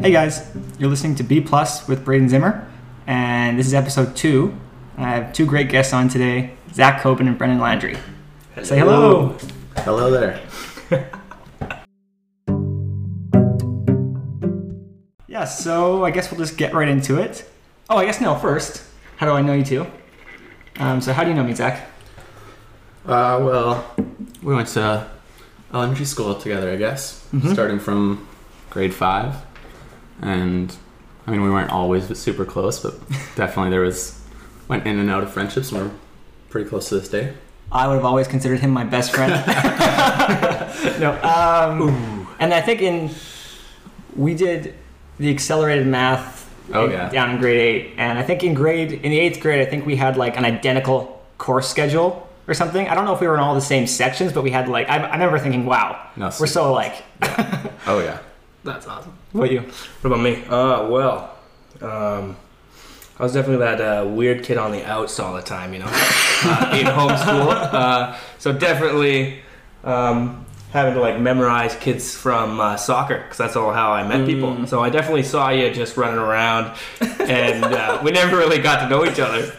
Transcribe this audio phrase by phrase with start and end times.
[0.00, 2.66] Hey guys, you're listening to B Plus with Braden Zimmer,
[3.06, 4.54] and this is episode two.
[4.96, 7.96] I have two great guests on today, Zach Coben and Brendan Landry.
[8.62, 9.36] Say hello.
[9.78, 10.40] Hello there.
[15.30, 17.48] Yeah, so I guess we'll just get right into it.
[17.88, 18.34] Oh, I guess no.
[18.34, 18.82] First,
[19.18, 19.86] how do I know you two?
[20.80, 21.86] Um, so how do you know me, Zach?
[23.06, 23.94] Uh, well,
[24.42, 25.06] we went to
[25.72, 27.52] elementary school together, I guess, Mhm.
[27.52, 28.26] starting from
[28.70, 29.36] grade five.
[30.22, 30.74] And
[31.26, 32.94] I mean, we weren't always super close, but
[33.36, 34.20] definitely there was
[34.68, 35.90] went in and out of friendships, and we're
[36.50, 37.34] pretty close to this day.
[37.70, 39.32] I would have always considered him my best friend.
[41.00, 43.10] no, um, and I think in
[44.16, 44.74] we did
[45.18, 46.36] the accelerated math.
[46.72, 47.08] Oh, in- yeah.
[47.08, 49.86] down in grade eight, and I think in grade in the eighth grade, I think
[49.86, 52.88] we had like an identical course schedule or something.
[52.88, 54.88] I don't know if we were in all the same sections, but we had like
[54.88, 57.04] I, I remember thinking, wow, No, we're so alike.
[57.86, 58.18] Oh yeah.
[58.64, 59.16] That's awesome.
[59.32, 59.60] What about you?
[60.00, 60.44] What about me?
[60.44, 61.36] Uh, well,
[61.82, 62.36] um,
[63.18, 65.86] I was definitely that uh, weird kid on the outs all the time, you know,
[65.86, 67.50] uh, in homeschool.
[67.50, 69.40] Uh, so definitely
[69.84, 74.26] um, having to like memorize kids from uh, soccer because that's all how I met
[74.26, 74.66] people.
[74.66, 76.76] So I definitely saw you just running around,
[77.20, 79.52] and uh, we never really got to know each other.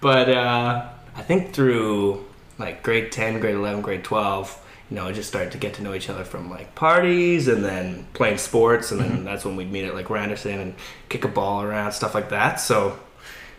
[0.00, 2.24] But uh, I think through
[2.58, 4.58] like grade ten, grade eleven, grade twelve.
[4.92, 8.06] You know, just started to get to know each other from like parties and then
[8.12, 10.74] playing sports, and then that's when we'd meet at like Randerson and
[11.08, 12.56] kick a ball around, stuff like that.
[12.56, 12.98] So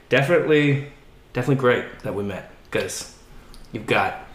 [0.10, 0.92] definitely,
[1.34, 3.18] definitely great that we met because
[3.72, 4.28] you've got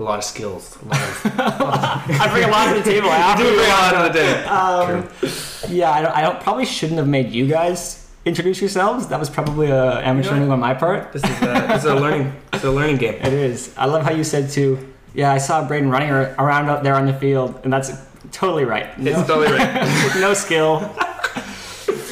[0.00, 0.76] a lot of skills.
[0.82, 3.08] A lot of, I bring a lot to the table.
[3.08, 4.44] I do bring a lot to the day.
[4.46, 9.06] Um, yeah, I don't, I don't probably shouldn't have made you guys introduce yourselves.
[9.06, 11.12] That was probably a amateur You know move on my part.
[11.12, 13.14] This is a, this is a learning, it's a learning game.
[13.22, 13.72] It is.
[13.76, 14.92] I love how you said too.
[15.16, 17.90] Yeah, I saw Braden running around out there on the field, and that's
[18.32, 18.96] totally right.
[18.98, 20.16] No, It's totally right.
[20.20, 20.80] no skill,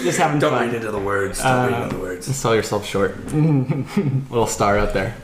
[0.03, 0.67] just having Don't fun.
[0.67, 1.39] read into the words.
[1.43, 2.35] Don't Uh, read into the words.
[2.35, 3.17] Sell yourself short.
[3.35, 5.15] Little star out there.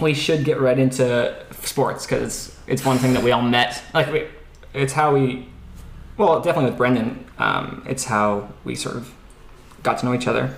[0.00, 3.82] we should get right into sports because it's it's one thing that we all met.
[3.92, 4.26] Like we,
[4.72, 5.46] it's how we,
[6.16, 7.26] well, definitely with Brendan.
[7.38, 9.12] Um, it's how we sort of
[9.82, 10.54] got to know each other.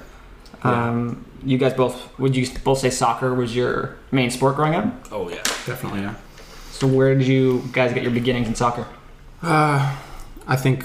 [0.65, 0.88] Yeah.
[0.88, 4.86] Um, you guys both would you both say soccer was your main sport growing up?
[5.10, 5.42] Oh yeah.
[5.66, 6.15] Definitely, yeah.
[6.82, 8.84] So where did you guys get your beginnings in soccer?
[9.41, 9.97] Uh,
[10.48, 10.84] I think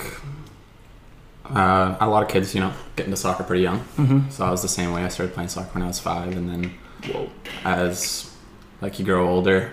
[1.46, 3.80] uh, a lot of kids, you know, get into soccer pretty young.
[3.97, 4.30] Mm-hmm.
[4.30, 5.03] So I was the same way.
[5.03, 6.74] I started playing soccer when I was five, and then
[7.12, 7.31] Whoa.
[7.66, 8.31] as
[8.80, 9.72] like you grow older,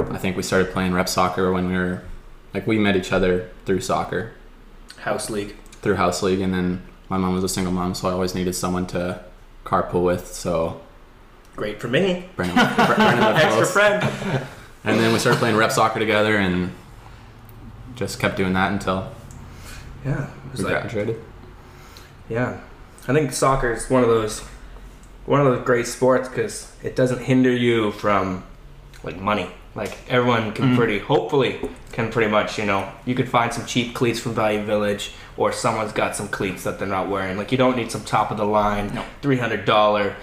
[0.00, 2.02] I think we started playing rep soccer when we were
[2.52, 4.32] like we met each other through soccer,
[4.98, 5.54] House league.
[5.80, 8.56] through house league, and then my mom was a single mom, so I always needed
[8.56, 9.22] someone to
[9.64, 10.26] carpool with.
[10.34, 10.80] So
[11.54, 12.28] Great for me.
[12.34, 13.72] Brendan, Brendan lived Extra close.
[13.72, 14.46] friend.
[14.86, 16.72] and then we started playing rep soccer together, and
[17.94, 19.10] just kept doing that until
[20.04, 20.24] Yeah.
[20.24, 21.20] It was we like graduated.
[22.28, 22.58] Yeah,
[23.08, 24.42] I think soccer is one of those
[25.26, 28.44] one of those great sports because it doesn't hinder you from
[29.02, 29.50] like money.
[29.74, 30.76] Like everyone can Mm.
[30.76, 31.60] pretty, hopefully,
[31.92, 35.52] can pretty much, you know, you could find some cheap cleats from Value Village, or
[35.52, 37.36] someone's got some cleats that they're not wearing.
[37.36, 39.02] Like you don't need some top of the line, No.
[39.20, 40.14] three hundred dollar,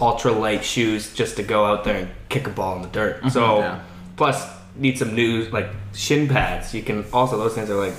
[0.00, 3.30] ultra light shoes just to go out there and kick a ball in the dirt.
[3.30, 3.80] So Yeah.
[4.16, 6.74] Plus need some new like shin pads.
[6.74, 7.94] You can also those things are like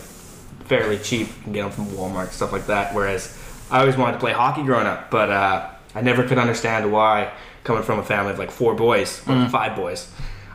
[0.66, 1.28] fairly cheap.
[1.28, 2.94] You can get them from Walmart, stuff like that.
[2.94, 3.38] Whereas
[3.72, 7.32] I always wanted to play hockey growing up, but uh, I never could understand why,
[7.64, 10.10] coming from a family of like four boys, or five boys,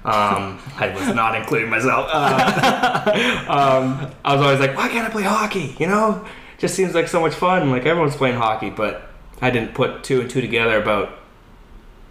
[0.04, 2.08] um, I was not including myself.
[2.10, 5.76] Uh, um, I was always like, why can't I play hockey?
[5.78, 6.26] You know,
[6.58, 7.70] just seems like so much fun.
[7.70, 9.08] Like everyone's playing hockey, but
[9.40, 11.18] I didn't put two and two together about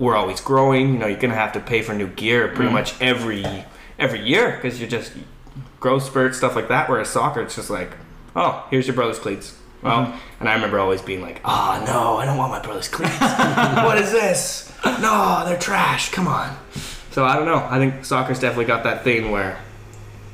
[0.01, 0.93] we're always growing.
[0.93, 2.73] You know, you're gonna have to pay for new gear pretty mm.
[2.73, 3.45] much every
[3.99, 5.13] every year because you're just
[5.79, 6.89] growth spurts stuff like that.
[6.89, 7.91] Whereas soccer, it's just like,
[8.35, 9.57] oh, here's your brother's cleats.
[9.83, 10.17] Well, mm-hmm.
[10.39, 13.19] and I remember always being like, oh no, I don't want my brother's cleats.
[13.19, 14.73] what is this?
[14.83, 16.09] No, they're trash.
[16.09, 16.57] Come on.
[17.11, 17.67] So I don't know.
[17.69, 19.59] I think soccer's definitely got that thing where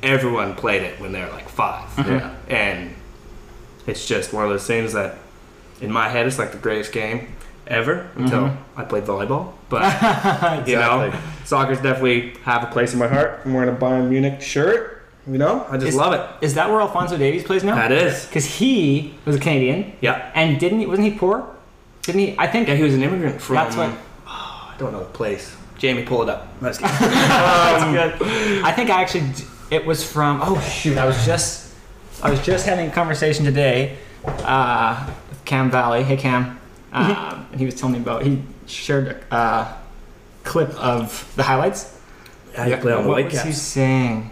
[0.02, 2.34] everyone played it when they were like 5 Yeah.
[2.48, 2.94] and
[3.84, 5.18] it's just one of those things that
[5.80, 7.34] in my head it's like the greatest game
[7.68, 9.52] ever until I played volleyball.
[9.68, 11.12] But you know,
[11.44, 13.40] soccer's definitely have a place in my heart.
[13.44, 14.94] I'm wearing a Bayern Munich shirt.
[15.26, 16.44] You know, I just Is- love it.
[16.44, 17.74] Is that where Alphonso Davies plays now?
[17.74, 18.24] That is.
[18.26, 20.30] Because he was a Canadian, Yeah.
[20.34, 20.86] and didn't he?
[20.86, 21.46] Wasn't he poor?
[22.02, 22.34] Didn't he?
[22.38, 23.56] I think Yeah, he was an immigrant from.
[23.56, 23.90] That's what-
[24.26, 25.54] I don't know the place.
[25.76, 26.48] Jamie, pull it up.
[26.60, 26.78] Let's.
[26.78, 28.28] That's good.
[28.64, 29.24] I think I actually
[29.70, 30.40] it was from.
[30.42, 30.96] Oh shoot!
[30.96, 31.74] I was just
[32.22, 36.02] I was just having a conversation today uh, with Cam Valley.
[36.02, 36.58] Hey Cam,
[36.92, 39.76] uh, and he was telling me about he shared a uh,
[40.44, 41.98] clip of the highlights.
[42.56, 43.58] How do you play on the what was he Caps?
[43.62, 44.30] saying?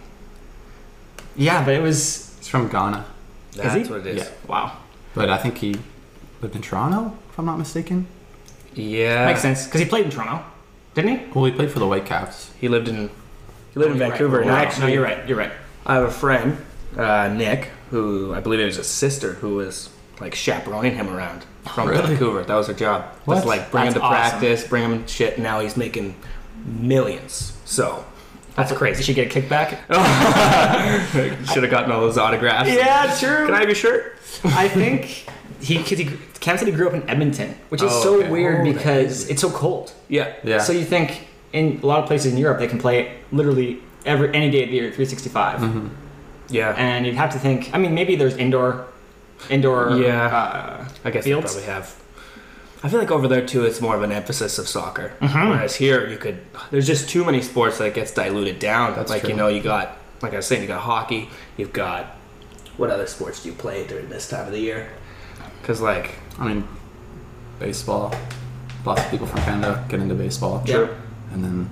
[1.36, 3.04] Yeah, but it was It's from Ghana.
[3.52, 3.92] That's he?
[3.92, 4.24] what it is.
[4.24, 4.30] Yeah.
[4.46, 4.76] wow.
[5.14, 5.76] but I think he
[6.42, 8.06] lived in Toronto, if I'm not mistaken.
[8.74, 10.44] Yeah, Makes sense because he played in Toronto,
[10.94, 11.26] didn't he?
[11.34, 12.50] Well, he played for the Whitecaps.
[12.60, 13.08] He lived in
[13.72, 14.68] he lived in You're Vancouver, Right.
[14.68, 15.26] and No, I no, you're right.
[15.28, 15.52] You're right.
[15.86, 16.58] I have a friend,
[16.96, 19.88] uh, Nick, who I believe it was his sister who was
[20.20, 22.06] like chaperoning him around from Really?
[22.08, 22.42] Vancouver.
[22.44, 23.04] That was her job.
[23.24, 23.36] What?
[23.36, 24.16] Just like bring him to awesome.
[24.38, 25.34] practice, bring him shit.
[25.34, 26.14] And now he's making
[26.64, 27.56] millions.
[27.64, 28.04] So
[28.54, 29.02] That's crazy.
[29.02, 29.70] Should get a kickback.
[31.52, 32.70] should have gotten all those autographs.
[32.70, 33.46] Yeah, true.
[33.46, 34.16] Can I have your shirt?
[34.44, 35.26] I think
[35.60, 36.10] he because he
[36.40, 38.30] Cam said he grew up in Edmonton, which is Oh, so okay.
[38.30, 39.92] weird Oh, because it's so cold.
[40.08, 40.34] Yeah.
[40.44, 40.58] Yeah.
[40.58, 44.28] So you think in a lot of places in Europe they can play literally every
[44.34, 45.88] any day of the year, 365, Mm-hmm.
[46.48, 46.74] Yeah.
[46.76, 47.70] and you'd have to think.
[47.74, 48.86] I mean, maybe there's indoor,
[49.50, 49.96] indoor.
[49.96, 50.26] Yeah.
[50.26, 51.94] Uh, I guess they probably have.
[52.82, 55.14] I feel like over there too, it's more of an emphasis of soccer.
[55.20, 55.50] Mhm.
[55.50, 56.38] Whereas here, you could.
[56.70, 58.94] There's just too many sports that gets diluted down.
[58.94, 61.30] That's like you know, you got like I was saying, you got hockey.
[61.56, 62.16] You've got
[62.76, 64.88] what other sports do you play during this time of the year?
[65.60, 66.68] Because like I mean,
[67.58, 68.14] baseball.
[68.84, 70.62] Lots of people from Canada get into baseball.
[70.64, 70.88] True.
[71.32, 71.70] And then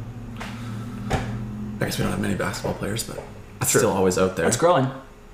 [1.81, 3.21] I guess we don't have many basketball players, but
[3.61, 4.47] it's still always out there.
[4.47, 4.89] it's growing.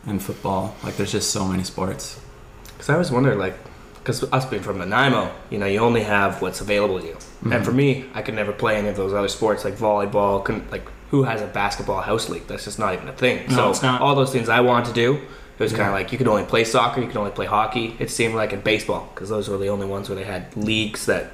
[0.07, 2.19] And football, like there's just so many sports.
[2.65, 3.55] Because I always wonder, like,
[3.95, 7.13] because us being from Nanaimo, you know, you only have what's available to you.
[7.43, 7.65] And mm-hmm.
[7.65, 10.43] for me, I could never play any of those other sports like volleyball.
[10.43, 12.47] Couldn't like who has a basketball house league?
[12.47, 13.49] That's just not even a thing.
[13.49, 14.01] No, so it's not.
[14.01, 16.45] all those things I wanted to do, it was kind of like you could only
[16.45, 17.97] play soccer, you could only play hockey.
[17.99, 21.07] It seemed like in baseball because those were the only ones where they had leagues
[21.07, 21.33] that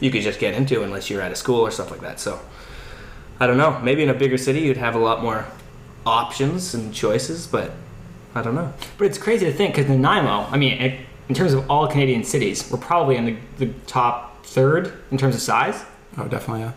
[0.00, 2.20] you could just get into unless you're at a school or stuff like that.
[2.20, 2.40] So
[3.40, 3.78] I don't know.
[3.80, 5.44] Maybe in a bigger city, you'd have a lot more
[6.06, 7.72] options and choices, but
[8.34, 8.72] I don't know.
[8.98, 12.24] But it's crazy to think because Nanaimo, I mean, it, in terms of all Canadian
[12.24, 15.82] cities, we're probably in the, the top third in terms of size.
[16.18, 16.72] Oh, definitely, yeah.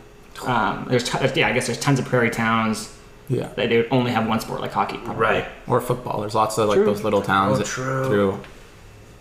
[0.45, 2.95] Um, there's, t- yeah, I guess there's tons of prairie towns
[3.27, 3.47] Yeah.
[3.55, 4.97] that they would only have one sport like hockey.
[4.97, 5.15] Probably.
[5.21, 5.45] Right.
[5.67, 6.21] Or football.
[6.21, 6.85] There's lots of like True.
[6.85, 8.05] those little towns Oh, that- true.
[8.05, 8.39] through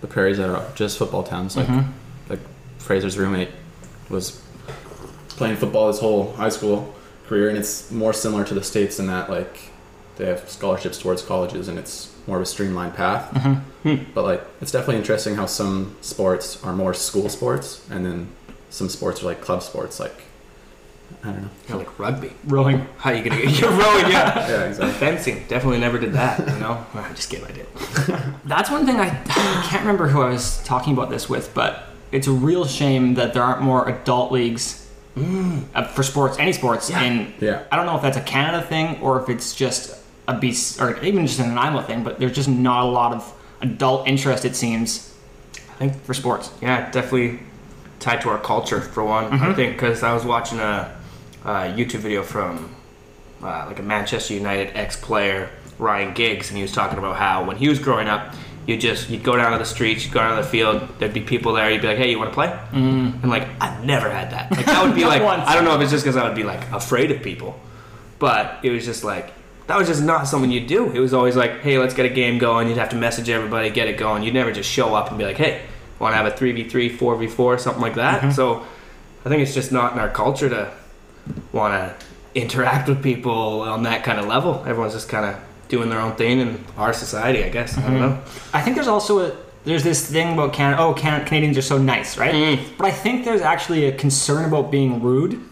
[0.02, 1.56] the prairies that are just football towns.
[1.56, 1.86] Like Mhm.
[2.28, 2.40] like
[2.78, 3.48] Fraser's roommate
[4.10, 4.40] was
[5.30, 6.94] playing football his whole high school
[7.28, 9.70] career, and it's more similar to the states in that like
[10.16, 13.32] they have scholarships towards colleges, and it's more of a streamlined path.
[13.84, 14.06] Mhm.
[14.14, 18.28] But like it's definitely interesting how some sports are more school sports, and then
[18.70, 20.00] some sports are like club sports.
[20.00, 20.22] Like
[21.22, 21.48] I don't know.
[21.68, 22.32] Kind of like rugby.
[22.46, 22.86] Rowing.
[22.98, 23.60] How you gonna get?
[23.60, 24.48] You're rowing, yeah.
[24.48, 24.92] Yeah, exactly.
[24.98, 25.44] Fencing.
[25.48, 26.38] Definitely never did that.
[26.40, 26.84] You know.
[26.94, 27.46] I'm just kidding.
[27.46, 27.66] I did.
[28.44, 31.84] That's one thing I, I can't remember who I was talking about this with, but
[32.10, 34.82] it's a real shame that there aren't more adult leagues
[35.74, 36.90] uh, for sports, any sports.
[36.90, 37.02] Yeah.
[37.02, 37.62] In Yeah.
[37.70, 39.95] I don't know if that's a Canada thing or if it's just
[40.28, 43.34] a BC or even just an Nanaimo thing, but there's just not a lot of
[43.60, 44.44] adult interest.
[44.44, 45.14] It seems.
[45.54, 46.50] I think for sports.
[46.62, 47.40] Yeah, definitely
[48.00, 49.32] tied to our culture for one.
[49.32, 50.96] I think because I was watching a,
[51.44, 52.74] a YouTube video from
[53.42, 57.56] uh, like a Manchester United ex-player Ryan Giggs, and he was talking about how when
[57.56, 58.34] he was growing up,
[58.66, 61.12] you just you'd go down to the streets, you'd go down to the field, there'd
[61.12, 63.22] be people there, you'd be like, "Hey, you want to play?" Mm.
[63.22, 64.50] And like, I've never had that.
[64.50, 65.42] Like that would be like, once.
[65.46, 67.60] I don't know if it's just because I would be like afraid of people,
[68.18, 69.32] but it was just like.
[69.66, 70.92] That was just not something you'd do.
[70.92, 72.68] It was always like, hey, let's get a game going.
[72.68, 74.22] You'd have to message everybody, get it going.
[74.22, 75.62] You'd never just show up and be like, hey,
[75.98, 78.32] want to have a 3v3, 4v4, something like that.
[78.32, 78.64] So
[79.24, 80.72] I think it's just not in our culture to
[81.52, 82.06] want to
[82.40, 84.62] interact with people on that kind of level.
[84.66, 87.76] Everyone's just kind of doing their own thing in our society, I guess.
[87.76, 88.22] I don't know.
[88.52, 90.80] I think there's also a there's this thing about Canada.
[90.80, 92.32] Oh, Can- Canadians are so nice, right?
[92.32, 92.78] Mm.
[92.78, 95.42] But I think there's actually a concern about being rude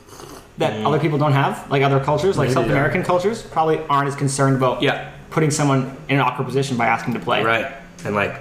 [0.59, 2.73] that other people don't have, like other cultures, like Maybe, South yeah.
[2.73, 6.87] American cultures, probably aren't as concerned about Yeah, putting someone in an awkward position by
[6.87, 7.73] asking to play, right.
[8.05, 8.41] And like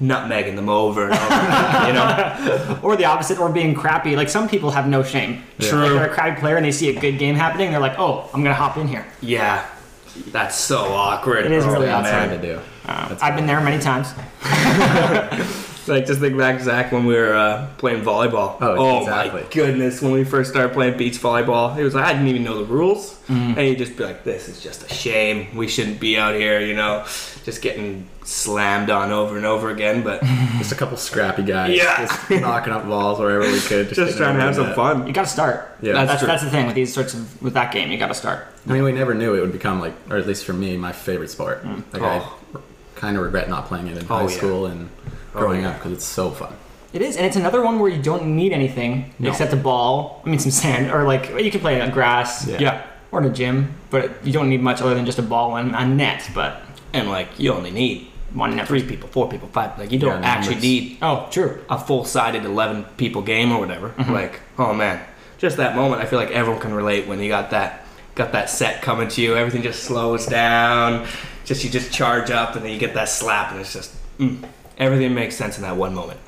[0.00, 2.80] nutmegging them over and over, you know?
[2.82, 4.14] Or the opposite, or being crappy.
[4.14, 5.42] Like some people have no shame.
[5.58, 5.70] Yeah.
[5.70, 5.78] True.
[5.80, 8.28] Like they're a crappy player and they see a good game happening, they're like, oh,
[8.34, 9.06] I'm gonna hop in here.
[9.20, 9.66] Yeah.
[10.28, 11.46] That's so awkward.
[11.46, 12.58] It is really hard to do.
[12.86, 14.08] Um, I've been there many times.
[15.96, 18.56] Like just think back, Zach, when we were uh, playing volleyball.
[18.60, 19.42] Oh, exactly.
[19.42, 20.02] my goodness!
[20.02, 22.64] When we first started playing beach volleyball, it was like I didn't even know the
[22.64, 23.58] rules, Mm-hmm.
[23.58, 25.56] and you'd just be like, "This is just a shame.
[25.56, 27.04] We shouldn't be out here," you know,
[27.44, 30.02] just getting slammed on over and over again.
[30.02, 30.22] But
[30.58, 31.76] Just a couple scrappy guys.
[31.76, 32.06] Yeah.
[32.06, 33.86] Just knocking up balls wherever we could.
[33.88, 34.74] just getting trying to have some that.
[34.76, 35.06] fun.
[35.06, 35.76] You gotta start.
[35.80, 35.92] Yeah.
[35.92, 37.90] That's That's, that's the thing with these sorts of with that game.
[37.92, 38.46] You gotta start.
[38.68, 40.90] I mean, we never knew it would become like, or at least for me, my
[40.92, 41.64] favorite sport.
[41.92, 42.38] Like Oh.
[42.54, 42.58] I
[42.98, 44.28] kind of regret not playing it in Oh, high yeah.
[44.28, 44.66] school
[45.36, 45.70] and Oh, growing yeah.
[45.70, 46.52] up because it's so fun.
[46.92, 49.30] It is, and it's another one where you don't need anything No.
[49.30, 50.22] except a ball.
[50.24, 52.56] I mean, some sand, or like you can play on grass, Yeah.
[52.60, 55.56] Yeah, or in a gym, but you don't need much other than just a ball
[55.56, 56.30] and a net.
[56.34, 56.62] But
[56.92, 58.66] and like you only need one net.
[58.66, 59.78] three people, four people, five.
[59.78, 61.58] Like you don't Yeah, actually need Oh, true.
[61.68, 65.00] a full-sided 11 people game or whatever like oh man
[65.38, 68.48] just that moment i feel like everyone can relate when you got that got that
[68.50, 71.06] set coming to you everything just slows down
[71.44, 74.36] just you just charge up and then you get that slap and it's just mm,
[74.78, 76.20] everything makes sense in that one moment,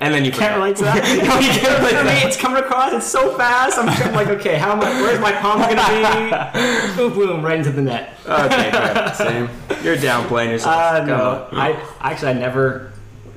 [0.00, 1.02] and then you Can't relate to that.
[1.24, 2.26] No, you can't relate to me, that.
[2.26, 2.92] it's coming across.
[2.92, 3.78] It's so fast.
[3.78, 6.96] I'm, I'm like, okay, how am I, where's my palm gonna be?
[6.96, 8.14] boom, boom, right into the net.
[8.26, 9.12] Okay.
[9.14, 9.48] Same.
[9.84, 10.74] You're downplaying yourself.
[10.76, 11.58] Uh, no, on.
[11.58, 12.92] I actually I never,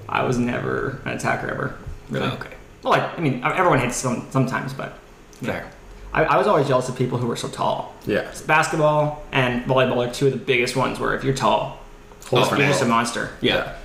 [0.09, 1.77] I was never an attacker ever.
[2.09, 2.27] Really.
[2.27, 2.53] Okay.
[2.83, 4.97] Well, like I mean, everyone hits some sometimes, but
[5.41, 5.69] Fair.
[6.13, 7.93] I, I was always jealous of people who were so tall.
[8.05, 8.31] Yeah.
[8.47, 10.99] Basketball and volleyball are two of the biggest ones.
[10.99, 11.79] Where if you're tall,
[12.27, 13.31] Whole you're just a monster.
[13.41, 13.75] Yeah.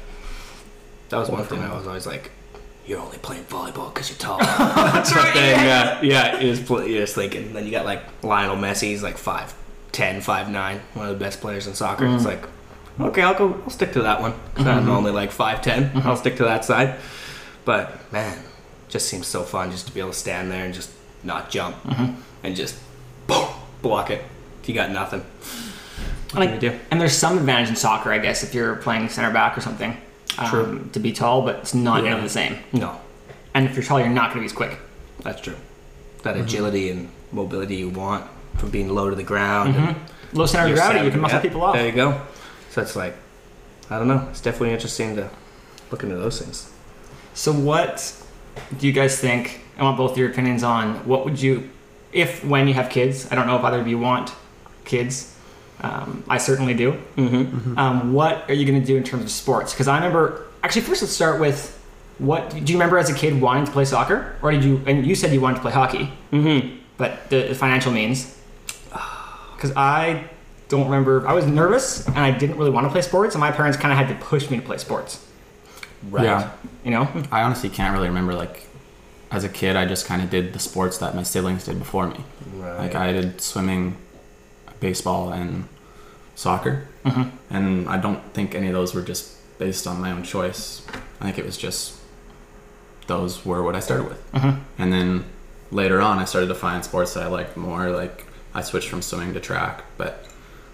[1.11, 2.31] That was one thing I was always like,
[2.87, 4.39] you're only playing volleyball because you're tall.
[4.39, 7.53] That's But then, uh, yeah, it was pl- you're just thinking.
[7.53, 9.53] Then you got like Lionel Messi, he's like 5'10",
[9.93, 12.07] 5'9", one of the best players in soccer.
[12.07, 12.43] It's mm-hmm.
[13.01, 13.61] like, okay, I'll go.
[13.65, 14.33] I'll stick to that one.
[14.55, 14.91] 'Cause I'm mm-hmm.
[14.91, 15.63] only like 5'10".
[15.63, 15.99] Mm-hmm.
[16.09, 16.97] I'll stick to that side.
[17.65, 18.39] But man,
[18.89, 20.91] just seems so fun just to be able to stand there and just
[21.23, 21.77] not jump
[22.43, 22.79] and just
[23.27, 23.49] boom,
[23.83, 24.25] block it.
[24.65, 25.25] You got nothing,
[26.33, 26.79] what you do?
[26.93, 29.97] And there's some advantage in soccer, I guess, if you're playing center back or something.
[30.39, 30.89] Um, True.
[30.93, 32.11] to be tall, but it's not Yeah.
[32.11, 32.57] nearly the same.
[32.73, 33.01] No,
[33.55, 34.79] And if you're tall, you're not going to be as quick.
[35.23, 35.57] that's true.
[36.23, 38.25] That agility and mobility you want
[38.57, 39.75] from being low to the ground.
[39.77, 39.97] and
[40.33, 41.75] Low center of gravity, you can muscle Yeah, people off.
[41.75, 42.21] There you go.
[42.71, 43.17] So it's like,
[43.91, 44.27] I don't know.
[44.31, 45.29] It's definitely interesting to
[45.91, 46.71] look into those things.
[47.35, 48.15] So, what
[48.79, 49.61] do you guys think?
[49.79, 51.71] I want both your opinions on what would you,
[52.13, 54.33] if when you have kids, I don't know if either of you want
[54.85, 55.35] kids.
[55.83, 56.93] Um, I certainly do.
[57.17, 57.79] Mm-hmm.
[57.79, 59.73] Um, what are you going to do in terms of sports?
[59.73, 61.77] Because I remember, actually, first let's start with
[62.19, 64.37] what do you remember as a kid wanting to play soccer?
[64.43, 66.77] Or did you, and you said you wanted to play hockey, Mm-hmm.
[66.99, 68.37] but the, the financial means?
[69.57, 70.25] Because I
[70.69, 73.51] don't remember, I was nervous and I didn't really want to play sports, and my
[73.51, 75.23] parents kind of had to push me to play sports,
[76.09, 76.25] Right.
[76.25, 76.51] Yeah.
[76.83, 77.07] you know?
[77.31, 78.67] I honestly can't really remember like
[79.31, 82.07] as a kid I just kind of did the sports that my siblings did before
[82.07, 82.25] me.
[82.55, 82.79] Right.
[82.79, 83.97] Like I did swimming,
[84.81, 85.65] baseball and
[86.35, 86.89] soccer.
[87.05, 87.31] Mhm.
[87.51, 90.83] And I don't think any of those were just based on my own choice.
[91.21, 91.95] I think it was just
[93.07, 94.33] those were what I started with.
[94.33, 94.61] Mhm.
[94.79, 95.25] And then
[95.71, 99.03] later on I started to find sports that I liked more like I switched from
[99.03, 100.25] swimming to track, but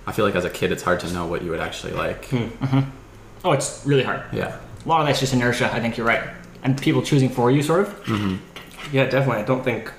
[0.06, 2.28] I feel like as a kid it's hard to know what you would actually like.
[3.44, 4.22] Oh, it's really hard.
[4.32, 4.56] Yeah.
[4.84, 5.70] A lot of that's just inertia.
[5.72, 6.22] I think you're right,
[6.62, 8.40] and people choosing for you, sort of.
[8.92, 9.42] yeah, definitely.
[9.42, 9.90] I don't think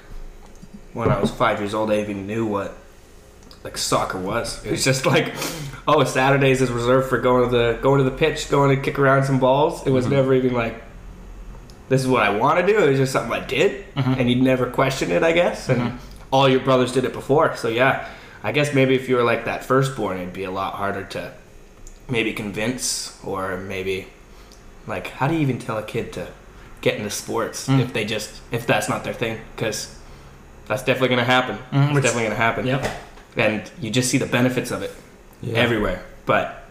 [0.94, 2.74] when I was five years old I even knew what
[3.64, 4.64] like soccer was.
[4.66, 5.34] It was just like,
[5.88, 8.98] oh, Saturdays is reserved for going to the going to the pitch, going to kick
[9.00, 9.86] around some balls.
[9.86, 10.14] It was Mm-hmm.
[10.16, 10.84] never even like.
[11.90, 12.78] This is what I want to do.
[12.84, 14.14] It was just something I did, Mm-hmm.
[14.20, 15.70] and you'd never question it, I guess.
[15.70, 16.00] And
[16.32, 18.08] all your brothers did it before, so yeah.
[18.44, 21.34] I guess maybe if you were like that firstborn, it'd be a lot harder to
[22.10, 24.08] maybe convince, or maybe
[24.86, 26.28] like how do you even tell a kid to
[26.82, 27.80] get into sports Mm.
[27.82, 29.40] if they just if that's not their thing?
[29.56, 29.98] Because
[30.68, 31.58] that's definitely gonna happen.
[31.72, 32.66] Mhm, It's definitely gonna happen.
[32.68, 32.86] Yep.
[33.38, 34.94] And you just see the benefits of it
[35.42, 35.58] Yeah.
[35.60, 36.04] everywhere.
[36.26, 36.66] But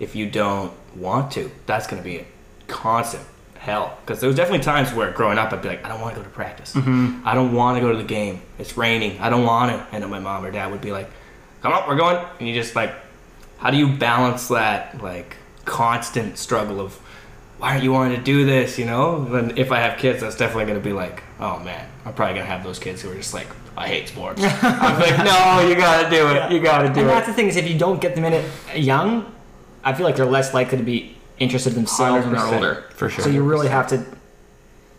[0.00, 2.24] if you don't want to, that's gonna be a
[2.68, 3.24] constant
[3.58, 3.98] hell.
[4.04, 6.20] Because there was definitely times where growing up, I'd be like, I don't want to
[6.20, 6.72] go to practice.
[6.74, 7.26] Mm-hmm.
[7.26, 8.40] I don't want to go to the game.
[8.58, 9.18] It's raining.
[9.20, 9.86] I don't want to.
[9.94, 11.10] And then my mom or dad would be like,
[11.62, 12.24] Come on, we're going.
[12.38, 12.94] And you just like,
[13.58, 16.94] how do you balance that like constant struggle of
[17.58, 18.78] why aren't you wanting to do this?
[18.78, 19.24] You know.
[19.24, 22.46] Then if I have kids, that's definitely gonna be like, oh man, I'm probably gonna
[22.46, 24.42] have those kids who are just like, I hate sports.
[24.62, 26.50] I'm like, no, you gotta do it.
[26.50, 27.12] You gotta do And it.
[27.12, 28.44] that's the thing is, if you don't get them in it
[28.76, 29.32] young,
[29.84, 32.84] I feel like they're less likely to be interested themselves when they're older.
[32.90, 33.24] For sure.
[33.24, 34.04] So you really have to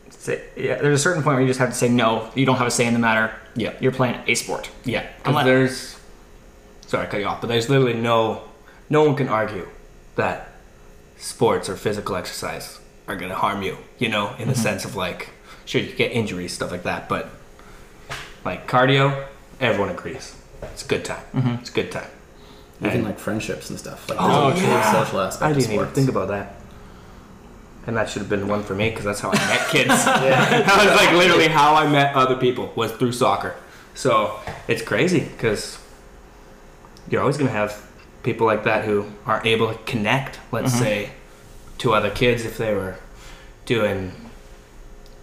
[0.09, 2.29] say, yeah, there's a certain point where you just have to say no.
[2.35, 3.33] You don't have a say in the matter.
[3.55, 3.73] Yeah.
[3.79, 4.69] You're playing a sport.
[4.85, 5.99] Yeah, because Unless- there's
[6.87, 8.43] sorry, I cut you off, but there's literally no
[8.89, 9.67] no one can argue
[10.15, 10.51] that
[11.17, 13.77] sports or physical exercise are gonna harm you.
[13.97, 14.61] You know, in the mm-hmm.
[14.61, 15.29] sense of like,
[15.65, 17.29] sure you get injuries, stuff like that, but
[18.45, 19.25] like cardio,
[19.59, 21.23] everyone agrees it's a good time.
[21.33, 21.55] Mm-hmm.
[21.61, 22.09] It's a good time.
[22.79, 24.09] Even And- like friendships and stuff.
[24.09, 25.03] Like Oh, there's a yeah.
[25.03, 26.53] social aspect I of didn't even think about that.
[27.85, 29.87] And that should have been one for me because that's how I met kids.
[30.05, 33.55] that was like literally how I met other people was through soccer.
[33.93, 35.79] So it's crazy because
[37.09, 37.83] you're always going to have
[38.23, 40.83] people like that who aren't able to connect, let's mm-hmm.
[40.83, 41.09] say,
[41.79, 42.97] to other kids if they were
[43.65, 44.11] doing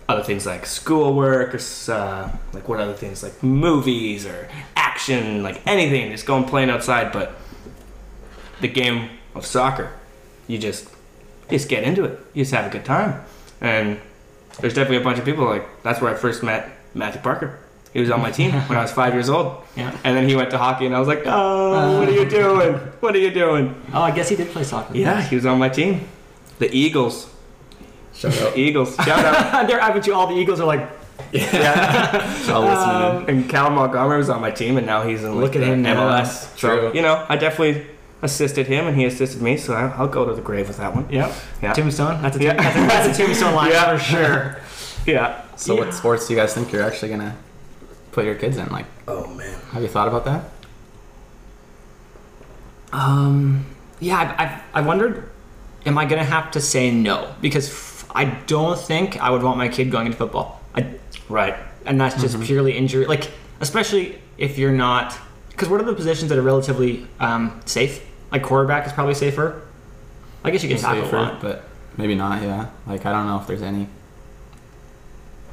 [0.09, 5.67] other things like schoolwork or uh, like what other things like movies or action, like
[5.67, 7.13] anything, just going playing outside.
[7.13, 7.33] But
[8.61, 9.93] the game of soccer,
[10.47, 10.89] you just
[11.51, 12.19] you just get into it.
[12.35, 13.23] You just have a good time.
[13.61, 14.01] And
[14.61, 17.59] there's definitely a bunch of people like that's where I first met Matthew Parker.
[17.93, 19.63] He was on my team when I was five years old.
[19.77, 19.91] Yeah.
[20.05, 22.75] And then he went to hockey, and I was like, "Oh, what are you doing?
[23.01, 24.97] What are you doing?" Oh, I guess he did play soccer.
[24.97, 26.07] Yeah, he was on my team.
[26.61, 27.29] The Eagles.
[28.15, 28.57] Shout out.
[28.57, 28.95] Eagles.
[28.97, 29.67] Shout out.
[29.69, 30.81] there, I bet you all the Eagles are like,
[31.35, 33.41] I'll listen in.
[33.43, 35.67] and Cal Montgomery was on my team, and now he's in like, Look at the
[35.67, 36.09] him now.
[36.23, 36.57] MLS.
[36.59, 36.93] So True.
[36.95, 37.87] you know, I definitely,
[38.23, 40.95] assisted him and he assisted me, so I- I'll go to the grave with that
[40.95, 41.07] one.
[41.11, 41.31] Yep.
[41.63, 41.73] Yeah.
[41.75, 42.23] Tombstone.
[42.23, 42.55] That's a, Yeah.
[42.55, 43.99] that's a, that's a tombstone line Yeah.
[43.99, 44.57] for sure.
[45.07, 45.43] Yeah.
[45.57, 47.37] So, what sports do you guys think you're actually gonna
[48.13, 48.67] put your kids in?
[48.71, 49.55] Like, Oh man.
[49.73, 50.45] have you thought about that?
[52.93, 53.67] Um,
[54.01, 55.29] yeah, I've, I, I wondered,
[55.85, 57.35] am I gonna have to say no?
[57.41, 60.61] Because f- I don't think I would want my kid going into football.
[60.75, 60.87] I,
[61.29, 61.57] Right.
[61.85, 62.45] and that's just Mm-hmm.
[62.45, 63.07] purely injury.
[63.07, 63.31] Like,
[63.61, 65.17] especially if you're not,
[65.51, 68.05] because what are the positions that are relatively um, safe?
[68.31, 69.63] Like quarterback is probably safer.
[70.45, 71.41] I guess you can tackle a Safer, lot.
[71.41, 71.65] but
[71.97, 72.43] maybe not.
[72.43, 72.69] Yeah.
[72.87, 73.89] Like, I don't know if there's any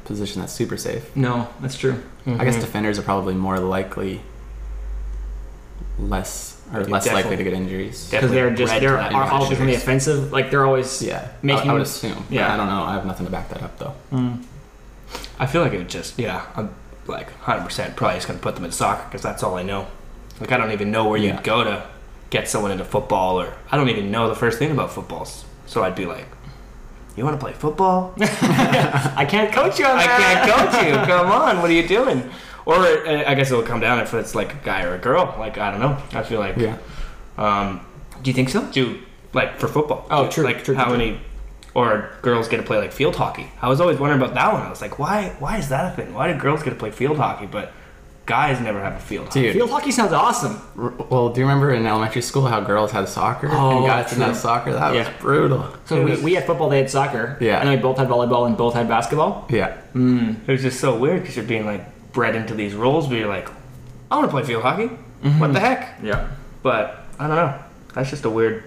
[0.04, 1.14] position that's super safe.
[1.16, 2.02] No, that's true.
[2.26, 4.20] I guess defenders are probably more likely
[5.98, 8.08] less or Yeah, less likely to get injuries.
[8.10, 10.32] Because they're just they're that are always on the offensive.
[10.32, 12.24] Like they're always Yeah, Making- I, I would assume.
[12.30, 12.40] yeah.
[12.48, 12.82] Yeah, I don't know.
[12.82, 13.94] I have nothing to back that up though.
[14.10, 14.32] Hmm.
[15.38, 16.46] I feel like it would just yeah.
[16.56, 16.70] I'm
[17.06, 19.86] like 100 percent probably just gonna put them in soccer because that's all I know.
[20.40, 21.34] Like I don't even know where Yeah.
[21.34, 21.84] you'd go to
[22.30, 25.44] get someone into football, or I don't even know the first thing about footballs.
[25.66, 26.26] So I'd be like,
[27.16, 28.14] "You want to play football?
[28.20, 30.08] I can't coach you on that.
[30.08, 30.92] I can't coach you.
[31.12, 32.30] Come on, what are you doing?"
[32.64, 35.34] Or uh, I guess it'll come down if it's like a guy or a girl.
[35.38, 35.96] Like I don't know.
[36.12, 36.76] I feel like Yeah.
[37.38, 37.80] Um,
[38.22, 38.62] Do you think so?
[38.70, 39.00] do
[39.32, 40.06] like for football?
[40.10, 41.20] Oh, do- true, Like true, how true, many
[41.74, 43.50] or girls get to play like field hockey?
[43.60, 44.62] I was always wondering about that one.
[44.62, 45.34] I was like, why?
[45.38, 46.12] Why is that a thing?
[46.14, 47.72] Why do girls get to play field hockey, but
[48.26, 49.42] guys never have a field hockey?
[49.42, 49.54] Dude.
[49.54, 50.60] Field hockey sounds awesome.
[50.78, 54.10] R- Well, do you remember in elementary school how girls had soccer Oh, and guys
[54.10, 54.72] didn't have soccer?
[54.74, 55.08] That Yeah.
[55.08, 55.66] was brutal.
[55.86, 57.38] So we, we had football, they had soccer.
[57.40, 57.58] Yeah.
[57.60, 59.46] And we both had volleyball and both had basketball.
[59.50, 59.74] Yeah.
[59.94, 63.28] It was just so weird because you're being like bred into these roles, but you're
[63.28, 63.48] like,
[64.10, 64.88] I want to play field hockey.
[65.22, 65.38] Mm-hmm.
[65.38, 65.98] What the heck?
[66.02, 66.28] Yeah.
[66.62, 67.58] But I don't know.
[67.94, 68.64] That's just a weird,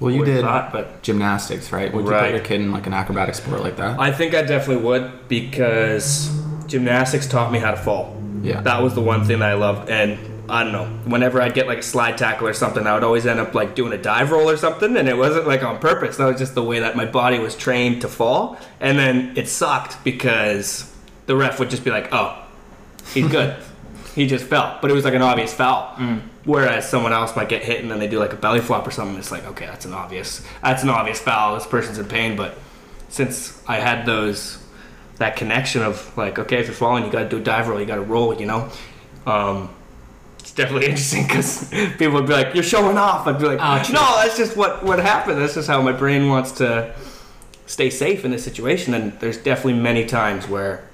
[0.00, 0.72] Well, you weird did thought.
[0.72, 1.92] But gymnastics, right?
[1.92, 3.98] Would you put your kid in like an acrobatic sport like that?
[4.00, 6.30] I think I definitely would because
[6.66, 8.20] gymnastics taught me how to fall.
[8.42, 8.60] Yeah.
[8.60, 9.88] That was the one thing that I loved.
[9.90, 10.18] And
[10.48, 13.26] I don't know, whenever I'd get like a slide tackle or something, I would always
[13.26, 14.96] end up like doing a dive roll or something.
[14.96, 16.18] And it wasn't like on purpose.
[16.18, 18.58] That was just the way that my body was trained to fall.
[18.80, 20.92] And then it sucked because
[21.26, 22.42] the ref would just be like, oh,
[23.14, 23.56] he's good.
[24.14, 24.78] he just fell.
[24.80, 25.96] But it was like an obvious foul.
[26.44, 28.92] Whereas someone else might get hit and then they do like a belly flop or
[28.92, 29.16] something.
[29.18, 31.54] It's like, okay, that's an obvious, that's an obvious foul.
[31.54, 32.36] This person's in pain.
[32.36, 32.56] But
[33.08, 34.62] since I had those
[35.18, 37.80] that connection of like, okay, if you're falling, you got to do a dive roll,
[37.80, 38.70] you got to roll, you know.
[39.26, 39.70] Um,
[40.38, 43.92] it's definitely interesting because people would be like, "You're showing off." I'd be like, Oh,
[43.92, 45.40] "No, that's just what what happened.
[45.40, 46.94] That's just how my brain wants to
[47.66, 50.88] stay safe in this situation." And there's definitely many times where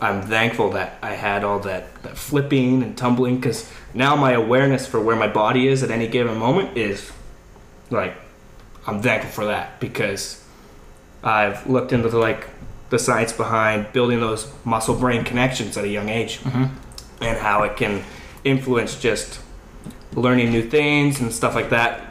[0.00, 4.86] I'm thankful that I had all that that flipping and tumbling because now my awareness
[4.86, 7.12] for where my body is at any given moment is
[7.90, 8.14] like
[8.86, 10.44] I'm thankful for that because
[11.22, 12.48] I've looked into the, like
[12.90, 16.64] the science behind building those muscle brain connections at a young age mm-hmm.
[17.22, 18.02] and how it can
[18.44, 19.40] influence just
[20.14, 22.02] learning new things and stuff like that.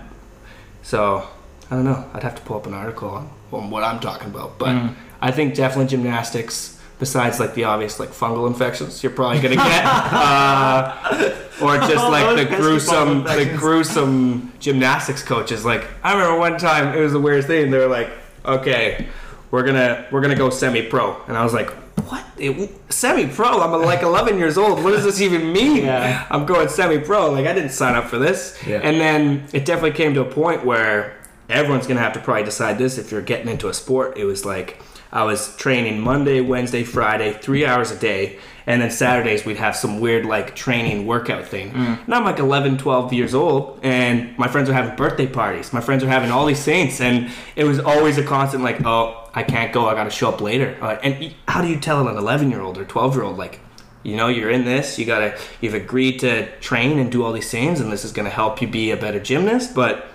[0.81, 1.27] So
[1.69, 2.09] I don't know.
[2.13, 4.95] I'd have to pull up an article on, on what I'm talking about, but mm.
[5.21, 6.80] I think definitely gymnastics.
[7.01, 12.37] Besides, like the obvious, like fungal infections, you're probably gonna get, uh, or just like
[12.37, 15.65] the gruesome, the gruesome gymnastics coaches.
[15.65, 17.71] Like I remember one time, it was the weirdest thing.
[17.71, 18.11] They were like,
[18.45, 19.07] "Okay,
[19.49, 21.71] we're gonna we're gonna go semi-pro," and I was like,
[22.07, 22.23] "What?
[22.37, 23.61] It, semi-pro?
[23.61, 24.83] I'm like 11 years old.
[24.83, 25.85] What does this even mean?
[25.85, 26.27] Yeah.
[26.29, 27.31] I'm going semi-pro.
[27.31, 28.79] Like I didn't sign up for this." Yeah.
[28.83, 31.17] And then it definitely came to a point where
[31.49, 34.19] everyone's gonna have to probably decide this if you're getting into a sport.
[34.19, 34.79] It was like
[35.11, 38.39] I was training Monday, Wednesday, Friday, three hours a day.
[38.65, 41.71] And then Saturdays we'd have some weird like training workout thing.
[42.05, 45.73] And I'm like 11, 12 years old, and my friends are having birthday parties.
[45.73, 49.29] My friends are having all these things, and it was always a constant like, oh,
[49.33, 49.87] I can't go.
[49.89, 50.77] I got to show up later.
[50.79, 53.59] Uh, and how do you tell an 11 year old or 12 year old like,
[54.03, 54.97] you know, you're in this.
[54.97, 58.29] You gotta, you've agreed to train and do all these things, and this is gonna
[58.29, 59.75] help you be a better gymnast.
[59.75, 60.05] But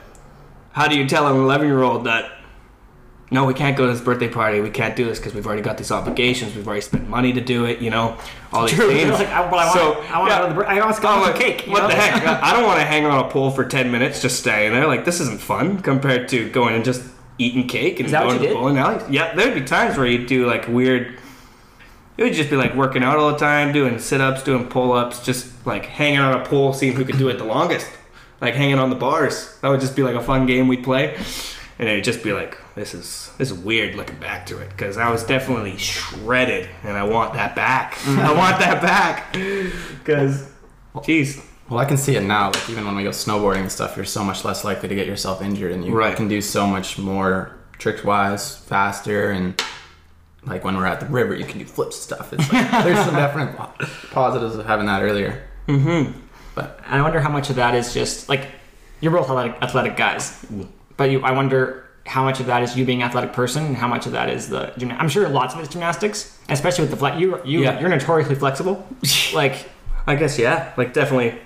[0.73, 2.36] how do you tell an 11 year old that
[3.31, 5.63] no we can't go to this birthday party we can't do this because we've already
[5.63, 8.17] got these obligations we've already spent money to do it you know
[8.53, 8.89] all these True.
[8.89, 10.39] things Like, I, but I want, So, I want yeah.
[10.39, 11.65] to go to the, I want oh, to go I'm like, cake.
[11.67, 11.89] what know?
[11.89, 14.73] the heck i don't want to hang on a pole for 10 minutes just staying
[14.73, 17.03] there like this isn't fun compared to going and just
[17.39, 18.55] eating cake and Is that what going to did?
[18.55, 21.19] bowling alleys yeah there'd be times where you'd do like weird
[22.17, 25.67] it would just be like working out all the time doing sit-ups doing pull-ups just
[25.67, 27.91] like hanging on a pole seeing who could do it the longest
[28.41, 31.15] like hanging on the bars that would just be like a fun game we'd play
[31.79, 34.97] and it'd just be like this is this is weird looking back to it because
[34.99, 40.49] i was definitely shredded and i want that back i want that back because
[40.97, 42.47] jeez Well, I can see it now.
[42.53, 45.09] Like even when we go snowboarding and stuff, you're so much less likely to get
[45.09, 46.15] yourself injured, and you Right.
[46.17, 49.61] can do so much more trick wise, faster, and
[50.45, 52.33] like when we're at the river, you can do flip stuff.
[52.33, 53.57] It's like, there's some definite
[54.13, 55.43] positives of having that earlier.
[55.67, 56.13] Mm-hmm.
[56.61, 58.47] And I wonder how much of that is just like
[59.01, 60.47] you're both athletic, athletic guys,
[60.97, 63.77] but you, I wonder how much of that is you being an athletic person, and
[63.77, 64.73] how much of that is the.
[64.79, 67.19] Gymna- I'm sure lots of it's gymnastics, especially with the flex.
[67.21, 67.81] You, you, Yeah.
[67.81, 68.87] you're notoriously flexible.
[69.35, 69.69] like,
[70.07, 71.39] I guess yeah, like definitely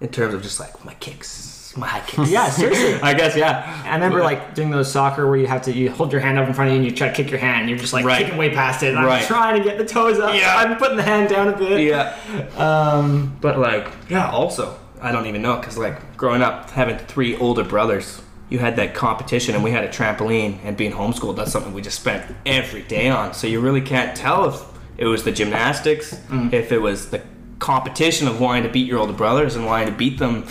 [0.00, 2.30] in terms of just like my kicks, my high kicks.
[2.30, 2.94] yeah, seriously.
[3.02, 3.82] I guess yeah.
[3.84, 6.48] I remember like doing those soccer where you have to you hold your hand up
[6.48, 7.60] in front of you and you try to kick your hand.
[7.60, 8.22] And you're just like Right.
[8.24, 8.94] kicking way past it.
[8.94, 9.20] And Right.
[9.20, 10.34] I'm trying to get the toes up.
[10.34, 10.54] Yeah.
[10.56, 11.80] I'm putting the hand down a bit.
[11.82, 12.16] Yeah.
[12.56, 17.36] Um, But like, yeah, also, I don't even know because like growing up having three
[17.36, 21.52] older brothers, you had that competition and we had a trampoline and being homeschooled, that's
[21.52, 23.32] something we just spent every day on.
[23.32, 24.62] So you really can't tell if
[24.98, 26.52] it was the gymnastics, mm.
[26.52, 27.22] if it was the
[27.60, 30.46] competition of wanting to beat your older brothers and wanting to beat them,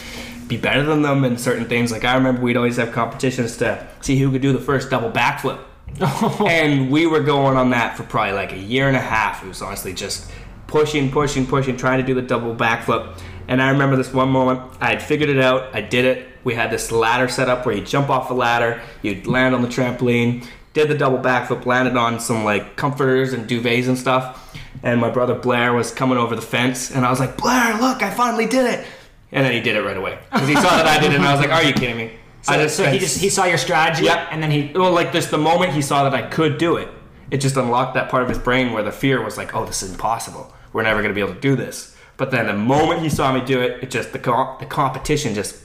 [0.47, 1.91] be better than them in certain things.
[1.91, 5.11] Like I remember we'd always have competitions to see who could do the first double
[5.11, 5.59] backflip.
[6.47, 9.43] and we were going on that for probably like a year and a half.
[9.43, 10.31] It was honestly just
[10.67, 13.19] pushing, pushing, pushing, trying to do the double backflip.
[13.49, 16.27] And I remember this one moment, I had figured it out, I did it.
[16.43, 19.63] We had this ladder set up where you jump off the ladder, you'd land on
[19.63, 24.55] the trampoline, did the double backflip, landed on some like comforters and duvets and stuff.
[24.83, 28.03] And my brother Blair was coming over the fence, and I was like, Blair, look,
[28.03, 28.85] I finally did it.
[29.31, 30.19] And then he did it right away.
[30.31, 32.11] Because he saw that I did it, and I was like, Are you kidding me?
[32.43, 34.05] so, just so he just he saw your strategy.
[34.05, 34.27] Yep.
[34.29, 34.71] And then he.
[34.75, 36.87] well, like just the moment he saw that I could do it,
[37.31, 39.81] it just unlocked that part of his brain where the fear was like, "Oh, this
[39.81, 40.53] is impossible.
[40.71, 43.31] We're never going to be able to do this." But then the moment he saw
[43.31, 45.63] me do it, it just the co- the competition just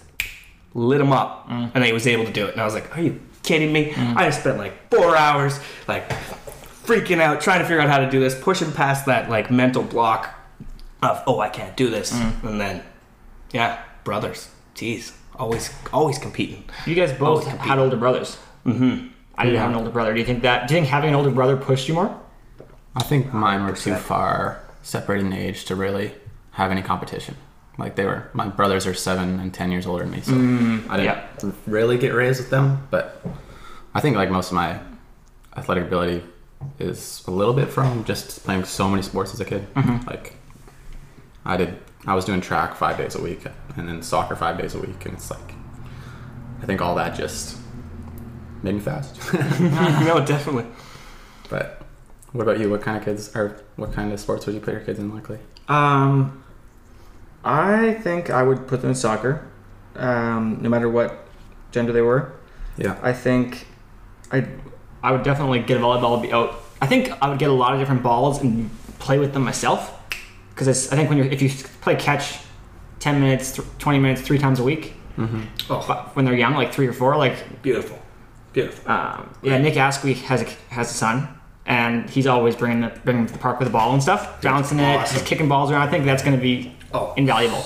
[0.73, 1.65] lit him up, mm.
[1.65, 2.53] and then he was able to do it.
[2.53, 4.17] And I was like, "Are you kidding me?" Mm.
[4.17, 6.09] I just spent like four hours like
[6.87, 9.83] freaking out, trying to figure out how to do this, pushing past that like mental
[9.83, 10.33] block
[11.03, 12.45] of, "Oh, I can't do this," mm.
[12.45, 12.85] and then
[13.53, 16.63] yeah, brothers, jeez, always always competing.
[16.87, 18.39] You guys both Always had older brothers.
[18.65, 19.09] Mm-hmm.
[19.37, 20.15] I didn't have an older brother.
[20.15, 20.69] Do you think that?
[20.69, 22.17] Do you think having an older brother pushed you more?
[22.95, 26.13] I think mine were too far separated in age to really
[26.55, 27.37] have any competition.
[27.79, 30.33] Like they were, my brothers are seven and ten years older than me, so
[30.89, 32.87] I didn't really get raised with them.
[32.91, 33.21] But
[33.95, 34.81] I think like most of my
[35.57, 36.23] athletic ability
[36.79, 39.67] is a little bit from just playing so many sports as a kid.
[40.07, 40.37] Like
[41.45, 43.45] I did, I was doing track five days a week,
[43.77, 45.55] and then soccer five days a week, and it's like
[46.63, 47.59] I think all that just
[48.63, 49.17] made me fast.
[49.61, 50.67] no, definitely.
[51.51, 51.83] But
[52.31, 52.71] what about you?
[52.71, 55.13] What kind of kids or what kind of sports would you put your kids in
[55.13, 55.39] likely?
[55.69, 56.44] Um,
[57.45, 59.47] I think I would put them in soccer,
[59.97, 61.27] um, no matter what
[61.73, 62.33] gender they were.
[62.77, 62.97] Yeah.
[63.03, 63.67] I think
[64.33, 64.47] I
[65.03, 66.55] I would definitely get a volleyball be out.
[66.81, 69.93] I think I would get a lot of different balls and play with them myself
[70.51, 71.51] because I think when you if you
[71.83, 72.39] play catch
[73.01, 76.89] ten minutes, th- twenty minutes, three times a week, Oh, when they're young, like three
[76.89, 77.99] or four, like beautiful,
[78.53, 78.91] beautiful.
[78.91, 81.29] um, yeah, Nick Askew has a, has a son,
[81.67, 84.81] and he's always bringing the, bringing to the park with a ball and stuff, bouncing
[84.81, 85.15] it, awesome.
[85.15, 85.87] just kicking balls around.
[85.87, 87.13] I think that's going to be Oh.
[87.17, 87.63] invaluable.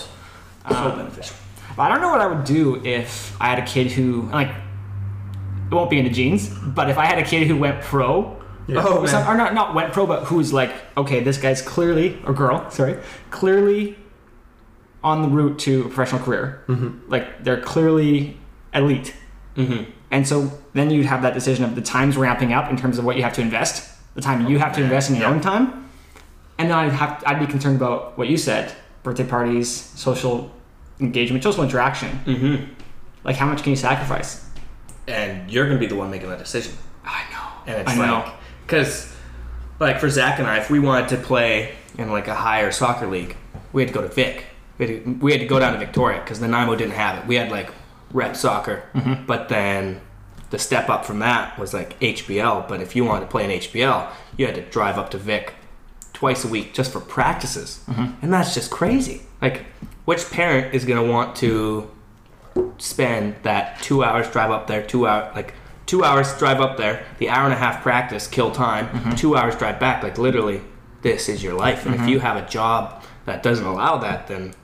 [0.68, 1.36] so beneficial.
[1.76, 4.48] But I don't know what I would do if I had a kid who like
[4.48, 8.34] it won't be in the genes, but if I had a kid who went pro.
[8.70, 12.18] Oh, or, some- or not not went pro, but who's like, okay, this guy's clearly
[12.26, 12.96] or girl, sorry,
[13.30, 13.96] clearly
[15.04, 16.62] on the route to a professional career.
[16.68, 17.10] Mm-hmm.
[17.10, 18.36] Like they're clearly
[18.74, 19.14] elite,
[19.56, 19.90] Mm-hmm.
[20.10, 23.04] and so then you'd have that decision of the time's ramping up in terms of
[23.04, 25.88] what you have to invest, the time you have to invest in your own time,
[26.58, 30.50] and then I'd have I'd be concerned about what you said: birthday parties, social
[31.00, 32.08] engagement, social interaction.
[32.26, 32.72] Mm-hmm.
[33.24, 34.44] Like how much can you sacrifice?
[35.06, 36.72] And you're gonna be the one making that decision.
[37.04, 37.72] I know.
[37.72, 38.14] And it's I know.
[38.24, 38.32] like,
[38.66, 39.14] because,
[39.80, 43.06] like for Zach and I, if we wanted to play in like a higher soccer
[43.06, 43.36] league,
[43.72, 44.44] we had to go to Vic.
[44.78, 47.18] We had to, we had to go down to Victoria because the Nanaimo didn't have
[47.22, 47.26] it.
[47.26, 47.70] We had like
[48.12, 49.26] rep soccer, Mm-hmm.
[49.26, 50.00] but then
[50.50, 52.68] the step up from that was like HBL.
[52.68, 55.54] But if you wanted to play in HBL, you had to drive up to Vic
[56.18, 58.22] twice a week just for practices, Mm-hmm.
[58.22, 59.22] and that's just crazy.
[59.40, 59.66] Like,
[60.04, 61.88] which parent is gonna want to
[62.78, 65.54] spend that two hours drive up there, two hour like
[65.86, 69.14] two hours drive up there, the hour and a half practice, kill time, mm-hmm.
[69.14, 70.02] two hours drive back.
[70.02, 70.60] Like literally,
[71.02, 71.86] this is your life.
[71.86, 72.10] And if mm-hmm.
[72.10, 74.54] you have a job that doesn't allow that, then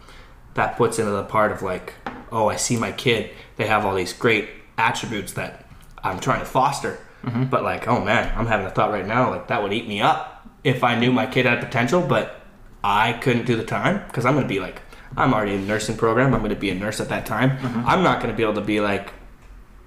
[0.54, 1.94] that puts into the part of like,
[2.32, 3.30] oh, I see my kid.
[3.54, 5.64] They have all these great attributes that
[6.02, 6.98] I'm trying to foster.
[7.22, 7.44] Mm-hmm.
[7.44, 9.30] But like, oh man, I'm having a thought right now.
[9.30, 10.33] Like that would eat me up
[10.64, 12.40] if I knew my kid had potential, but
[12.82, 14.82] I couldn't do the time because I'm going to be like,
[15.16, 16.34] I'm already in a nursing program.
[16.34, 17.58] I'm going to be a nurse at that time.
[17.86, 19.12] I'm not going to be able to be like,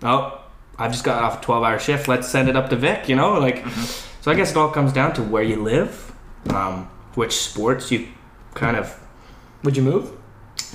[0.04, 0.42] oh,
[0.80, 2.08] I've just got off a 12 hour shift.
[2.08, 3.40] Let's send it up to Vic, you know?
[3.40, 3.68] Like,
[4.22, 6.13] so I guess it all comes down to where you live,
[6.50, 6.86] um,
[7.16, 8.08] which sports you
[8.54, 8.98] kind of,
[9.63, 10.12] Would you move?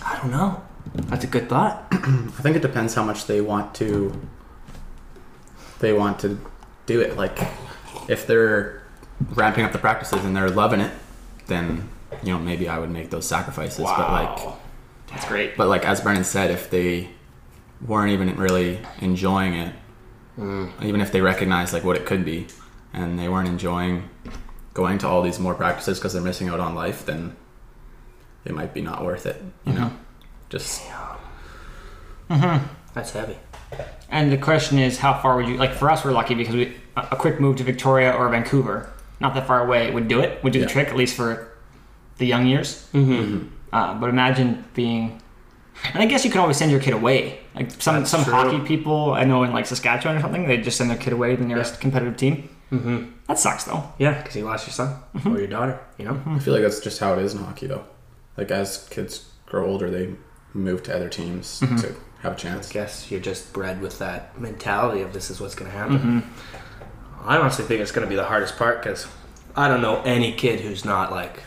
[0.05, 0.63] I don't know.
[0.95, 1.87] That's a good thought.
[1.93, 4.21] I think it depends how much they want to.
[5.79, 6.39] They want to
[6.87, 7.17] do it.
[7.17, 7.39] Like,
[8.09, 8.82] if they're
[9.31, 10.93] ramping up the practices and they're loving it,
[11.47, 11.89] then
[12.23, 13.85] you know maybe I would make those sacrifices.
[13.85, 14.55] But like,
[15.09, 15.57] that's great.
[15.57, 17.09] but like as Brendan said, if they
[17.87, 19.75] weren't even really enjoying it,
[20.39, 20.71] mm.
[20.83, 22.47] even if they recognized like what it could be,
[22.93, 24.09] and they weren't enjoying
[24.75, 27.37] going to all these more practices because they're missing out on life, then
[28.45, 29.43] it might be not worth it.
[29.67, 29.97] You know, mm-hmm.
[30.49, 30.83] just
[32.29, 32.67] mm-hmm.
[32.95, 33.37] That's heavy.
[34.11, 35.73] And the question is, how far would you like?
[35.73, 39.33] For us, we're lucky because we a a quick move to Victoria or Vancouver, not
[39.35, 40.43] that far away, would do it.
[40.45, 40.67] Would do Yeah.
[40.67, 41.49] the trick at least for
[42.19, 42.87] the young years.
[42.93, 43.49] Mm-hmm.
[43.73, 45.23] Uh, but imagine being,
[45.95, 47.39] and I guess you can always send your kid away.
[47.55, 48.33] Like some That's some true.
[48.35, 51.31] hockey people I know in like Saskatchewan or something, they just send their kid away
[51.35, 52.49] to the nearest competitive team.
[52.71, 53.11] Mm-hmm.
[53.29, 53.83] That sucks though.
[53.99, 55.79] Yeah, because you lost your son or your daughter.
[55.99, 56.23] You know.
[56.27, 57.85] I feel like that's just how it is in hockey, though.
[58.37, 60.15] Like as kids grow older, they
[60.55, 62.71] move to other teams to have a chance.
[62.71, 66.23] I guess you're just bred with that mentality of this is what's going to happen.
[67.25, 69.07] I honestly think it's going to be the hardest part because
[69.57, 71.43] I don't know any kid who's not like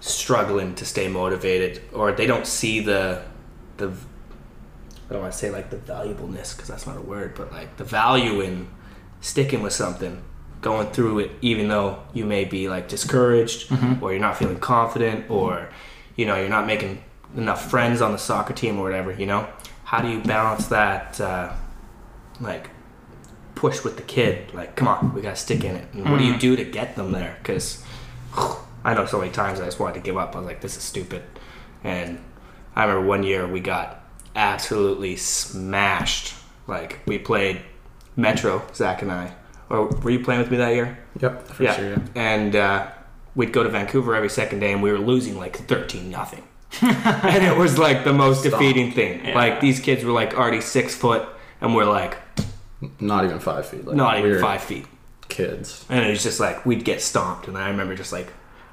[0.00, 3.22] struggling to stay motivated or they don't see the
[3.76, 3.88] the
[5.08, 7.76] I don't want to say like the valuableness because that's not a word, but like
[7.76, 8.68] the value in
[9.20, 10.22] sticking with something,
[10.62, 13.70] going through it, even though you may be like discouraged
[14.02, 15.68] or you're not feeling confident or
[16.16, 17.02] you know you're not making
[17.36, 19.12] enough friends on the soccer team or whatever.
[19.12, 19.48] You know,
[19.84, 21.20] how do you balance that?
[21.20, 21.52] Uh,
[22.40, 22.70] like
[23.56, 26.24] push with the kid like come on we gotta stick in it and what do
[26.24, 27.82] you do to get them there because
[28.84, 30.76] i know so many times i just wanted to give up i was like this
[30.76, 31.22] is stupid
[31.82, 32.18] and
[32.76, 34.04] i remember one year we got
[34.36, 36.34] absolutely smashed
[36.66, 37.60] like we played
[38.14, 39.32] metro zach and i
[39.70, 41.88] or were you playing with me that year Yep, for sure.
[41.92, 41.98] Yeah.
[42.14, 42.88] and uh,
[43.34, 46.42] we'd go to Vancouver every second day, and we were losing like thirteen nothing,
[46.82, 48.52] and it was like the most Stop.
[48.60, 49.24] defeating thing.
[49.24, 49.34] Yeah.
[49.34, 51.26] Like these kids were like already six foot,
[51.62, 52.18] and we're like
[53.00, 53.86] Not even five feet.
[53.86, 54.86] Like, not even five feet,
[55.28, 55.84] Kids.
[55.88, 57.48] and it was just like we'd get stomped.
[57.48, 58.28] And I remember just like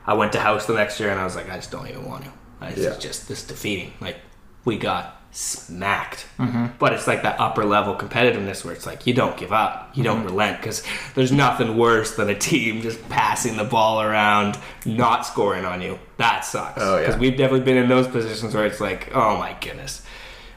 [0.05, 2.05] I went to house the next year, and I was like, I just don't even
[2.05, 2.31] want to.
[2.61, 2.89] I- This Yeah.
[2.91, 3.93] is just this defeating.
[4.01, 4.17] Like
[4.65, 6.67] we got smacked, Mm-hmm.
[6.79, 10.03] but it's like that upper level competitiveness where it's like you don't give up, you
[10.03, 10.13] Mm-hmm.
[10.13, 10.83] don't relent because
[11.15, 15.97] there's nothing worse than a team just passing the ball around, not scoring on you.
[16.17, 16.79] That sucks.
[16.81, 17.07] Oh, yeah.
[17.07, 20.03] Because we've definitely been in those positions where it's like, oh my goodness,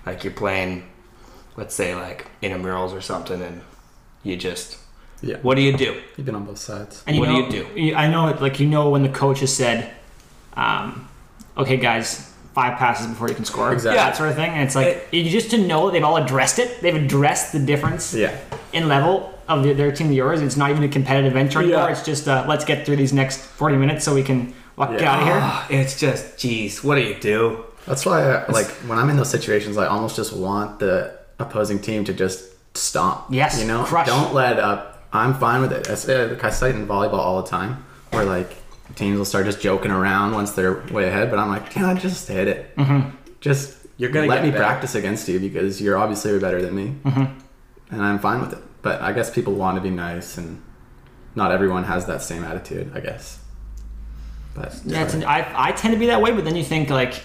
[0.05, 0.87] like you're playing,
[1.57, 3.61] let's say like in a intramurals or something, and
[4.23, 4.77] you just,
[5.23, 5.37] Yeah.
[5.43, 5.97] what do you do?
[6.17, 7.03] You've been on both sides.
[7.07, 7.95] And you What do you do?
[7.97, 9.91] I know, it like you know, when the coach has said,
[10.57, 11.09] um,
[11.57, 13.97] "Okay, guys, five passes before you can score," Exactly.
[13.99, 14.51] that sort of thing.
[14.51, 16.81] And it's like you just to know they've all addressed it.
[16.83, 18.33] They've addressed the difference Yeah.
[18.73, 20.41] in level of the, their team to yours.
[20.43, 21.87] It's not even a competitive venture anymore.
[21.87, 21.93] Yeah.
[21.93, 24.99] It's just uh, let's get through these next forty minutes so we can walk Yeah.
[24.99, 25.39] get out of here.
[25.41, 27.65] Ah, it's just, geez, what do you do?
[27.87, 31.79] That's why, I, like, when I'm in those situations, I almost just want the opposing
[31.79, 33.25] team to just stomp.
[33.31, 34.07] Yes, You know, crush.
[34.07, 35.05] don't let up.
[35.13, 35.89] I'm fine with it.
[35.89, 38.57] I say, like, I say it in volleyball all the time, where like
[38.95, 41.95] teams will start just joking around once they're way ahead, but I'm like, can I
[41.95, 42.77] just hit it?
[42.77, 43.17] Mm-hmm.
[43.41, 44.63] Just You're gonna let me better.
[44.63, 47.39] practice against you because you're obviously better than me, mm-hmm.
[47.95, 48.63] and I'm fine with it.
[48.83, 50.63] But I guess people want to be nice, and
[51.35, 52.93] not everyone has that same attitude.
[52.95, 53.39] I guess.
[54.55, 57.23] But Yeah, it's, I, I tend to be that way, but then you think like,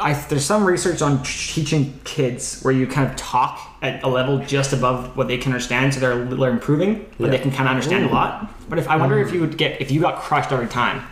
[0.00, 4.38] I there's some research on teaching kids where you kind of talk at a level
[4.38, 7.70] just above what they can understand, so they're, they're improving, but they can kind of
[7.70, 8.52] understand a lot.
[8.68, 9.34] But if I wonder if mm.
[9.34, 11.06] you would get if you got crushed every time,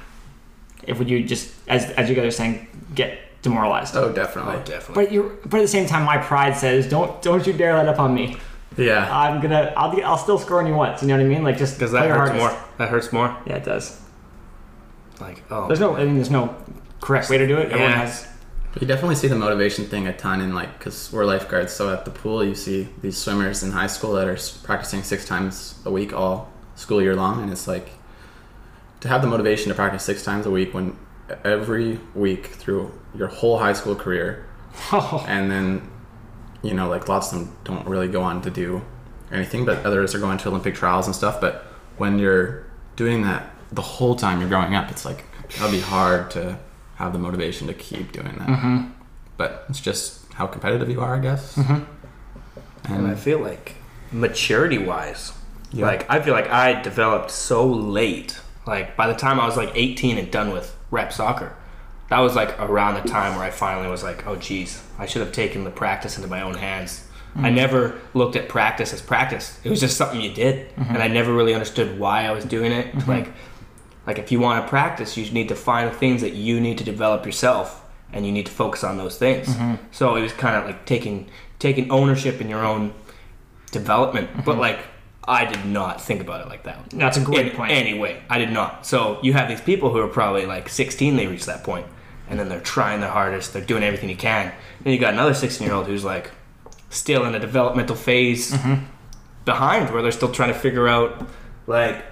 [0.84, 3.96] if would you just as as you guys are saying get demoralized?
[3.96, 4.56] oh, definitely.
[4.56, 5.04] oh, definitely.
[5.04, 7.88] But you but at the same time, my pride says don't don't you dare let
[7.88, 8.38] up on me.
[8.76, 9.08] Yeah.
[9.10, 11.02] I'm gonna I'll get, I'll still score on you once.
[11.02, 11.44] You know what I mean?
[11.44, 12.38] Like just Because that hurts hardest.
[12.38, 12.64] more.
[12.78, 13.36] That hurts more.
[13.46, 14.00] Yeah, it does.
[15.20, 15.66] Like, oh.
[15.66, 16.54] There's no I mean there's no
[17.00, 17.70] correct way to do it.
[17.70, 18.26] Everyone has.
[18.80, 21.72] You definitely see the motivation thing a ton in like because we're lifeguards.
[21.72, 25.24] So at the pool, you see these swimmers in high school that are practicing six
[25.24, 27.88] times a week all school year long, and it's like
[29.00, 30.96] to have the motivation to practice six times a week when
[31.42, 34.46] every week through your whole high school career,
[34.92, 35.24] Oh.
[35.28, 35.90] and then
[36.62, 38.82] you know like lots of them don't really go on to do
[39.32, 41.40] anything, but others are going to Olympic trials and stuff.
[41.40, 41.64] But
[41.96, 46.30] when you're doing that the whole time you're growing up, it's like that'll be hard
[46.32, 46.58] to
[46.96, 48.48] have the motivation to keep doing that.
[48.48, 48.90] Mm-hmm.
[49.36, 51.56] But it's just how competitive you are, I guess.
[51.56, 52.92] Mm-hmm.
[52.92, 53.74] And I feel like
[54.12, 55.32] maturity wise,
[55.72, 55.86] Yeah.
[55.86, 58.38] like I feel like I developed so late.
[58.66, 61.54] Like by the time I was like 18 and done with rep soccer,
[62.08, 65.22] that was like around the time where I finally was like, oh geez, I should
[65.22, 67.06] have taken the practice into my own hands.
[67.34, 67.56] I mm-hmm.
[67.56, 69.60] never looked at practice as practice.
[69.62, 72.72] It was just something you did, and I never really understood why I was doing
[72.72, 73.06] it.
[73.06, 73.28] Like,
[74.06, 76.78] like if you want to practice, you need to find the things that you need
[76.78, 79.48] to develop yourself, and you need to focus on those things.
[79.90, 82.92] So it was kind of like taking taking ownership in your own
[83.72, 84.44] development.
[84.44, 84.78] But like
[85.24, 86.90] I did not think about it like that.
[86.90, 87.72] That's a great in point.
[87.72, 88.86] Anyway, I did not.
[88.86, 91.86] So you have these people who are probably like 16, they reach that point,
[92.28, 94.52] and then they're trying their hardest, they're doing everything you can.
[94.84, 96.30] Then you got another 16 year old who's like,
[96.90, 98.84] still in a developmental phase Mm-hmm.
[99.44, 101.26] behind where they're still trying to figure out
[101.66, 102.04] like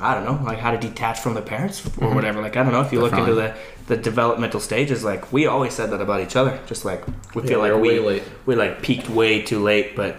[0.00, 2.14] I don't know, like how to detach from their parents or Mm-hmm.
[2.14, 2.40] whatever.
[2.40, 3.54] Like I don't know if you look into the
[3.86, 5.02] the developmental stages.
[5.04, 6.58] Like we always said that about each other.
[6.66, 10.16] Just like we feel we like we we like peaked way too late, but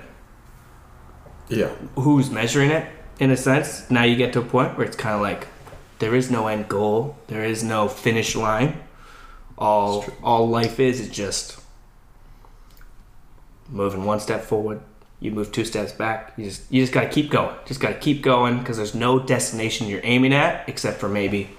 [1.48, 1.70] Yeah.
[1.96, 2.86] who's measuring it
[3.20, 3.90] in a sense?
[3.90, 5.48] Now you get to a point where it's kind of like
[6.00, 8.82] there is no end goal, there is no finish line.
[9.58, 11.60] All all life is is just
[13.70, 14.82] moving one step forward.
[15.20, 16.34] You move two steps back.
[16.38, 17.56] You just you just got to keep going.
[17.66, 21.50] Just got to keep going because there's no destination you're aiming at except for maybe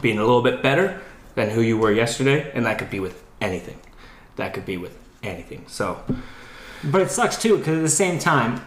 [0.00, 1.00] being a little bit better
[1.34, 3.78] than who you were yesterday, and that could be with anything.
[4.36, 5.64] That could be with anything.
[5.68, 6.02] So
[6.84, 8.60] But it sucks too because at the same time,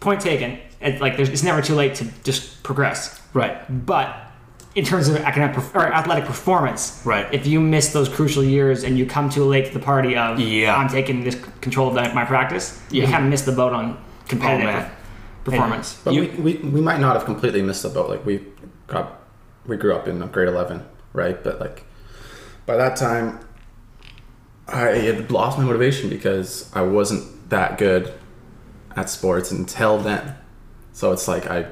[0.00, 0.58] point taken.
[0.80, 3.20] It, like there's, it's never too late to just progress.
[3.34, 4.31] right, But
[4.74, 7.32] in terms of academic perf- or athletic performance, right.
[7.32, 10.40] if you miss those crucial years and you come too late to the party of
[10.40, 10.74] Yeah.
[10.76, 13.98] I'm taking this control of the- my practice, you kind of miss the boat on
[14.28, 14.90] competitive Oh, man.
[15.44, 16.00] performance.
[16.04, 18.08] But You- we, we, we might not have completely missed the boat.
[18.08, 18.40] Like we
[18.86, 19.20] got,
[19.66, 21.42] we grew up in grade eleven, right?
[21.42, 21.84] But like,
[22.64, 23.40] by that time,
[24.68, 28.12] I had lost my motivation because I wasn't that good
[28.96, 30.34] at sports until then.
[30.92, 31.66] So it's like I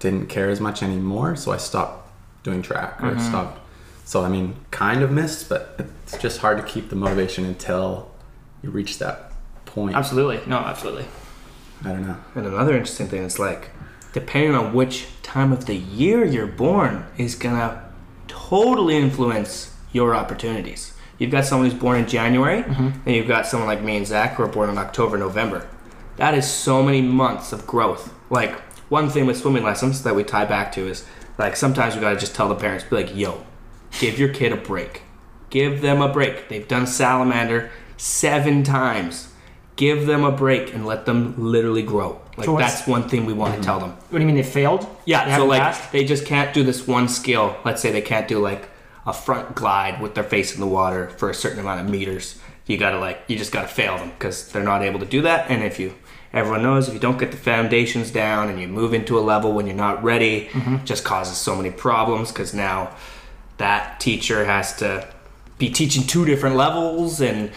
[0.00, 1.36] didn't care as much anymore.
[1.36, 2.03] So I stopped
[2.44, 3.20] doing track or mm-hmm.
[3.20, 3.60] stopped.
[4.04, 8.12] So I mean, kind of missed, but it's just hard to keep the motivation until
[8.62, 9.32] you reach that
[9.66, 9.96] point.
[9.96, 11.06] Absolutely, no, absolutely.
[11.84, 12.16] I don't know.
[12.36, 13.70] And another interesting thing is like,
[14.12, 17.82] depending on which time of the year you're born, is gonna
[18.28, 20.92] totally influence your opportunities.
[21.18, 22.90] You've got someone who's born in January, mm-hmm.
[23.06, 25.66] and you've got someone like me and Zach who are born in October, November.
[26.16, 28.12] That is so many months of growth.
[28.30, 31.06] Like one thing with swimming lessons that we tie back to is
[31.38, 33.44] like sometimes we gotta just tell the parents, be like, "Yo,
[34.00, 35.02] give your kid a break.
[35.50, 36.48] Give them a break.
[36.48, 39.32] They've done salamander seven times.
[39.76, 42.20] Give them a break and let them literally grow.
[42.36, 43.64] Like So that's one thing we want to mm-hmm.
[43.64, 43.90] tell them.
[43.90, 44.82] What do you mean they failed?
[44.82, 45.92] They Yeah, so like passed?
[45.92, 47.56] they just can't do this one skill.
[47.64, 48.68] Let's say they can't do like
[49.06, 52.38] a front glide with their face in the water for a certain amount of meters.
[52.66, 55.50] You gotta like you just gotta fail them because they're not able to do that.
[55.50, 55.94] And if you
[56.34, 59.52] everyone knows if you don't get the foundations down and you move into a level
[59.52, 60.74] when you're not ready, Mm-hmm.
[60.76, 62.90] it just causes so many problems because now
[63.56, 65.06] that teacher has to
[65.58, 67.50] be teaching two different levels and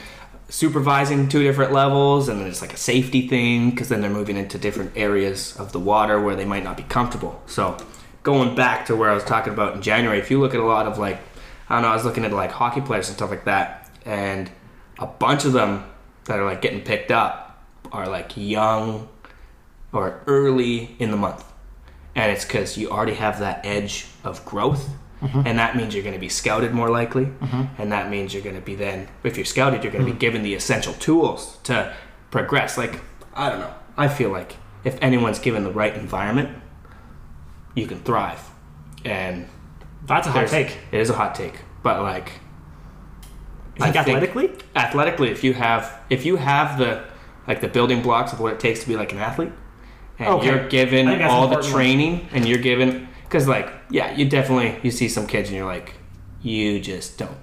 [0.49, 4.37] supervising two different levels and then it's like a safety thing because then they're moving
[4.37, 7.75] into different areas of the water where they might not be comfortable so
[8.23, 10.63] going back to where i was talking about in january if you look at a
[10.65, 11.19] lot of like
[11.67, 14.49] i don't know i was looking at like hockey players and stuff like that and
[14.99, 15.83] a bunch of them
[16.25, 17.46] that are like getting picked up
[17.91, 19.09] are like young
[19.91, 21.43] or early in the month.
[22.15, 24.89] And it's because you already have that edge of growth
[25.21, 25.43] mm-hmm.
[25.45, 27.81] and that means you're going to be scouted more likely mm-hmm.
[27.81, 30.11] and that means you're going to be then if you're scouted you're going to be
[30.11, 30.19] mm-hmm.
[30.19, 31.95] given the essential tools to
[32.31, 32.77] progress.
[32.77, 33.01] Like
[33.33, 33.73] i don't know.
[33.95, 36.61] I feel like if anyone's given the right environment
[37.75, 38.43] you can thrive.
[39.05, 39.47] And
[40.05, 40.77] That's a hot take.
[40.91, 41.59] it is a hot take.
[41.83, 42.31] But like
[43.79, 44.51] I athletically?
[44.75, 47.03] athletically if you have if you have the
[47.47, 49.51] like the building blocks of what it takes to be like an athlete
[50.19, 50.47] and Okay.
[50.47, 51.81] you're given I think that's all the important one.
[51.81, 55.65] training and you're given because like yeah you definitely you see some kids and you're
[55.65, 55.93] like
[56.41, 57.37] you just don't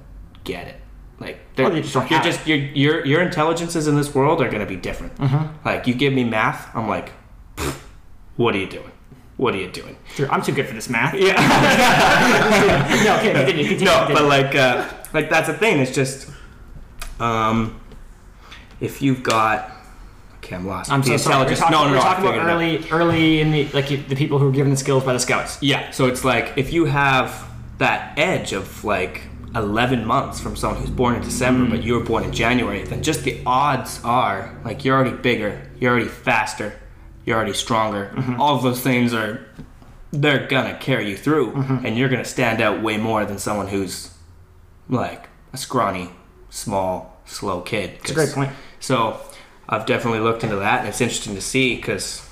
[0.44, 0.76] get it
[1.20, 4.60] like they're, Or just you're just your your your intelligences in this world are going
[4.60, 5.66] to be different Mm-hmm.
[5.66, 7.10] like you give me math i'm like
[8.36, 8.90] what are you doing
[9.36, 11.14] what are you doing Sure, I'm too good for this math.
[11.14, 11.34] yeah
[13.04, 14.14] no, okay, continue, continue, no, continue.
[14.14, 15.80] but like, uh, like that's the thing.
[15.80, 16.30] It's just,
[17.18, 17.80] um,
[18.80, 19.72] if you've got,
[20.44, 20.90] okay, I'm lost.
[20.90, 21.46] I'm The so sorry.
[21.46, 22.02] We're talking, no, no, we're no.
[22.02, 23.00] Talking about figured it out.
[23.00, 25.18] early, early in the like you- the people who are given the skills by the
[25.18, 25.58] scouts.
[25.62, 29.22] Yeah, so it's like if you have that edge of like
[29.54, 31.86] 11 months from someone who's born in December, but mm-hmm.
[31.86, 35.92] you were born in January, then just the odds are like you're already bigger, you're
[35.92, 36.78] already faster,
[37.24, 38.12] you're already stronger.
[38.14, 38.40] Mm-hmm.
[38.40, 39.46] All of those things are
[40.12, 41.86] they're gonna carry you through, mm-hmm.
[41.86, 44.12] and you're gonna stand out way more than someone who's
[44.88, 46.10] like a scrawny,
[46.50, 47.98] small, slow kid.
[48.00, 48.52] It's a great point.
[48.80, 49.20] So
[49.68, 52.28] I've definitely looked into that, and it's interesting to see because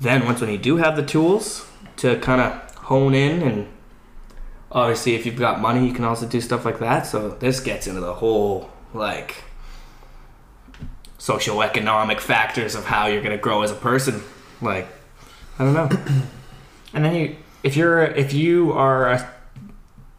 [0.00, 1.66] then once when you do have the tools
[1.96, 3.68] to kind of hone in, and
[4.72, 7.06] obviously if you've got money, you can also do stuff like that.
[7.06, 9.44] So this gets into the whole like
[11.18, 14.22] socioeconomic factors of how you're going to grow as a person.
[14.60, 14.88] Like
[15.58, 15.88] I don't know.
[16.92, 19.34] And then you, if you're, if you are a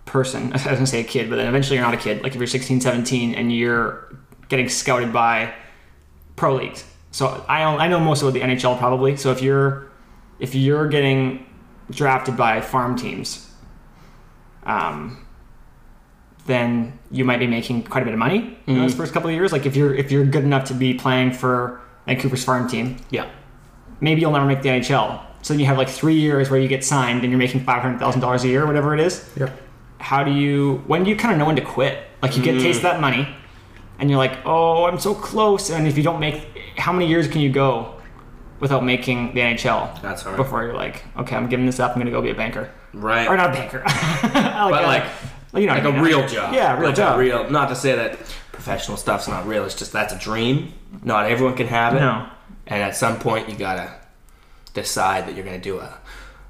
[0.05, 2.23] person, I was gonna say a kid, but then eventually you're not a kid.
[2.23, 4.15] Like if you're 16, 17, and you're
[4.49, 5.53] getting scouted by
[6.35, 6.85] pro leagues.
[7.11, 9.15] So I I know most of the NHL probably.
[9.17, 9.87] So if you're,
[10.39, 11.45] if you're getting
[11.91, 13.49] drafted by farm teams,
[14.65, 15.25] um,
[16.45, 19.35] then you might be making quite a bit of money in those first couple of
[19.35, 19.51] years.
[19.51, 23.27] Like if you're if you're good enough to be playing for Vancouver's farm team, Yeah.
[24.01, 25.21] maybe you'll never make the NHL.
[25.41, 27.81] So then you have like three years where you get signed and you're making five
[27.81, 29.27] hundred thousand dollars a year, or whatever it is.
[29.37, 29.61] Yep.
[29.99, 30.83] How do you?
[30.87, 32.03] When do you kind of know when to quit?
[32.21, 33.27] Like you get a taste of that money,
[33.99, 35.69] and you're like, oh, I'm so close.
[35.69, 36.45] And if you don't make,
[36.77, 37.95] how many years can you go
[38.59, 40.01] without making the NHL?
[40.01, 40.37] That's hard.
[40.37, 41.91] Before you're like, okay, I'm giving this up.
[41.93, 43.27] I'm gonna go be a banker, Right.
[43.27, 45.05] or not a banker, like, But a- like-
[45.53, 46.53] you know, like a real job.
[46.53, 47.17] Yeah, a real Like job.
[47.17, 47.49] real.
[47.49, 48.17] Not to say that
[48.51, 49.63] professional stuff's not real.
[49.63, 50.73] It's just that's a dream.
[51.01, 52.01] Not everyone can have it.
[52.01, 52.27] No.
[52.67, 53.89] And at some point, you gotta
[54.73, 55.97] decide that you're gonna do a,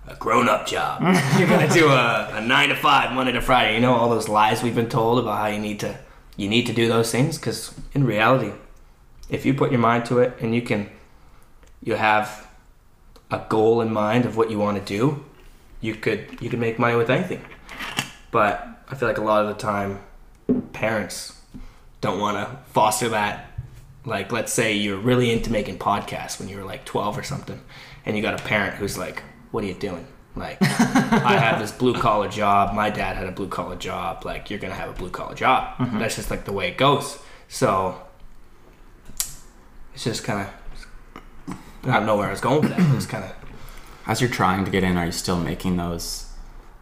[0.07, 1.01] a grown-up job.
[1.37, 3.75] you're gonna do a, a nine to five, Monday to Friday.
[3.75, 5.95] You know all those lies we've been told about how you need to
[6.37, 8.51] you need to do those things because in reality,
[9.29, 10.89] if you put your mind to it and you can,
[11.83, 12.47] you have
[13.31, 15.23] a goal in mind of what you want to do,
[15.81, 17.43] you could you could make money with anything.
[18.31, 19.99] But I feel like a lot of the time,
[20.73, 21.41] parents
[22.01, 23.51] don't want to foster that.
[24.03, 27.59] Like, let's say you're really into making podcasts when you were like 12 or something,
[28.05, 30.05] and you got a parent who's like, "What are you doing?"
[30.35, 32.73] Like, I have this blue collar job.
[32.75, 34.25] My dad had a blue collar job.
[34.25, 35.77] Like, you're gonna have a blue collar job.
[35.77, 35.99] Mm-hmm.
[35.99, 37.19] That's just like the way it goes.
[37.47, 38.01] So
[39.93, 41.55] it's just kind of
[41.87, 42.95] I don't know where I was going with that.
[42.95, 43.31] It's kind of
[44.07, 46.31] As you're trying to get in, are you still making those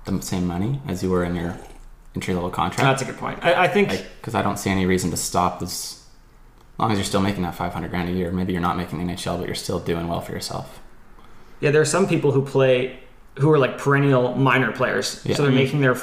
[0.05, 1.57] the same money as you were in your
[2.15, 2.99] entry level contract?
[2.99, 3.39] That's a good point.
[3.43, 3.89] I, I think
[4.19, 6.03] because I don't see any reason to stop as
[6.79, 8.31] long as you're still making that 500 grand a year.
[8.31, 10.79] Maybe you're not making the NHL, but you're still doing well for yourself.
[11.59, 12.99] Yeah, there are some people who play
[13.39, 15.21] who are like perennial minor players.
[15.25, 15.35] Yeah.
[15.35, 15.95] So they're making their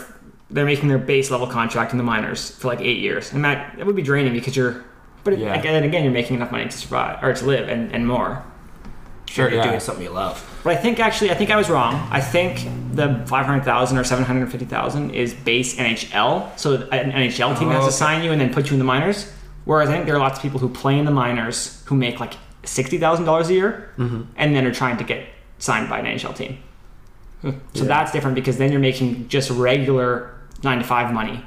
[0.51, 3.77] they're making their base level contract in the minors for like eight years, and that
[3.77, 4.85] that would be draining because you're.
[5.23, 5.55] But Yeah.
[5.55, 8.43] again, and again, you're making enough money to survive or to live and, and more.
[9.29, 9.69] Sure, you're yeah.
[9.69, 10.45] doing something you love.
[10.65, 11.95] But I think actually, I think I was wrong.
[12.11, 16.59] I think the five hundred thousand or seven hundred fifty thousand is base NHL.
[16.59, 17.91] So an NHL team Oh, has to okay.
[17.91, 19.31] sign you and then put you in the minors.
[19.67, 22.19] Whereas I think there are lots of people who play in the minors who make
[22.19, 24.23] like sixty thousand dollars a year, Mm-hmm.
[24.37, 25.27] and then are trying to get
[25.59, 26.59] signed by an NHL team.
[27.43, 27.85] So Yeah.
[27.85, 31.45] that's different because then you're making just regular nine to five money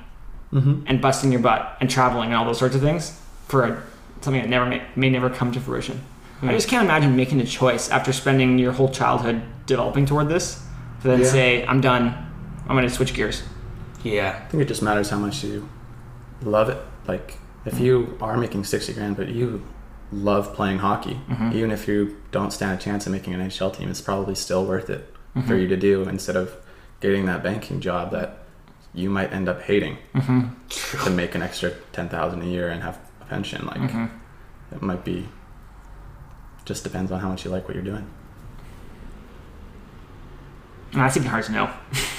[0.54, 0.84] Mm-hmm.
[0.86, 3.84] and busting your butt and traveling and all those sorts of things for a,
[4.22, 6.00] something that never may, may never come to fruition.
[6.42, 6.50] Hmm.
[6.50, 10.62] I just can't imagine making a choice after spending your whole childhood developing toward this
[11.02, 11.26] to then Yeah.
[11.26, 12.04] say, I'm done.
[12.68, 13.42] I'm going to switch gears.
[14.04, 14.42] Yeah.
[14.46, 15.68] I think it just matters how much you
[16.44, 16.78] love it.
[17.08, 19.66] Like, if you are making 60 grand, but you
[20.12, 21.20] love playing hockey,
[21.52, 24.66] even if you don't stand a chance of making an NHL team, it's probably still
[24.66, 25.12] worth it
[25.42, 25.70] for you mm-hmm.
[25.70, 26.56] to do instead of
[27.02, 28.40] getting that banking job that
[28.94, 31.04] you might end up hating mm-hmm.
[31.04, 33.66] to make an extra 10,000 a year and have a pension.
[33.66, 34.06] Like, mm-hmm.
[34.76, 35.28] it might be,
[36.66, 38.08] just depends on how much you like what you're doing.
[40.92, 41.74] And that's even hard to know.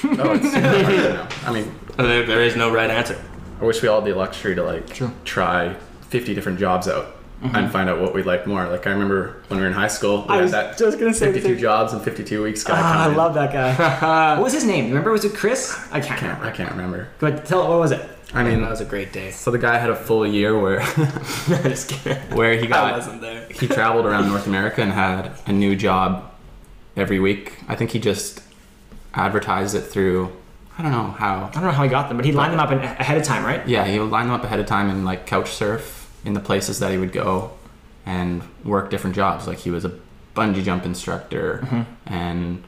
[0.05, 1.29] Oh, it's hard to know.
[1.45, 3.23] I mean, oh, There, there is no right answer.
[3.61, 5.12] I wish we all had the luxury to like True.
[5.25, 5.75] try
[6.09, 8.66] 50 different jobs out and find out what we like more.
[8.68, 10.99] Like I remember when we were in high school, we I had was that just
[10.99, 12.74] going to say 52 jobs in 52 weeks guy.
[12.76, 14.35] Ah, I love that guy.
[14.37, 14.87] what was his name?
[14.89, 15.76] Remember, was it Chris?
[15.93, 16.45] I can't I can't, remember.
[16.47, 17.09] I can't remember.
[17.18, 18.01] But tell what was it?
[18.32, 19.30] I I mean, mean, that was a great day.
[19.30, 20.80] so the guy had a full year where
[21.47, 22.18] Just kidding.
[22.37, 23.47] where he I got wasn't there.
[23.49, 26.32] he traveled around North America and had a new job
[26.97, 27.59] every week.
[27.68, 28.41] I think he just
[29.12, 30.32] advertised it through
[30.76, 31.45] I don't know how.
[31.45, 33.22] I don't know how he got them, but he lined them up in, ahead of
[33.22, 33.64] time, right?
[33.68, 35.94] Yeah, he would line them up ahead of time and like couch surf
[36.25, 37.53] in the places that he would go
[38.07, 39.47] and work different jobs.
[39.47, 39.93] Like he was a
[40.35, 42.12] bungee jump instructor Mm-hmm.
[42.12, 42.64] and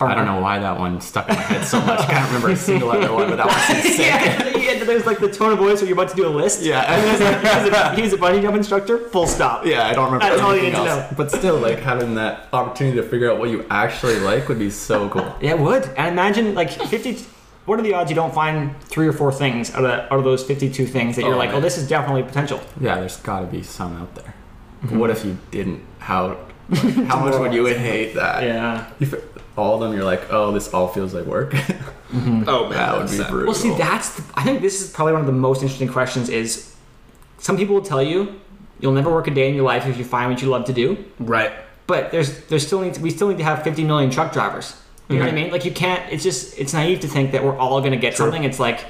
[0.00, 2.00] I don't know why that one stuck in my head so much.
[2.00, 4.06] I can't remember a single other one, but that one seems sick.
[4.06, 6.62] yeah, yeah, there's like the tone of voice where you're about to do a list.
[6.62, 6.80] Yeah.
[6.80, 9.64] And there's like, he's, a, he's a bungee jump instructor, full stop.
[9.64, 11.08] Yeah, I don't remember That's all you anything need to know.
[11.16, 14.68] But still, like having that opportunity to figure out what you actually like would be
[14.70, 15.32] so cool.
[15.40, 15.84] Yeah, it would.
[15.96, 17.24] And imagine like 50.
[17.66, 20.24] What are the odds you don't find three or four things out of, out of
[20.24, 22.60] those 52 things that you're Oh, like, oh, this is definitely potential?
[22.78, 24.34] Yeah, there's got to be some out there.
[24.84, 24.98] Mm-hmm.
[24.98, 25.82] What if you didn't?
[25.98, 26.36] How
[26.68, 28.42] like, how much would you hate that?
[28.42, 28.90] Yeah.
[29.00, 29.14] If
[29.56, 31.54] all of them, you're like, oh, this all feels like work.
[32.16, 33.46] Oh man, that would be that's- brutal.
[33.46, 34.14] Well, see, that's.
[34.14, 36.28] The, I think this is probably one of the most interesting questions.
[36.28, 36.76] Is
[37.38, 38.40] some people will tell you
[38.78, 40.72] you'll never work a day in your life if you find what you love to
[40.72, 41.52] do, right.
[41.88, 44.80] but there's there's still need to, we still need to have 50 million truck drivers.
[45.08, 45.34] You know what I Mhm.
[45.42, 45.50] mean?
[45.52, 46.02] Like you can't.
[46.10, 48.42] It's just it's naive to think that we're all gonna get something.
[48.44, 48.80] It's like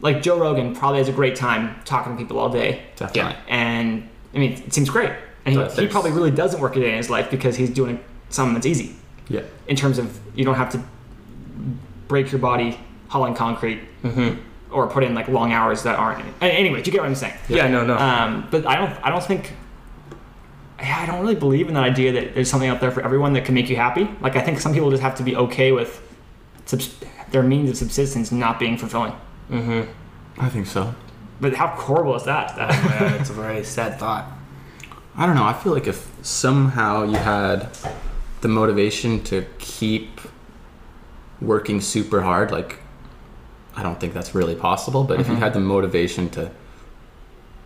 [0.00, 3.34] like Joe Rogan probably has a great time talking to people all day, Definitely.
[3.48, 5.10] and I mean it seems great.
[5.44, 7.98] And he, he probably really doesn't work a day in his life because he's doing
[8.28, 8.94] something that's easy
[9.28, 9.40] Yeah.
[9.66, 10.80] in terms of you don't have to
[12.08, 12.78] break your body
[13.08, 14.40] hauling concrete Mm-hmm.
[14.72, 16.24] or put in like long hours that aren't.
[16.40, 17.34] Anyway, do you get what I'm saying?
[17.48, 17.68] Yeah.
[17.68, 17.96] no, no.
[17.96, 18.92] Um, but I don't.
[19.04, 19.52] I don't think.
[20.82, 23.32] Yeah, I don't really believe in that idea that there's something out there for everyone
[23.34, 24.08] that can make you happy.
[24.20, 26.00] Like I think some people just have to be okay with
[26.66, 26.94] subs-
[27.30, 29.12] their means of subsistence not being fulfilling.
[29.50, 29.90] mm-hmm.
[30.40, 30.94] I think so.
[31.40, 32.56] But how horrible is that?
[32.56, 34.26] That- Yeah, it's a very sad thought.
[35.16, 35.44] I don't know.
[35.44, 37.68] I feel like if somehow you had
[38.40, 40.20] the motivation to keep
[41.40, 42.78] working super hard, like
[43.76, 46.50] I don't think that's really possible, but if you had the motivation to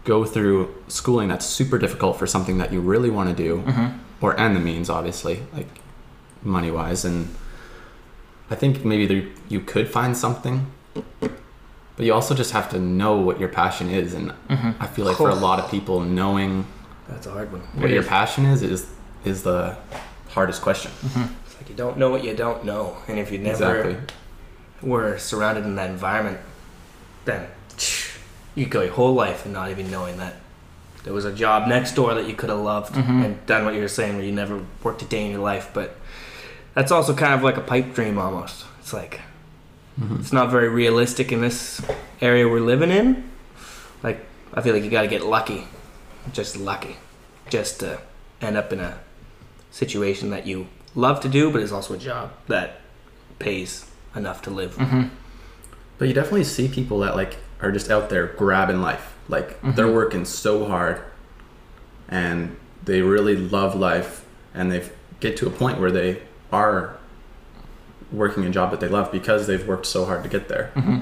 [0.07, 3.99] go through schooling that's super difficult for something that you really want to do, mm-hmm.
[4.25, 5.67] or and the means obviously, like
[6.43, 7.35] money wise, and
[8.49, 10.71] I think maybe there, you could find something.
[11.97, 14.83] But you also just have to know what your passion is, and mm-hmm.
[14.83, 16.67] I feel like for a lot of people, knowing
[17.09, 17.63] That's a hard one.
[17.75, 18.87] what your passion is is
[19.25, 19.77] is the
[20.29, 20.93] hardest question.
[20.93, 21.35] Mm-hmm.
[21.47, 23.97] It's like you don't know what you don't know, and if you never Exactly.
[24.89, 26.39] were surrounded in that environment,
[27.25, 27.49] then
[28.57, 30.35] you go your whole life and not even knowing that
[31.05, 33.23] there was a job next door that you could have loved mm-hmm.
[33.23, 35.71] and done what you were saying, where you never worked a day in your life.
[35.73, 35.97] But
[36.75, 38.65] that's also kind of like a pipe dream almost.
[38.81, 39.21] It's like
[40.01, 40.17] mm-hmm.
[40.17, 41.81] it's not very realistic in this
[42.21, 43.31] area we're living in.
[44.03, 45.69] Like I feel like you got to get lucky,
[46.33, 46.97] just lucky,
[47.51, 48.01] just to
[48.41, 48.99] end up in a
[49.71, 52.81] situation that you love to do, but is also a job that
[53.39, 54.75] pays enough to live.
[54.75, 55.09] Mm-hmm.
[55.99, 59.15] But you definitely see people that like are just out there grabbing life.
[59.29, 59.95] Like they're mm-hmm.
[59.95, 61.03] working so hard
[62.09, 64.89] and they really love life and they
[65.21, 66.97] get to a point where they are
[68.13, 70.71] working a job that they love because they've worked so hard to get there.
[70.77, 71.01] Mm-hmm.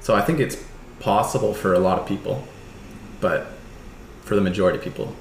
[0.00, 0.62] So I think it's
[1.00, 2.46] possible for a lot of people,
[3.20, 3.48] but
[4.22, 5.14] for the majority of people,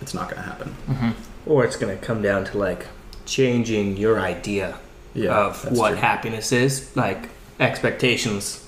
[0.00, 0.76] it's not going to happen.
[0.88, 1.10] Mm-hmm.
[1.50, 2.86] Or it's going to come down to like
[3.26, 4.78] changing your idea
[5.14, 5.98] Yeah, of what true.
[5.98, 6.94] happiness is.
[6.96, 7.28] Like
[7.60, 8.65] expectations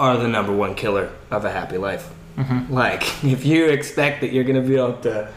[0.00, 2.10] are the number one killer of a happy life.
[2.36, 2.72] Mm-hmm.
[2.72, 5.30] Like if you expect that you're going to be able to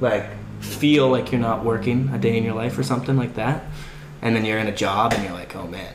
[0.00, 0.26] like
[0.60, 3.64] feel like you're not working a day in your life or something like that,
[4.22, 5.94] and then you're in a job and you're like, oh man.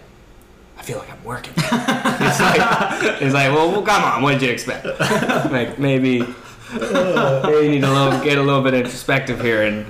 [0.78, 1.54] I feel like I'm working.
[1.58, 4.24] it's like, it's like, well, well, come on.
[4.24, 4.84] What did you expect?
[5.52, 6.26] like, maybe, maybe
[6.74, 9.86] you need a little, get a little bit of introspective here and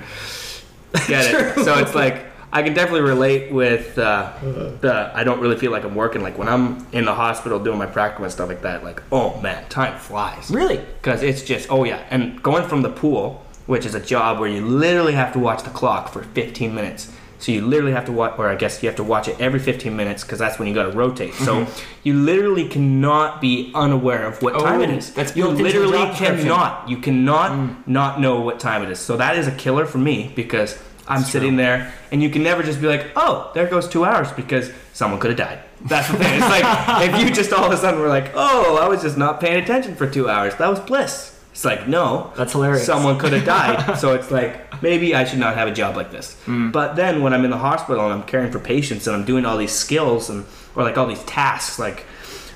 [1.08, 1.64] get it.
[1.64, 4.72] So it's like I can definitely relate with uh, uh-huh.
[4.80, 6.22] the I don't really feel like I'm working.
[6.22, 8.84] Like when I'm in the hospital doing my practical and stuff like that.
[8.84, 10.50] Like oh man, time flies.
[10.50, 10.76] Really?
[10.78, 14.50] Because it's just oh yeah, and going from the pool, which is a job where
[14.50, 17.10] you literally have to watch the clock for 15 minutes.
[17.38, 19.58] So you literally have to watch, or I guess you have to watch it every
[19.58, 21.34] 15 minutes because that's when you got to rotate.
[21.34, 21.88] So mm-hmm.
[22.04, 25.12] you literally cannot be unaware of what time it Oh, is.
[25.12, 26.42] that's you built into the literally job description.
[26.42, 26.88] cannot.
[26.88, 27.86] You cannot mm.
[27.88, 29.00] not know what time it is.
[29.00, 30.78] So that is a killer for me because
[31.08, 34.30] I'm sitting there and you can never just be like, oh, there goes two hours
[34.32, 35.60] because someone could have died.
[35.82, 36.34] That's the thing.
[36.34, 36.64] It's like
[37.08, 39.62] if you just all of a sudden were like, oh, I was just not paying
[39.62, 40.54] attention for two hours.
[40.56, 41.40] That was bliss.
[41.50, 42.32] It's like, no.
[42.36, 42.86] That's hilarious.
[42.86, 43.44] Someone could have
[43.86, 43.98] died.
[43.98, 46.36] so it's like, maybe I should not have a job like this.
[46.46, 46.72] Mm.
[46.72, 49.44] But then when I'm in the hospital and I'm caring for patients and I'm doing
[49.44, 52.06] all these skills and, or like all these tasks, like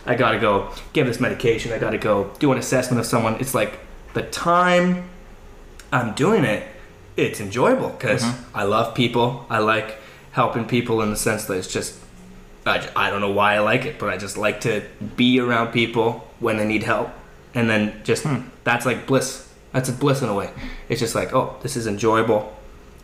[0.06, 3.54] I gotta go give this medication, I gotta go do an assessment of someone, it's
[3.54, 3.80] like
[4.14, 5.10] the time
[5.92, 6.66] I'm doing it,
[7.16, 8.56] it's enjoyable because mm-hmm.
[8.56, 9.46] I love people.
[9.48, 9.98] I like
[10.32, 11.98] helping people in the sense that it's just,
[12.66, 14.84] I, I don't know why I like it, but I just like to
[15.16, 17.10] be around people when they need help.
[17.54, 18.48] And then just, hmm.
[18.64, 19.48] that's like bliss.
[19.72, 20.50] That's a bliss in a way.
[20.88, 22.54] It's just like, oh, this is enjoyable.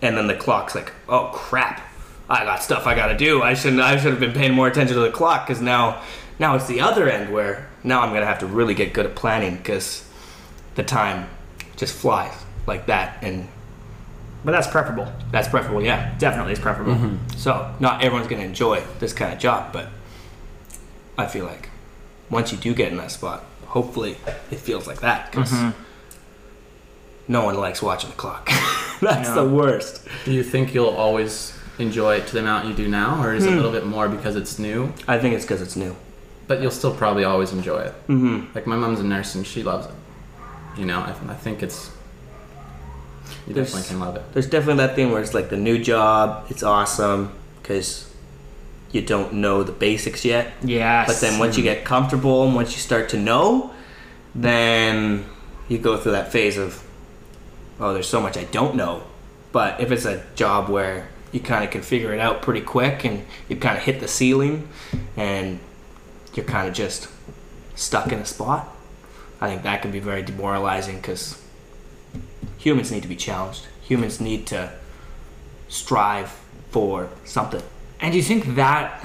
[0.03, 1.81] And then the clock's like, oh crap,
[2.29, 3.43] I got stuff I gotta do.
[3.43, 3.81] I shouldn't.
[3.81, 6.03] I should have been paying more attention to the clock because now,
[6.39, 9.15] now it's the other end where now I'm gonna have to really get good at
[9.15, 10.05] planning because
[10.75, 11.29] the time
[11.77, 12.33] just flies
[12.67, 13.49] like that, and
[14.45, 15.13] But that's preferable.
[15.31, 15.83] that's preferable.
[15.83, 16.15] Yeah.
[16.19, 16.95] Definitely is preferable.
[16.95, 17.37] Mm-hmm.
[17.37, 19.89] So not everyone's gonna enjoy this kind of job, but
[21.17, 21.69] I feel like
[22.31, 24.17] once you do get in that spot, hopefully
[24.51, 25.71] it feels like that because mm-hmm.
[27.29, 28.51] no one likes watching the clock.
[29.01, 29.45] that's No.
[29.45, 30.07] the worst.
[30.25, 33.45] Do you think you'll always enjoy it to the amount you do now, or is
[33.45, 33.57] it a hmm.
[33.57, 34.93] little bit more because it's new?
[35.09, 35.97] I think it's because it's new.
[36.47, 37.95] But you'll still probably always enjoy it.
[38.09, 38.55] Mm-hmm.
[38.55, 39.95] Like my mom's a nurse and she loves it.
[40.77, 41.91] You know, I, I think it's
[43.47, 44.23] you There's- definitely can love it.
[44.33, 48.09] There's definitely that thing where it's like the new job, it's awesome because
[48.93, 50.53] you don't know the basics yet.
[50.63, 51.07] Yes.
[51.09, 53.71] But then once you get comfortable and once you start to know,
[54.35, 55.25] then
[55.69, 56.83] you go through that phase of,
[57.81, 59.03] oh, there's so much I don't know.
[59.53, 63.05] But if it's a job where you kind of can figure it out pretty quick
[63.05, 64.69] and you kind of hit the ceiling
[65.17, 65.59] and
[66.35, 67.09] you're kind of just
[67.75, 68.69] stuck in a spot,
[69.41, 71.42] I think that can be very demoralizing because
[72.63, 73.67] humans need to be challenged.
[73.83, 74.71] Humans need to
[75.69, 76.31] strive
[76.71, 77.63] for something.
[78.01, 79.05] And do you think that?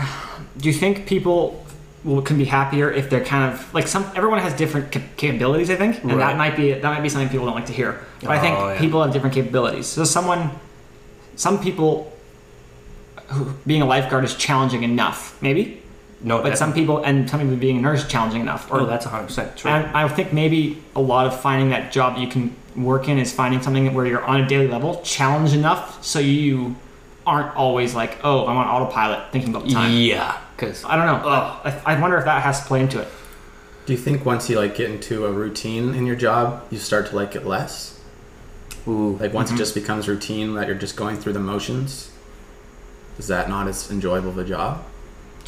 [0.57, 1.63] Do you think people
[2.03, 4.03] will, can be happier if they're kind of like some?
[4.15, 6.19] Everyone has different ca- capabilities, I think, and Right.
[6.19, 7.99] that might be that might be something people don't like to hear.
[8.21, 8.79] But I think Oh, yeah.
[8.79, 9.85] people have different capabilities.
[9.87, 10.49] So someone,
[11.35, 12.11] some people,
[13.27, 15.81] who, being a lifeguard is challenging enough, maybe,
[16.21, 18.67] No, but some people and some people being a nurse is challenging enough.
[18.71, 19.69] Oh, that's 100 percent true.
[19.69, 23.17] And I think maybe a lot of finding that job that you can work in
[23.17, 26.75] is finding something where you're on a daily level, challenged enough, so you
[27.25, 29.91] aren't always like, oh, I'm on autopilot thinking about time.
[29.91, 31.27] Yeah, because I don't know.
[31.27, 33.07] I, I wonder if that has to play into it.
[33.85, 37.07] Do you think once you like get into a routine in your job, you start
[37.07, 37.99] to like it less?
[38.87, 39.59] ooh, Like once it mm-hmm.
[39.59, 42.11] just becomes routine that you're just going through the motions,
[43.17, 44.83] is that not as enjoyable of a job?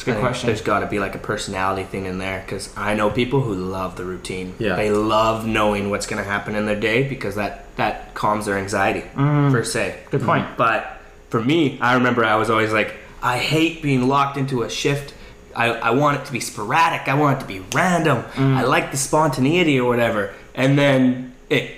[0.00, 0.46] It's a good question.
[0.46, 3.54] There's got to be like a personality thing in there because I know people who
[3.54, 4.54] love the routine.
[4.58, 4.76] Yeah.
[4.76, 8.56] they love knowing what's going to happen in their day because that that calms their
[8.56, 9.52] anxiety Mm.
[9.52, 9.98] per se.
[10.10, 10.56] Good point.
[10.56, 10.98] But
[11.28, 15.12] for me, I remember I was always like, I hate being locked into a shift.
[15.54, 17.06] I, I want it to be sporadic.
[17.06, 18.22] I want it to be random.
[18.34, 18.56] Mm.
[18.56, 20.32] I like the spontaneity or whatever.
[20.54, 21.72] And then it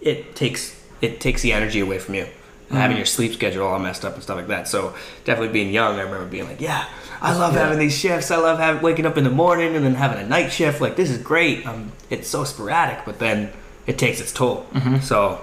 [0.00, 2.26] it takes it takes the energy away from you.
[2.70, 2.98] Having hmm.
[2.98, 4.68] your sleep schedule all messed up and stuff like that.
[4.68, 4.94] So
[5.24, 6.86] definitely being young, I remember being like, yeah,
[7.20, 8.30] I love having these shifts.
[8.30, 10.80] I love having waking up in the morning and then having a night shift.
[10.80, 11.66] Like this is great.
[11.66, 13.52] Um, it's so sporadic, but then
[13.86, 14.66] it takes its toll.
[14.72, 14.98] Mm-hmm.
[14.98, 15.40] So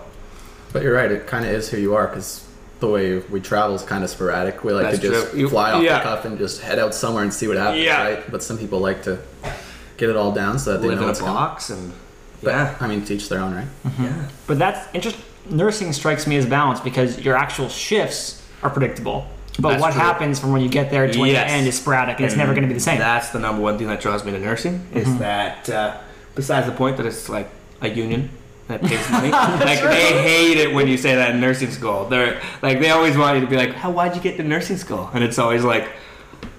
[0.72, 2.48] But you're right, it kind of is who you are because
[2.80, 4.64] the way we travel is kind of sporadic.
[4.64, 5.40] We like That's to just true.
[5.42, 5.98] You- fly off yeah.
[5.98, 8.02] the cuff and just head out somewhere and see what happens, Yeah.
[8.04, 8.32] right?
[8.32, 9.20] But some people like to
[9.98, 11.34] get it all down so that they live know in a what's coming.
[11.34, 11.92] box and
[12.44, 13.68] But, yeah, I mean, to each their own, right?
[13.86, 14.04] Mm-hmm.
[14.04, 14.28] yeah.
[14.46, 15.24] But that's interesting.
[15.50, 19.28] Nursing strikes me as balanced because your actual shifts are predictable.
[19.60, 20.02] But That's what true.
[20.02, 22.54] happens from when you get there to when you end is sporadic and it's never
[22.54, 23.00] going to be the same.
[23.00, 25.98] That's the number one thing that draws me to nursing is that uh,
[26.36, 27.50] besides the point that it's like
[27.82, 28.30] a union
[28.68, 32.06] that pays money, like they hate it when you say that in nursing school.
[32.06, 33.89] They're like they always want you to be like, "How?
[33.89, 35.88] Why'd you get to nursing school?" And it's always like.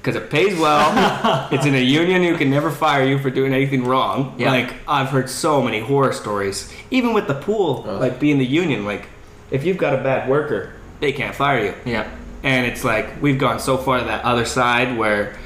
[0.01, 3.53] Because it pays well, it's in a union who can never fire you for doing
[3.53, 4.35] anything wrong.
[4.39, 4.51] Yeah.
[4.53, 7.99] Like I've heard so many horror stories, even with the pool, Oh.
[7.99, 8.85] like being the union.
[8.85, 9.09] Like
[9.51, 11.75] if you've got a bad worker, they can't fire you.
[11.85, 12.09] yeah.
[12.45, 15.37] And it's like we've gone so far to that other side where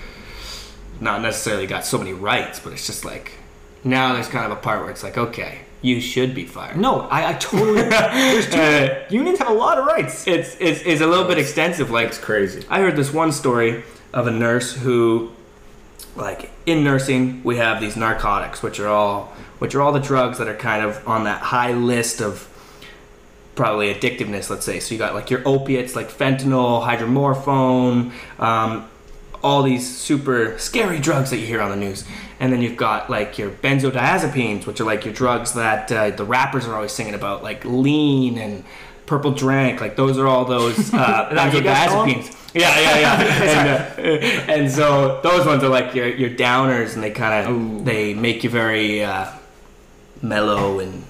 [1.00, 3.32] not necessarily got so many rights, but it's just like
[3.84, 6.76] now there's kind of a part where it's like, okay, you should be fired.
[6.76, 7.82] No, I, I totally.
[7.82, 10.26] there's two, Uh, unions have a lot of rights.
[10.28, 11.90] it's, it's it's a little bit extensive.
[11.90, 12.64] Like It's crazy.
[12.68, 13.82] I heard this one story
[14.12, 15.32] of a nurse who,
[16.16, 20.38] like in nursing, we have these narcotics, which are all which are all the drugs
[20.38, 22.48] that are kind of on that high list of
[23.54, 24.50] probably addictiveness.
[24.50, 28.88] Let's say so you got like your opiates, like fentanyl, hydromorphone, um,
[29.42, 32.04] all these super scary drugs that you hear on the news,
[32.40, 36.24] and then you've got like your benzodiazepines, which are like your drugs that uh, the
[36.24, 38.64] rappers are always singing about, like lean and
[39.06, 39.80] purple drank.
[39.80, 42.08] Like those are all those uh, Is that what you guys call 'em?
[42.10, 42.36] benzodiazepines.
[42.54, 43.94] Yeah, yeah, yeah.
[43.96, 47.84] and, uh, and so those ones are like your your downers, and they kind of
[47.84, 49.26] they make you very uh,
[50.20, 51.04] mellow and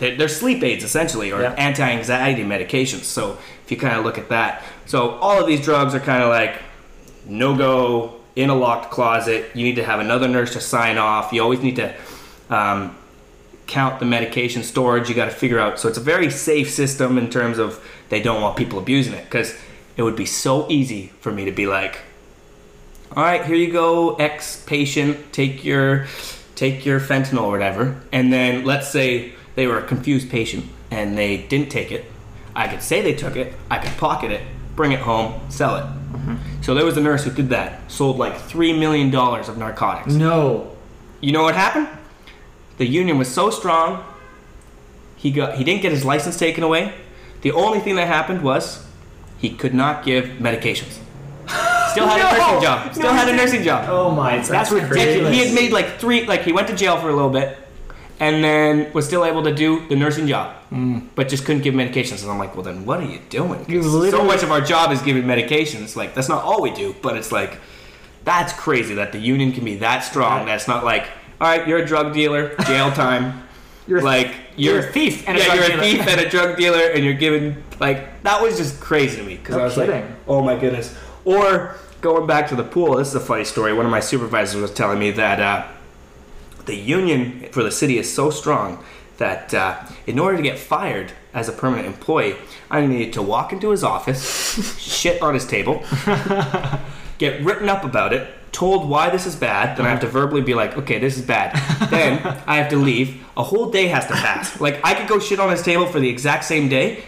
[0.00, 1.52] they're, they're sleep aids essentially, or Yeah.
[1.54, 3.04] anti-anxiety medications.
[3.04, 6.22] So if you kind of look at that, so all of these drugs are kind
[6.22, 6.62] of like
[7.26, 9.50] no go in a locked closet.
[9.54, 11.32] You need to have another nurse to sign off.
[11.32, 11.94] You always need to
[12.50, 12.96] um,
[13.68, 15.08] count the medication storage.
[15.08, 15.78] You got to figure out.
[15.78, 19.24] So it's a very safe system in terms of they don't want people abusing it
[19.24, 19.56] because
[19.96, 22.00] it would be so easy for me to be like,
[23.14, 26.06] all right, here you go, ex patient, take your
[26.56, 31.16] take your fentanyl or whatever, and then let's say they were a confused patient and
[31.16, 32.04] they didn't take it.
[32.56, 33.54] I could say they took it.
[33.70, 34.42] I could pocket it,
[34.74, 35.84] bring it home, sell it.
[35.84, 36.62] Mm-hmm.
[36.62, 40.14] So there was a nurse who did that, sold like three million dollars of narcotics.
[40.14, 40.76] No.
[41.20, 41.88] You know what happened?
[42.78, 44.04] The union was so strong.
[45.16, 46.94] He got he didn't get his license taken away.
[47.42, 48.86] The only thing that happened was
[49.38, 50.98] he could not give medications.
[51.90, 52.94] Still had a nursing job.
[52.94, 53.88] Still No, had a nursing job.
[53.88, 55.34] Oh my, that's, That's ridiculous.
[55.34, 57.56] He had made like three like he went to jail for a little bit
[58.20, 60.54] and then was still able to do the nursing job.
[60.70, 61.00] Hmm.
[61.14, 62.22] But just couldn't give medications.
[62.22, 63.64] And I'm like, well then what are you doing?
[64.10, 65.96] So much of our job is giving medications.
[65.96, 67.58] Like that's not all we do, but it's like
[68.24, 70.46] that's crazy that the union can be that strong.
[70.46, 71.08] That's not like,
[71.40, 73.42] all right, you're a drug dealer, jail time.
[73.88, 75.60] You're- like you're a thief and a drug dealer.
[75.62, 75.82] yeah, drug you're dealer.
[75.82, 79.22] a thief and a drug dealer, and you're giving like that was just crazy to
[79.22, 80.94] me because No I was like, oh my goodness.
[81.24, 83.72] Or going back to the pool, this is a funny story.
[83.72, 85.66] One of my supervisors was telling me that uh,
[86.66, 88.84] the union for the city is so strong
[89.16, 92.36] that uh, in order to get fired as a permanent employee,
[92.70, 95.82] I needed to walk into his office, shit on his table,
[97.18, 98.28] get written up about it,
[98.58, 100.18] told why this is bad, then I have to uh-huh.
[100.18, 101.54] verbally be like, okay, this is bad.
[101.90, 103.24] then I have to leave.
[103.36, 104.60] A whole day has to pass.
[104.60, 107.04] Like I could go shit on his table for the exact same day.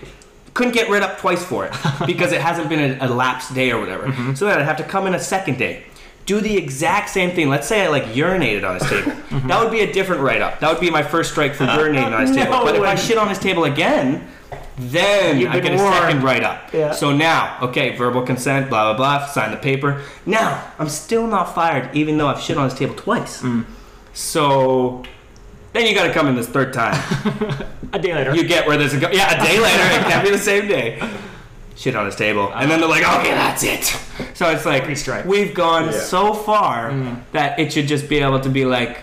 [0.54, 1.72] Couldn't get rid up twice for it
[2.06, 4.06] because it hasn't been a, a lapsed day or whatever.
[4.06, 4.34] Mm-hmm.
[4.34, 5.82] So then I'd have to come in a second day,
[6.24, 7.48] do the exact same thing.
[7.48, 9.12] Let's say I like urinated on his table.
[9.30, 9.46] Mm-hmm.
[9.46, 10.58] That would be a different write up.
[10.58, 12.50] That would be my first strike for urinating on his table.
[12.50, 14.26] No but if I shit on his table again,
[14.80, 15.94] then I been get a warned.
[15.96, 16.72] second write up.
[16.72, 16.92] Yeah.
[16.92, 20.02] So now, okay, verbal consent, blah blah blah, sign the paper.
[20.26, 23.42] Now I'm still not fired, even though I've shit on his table twice.
[23.42, 23.64] Mm.
[24.12, 25.02] So
[25.72, 26.94] then you got to come in this third time.
[27.92, 28.34] A day later.
[28.36, 29.82] you get where there's a go- yeah a day later.
[29.82, 31.02] It can't be the same day.
[31.74, 33.82] Shit on his table, and then they're like, okay, that's it.
[34.34, 35.98] So it's like Three we've gone Yeah.
[35.98, 37.22] so far Mm.
[37.32, 38.98] that it should just be able to be like,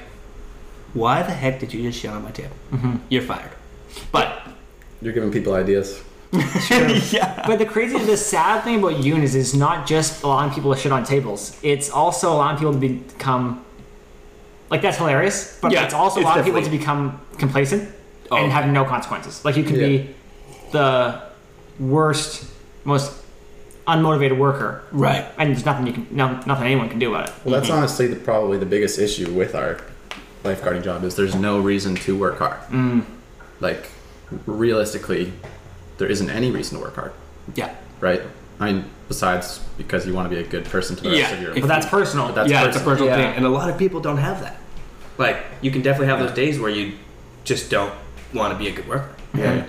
[0.94, 2.56] why the heck did you just shit on my table?
[2.72, 2.96] Mm-hmm.
[3.10, 3.50] You're fired.
[4.14, 4.47] But
[5.02, 6.02] You're giving people ideas.
[7.14, 7.44] yeah.
[7.48, 10.80] But the crazy, the sad thing about unions is it's not just allowing people to
[10.80, 11.58] shit on tables.
[11.64, 13.64] It's also allowing people to become,
[14.70, 15.58] like that's hilarious.
[15.62, 17.94] But Yeah, it's also it's allowing people to definitely- become complacent
[18.30, 18.36] Oh.
[18.38, 19.46] and have no consequences.
[19.46, 20.14] Like you could be
[20.74, 21.22] the
[21.80, 22.46] worst,
[22.84, 23.14] most
[23.88, 25.26] unmotivated worker, Right.
[25.38, 27.36] and there's nothing you can, no, nothing anyone can do about it.
[27.46, 29.80] Well, that's honestly the, probably the biggest issue with our
[30.44, 32.60] lifeguarding job is there's no reason to work hard.
[32.70, 33.04] Mm.
[33.62, 33.88] Like,
[34.46, 35.34] realistically,
[35.98, 37.12] there isn't any reason to work hard,
[37.56, 37.74] Yeah.
[38.00, 38.22] right?
[38.60, 41.32] I mean, besides because you want to be a good person to the rest Yeah,
[41.38, 41.52] of your.
[41.56, 42.28] if But that's personal.
[42.28, 43.08] But that's yeah, it's a personal.
[43.08, 43.28] personal Yeah.
[43.30, 44.58] thing, and a lot of people don't have that.
[45.18, 46.94] Like, you can definitely have those days where you
[47.44, 47.94] just don't
[48.34, 49.10] want to be a good worker.
[49.34, 49.44] Yeah.
[49.52, 49.66] And,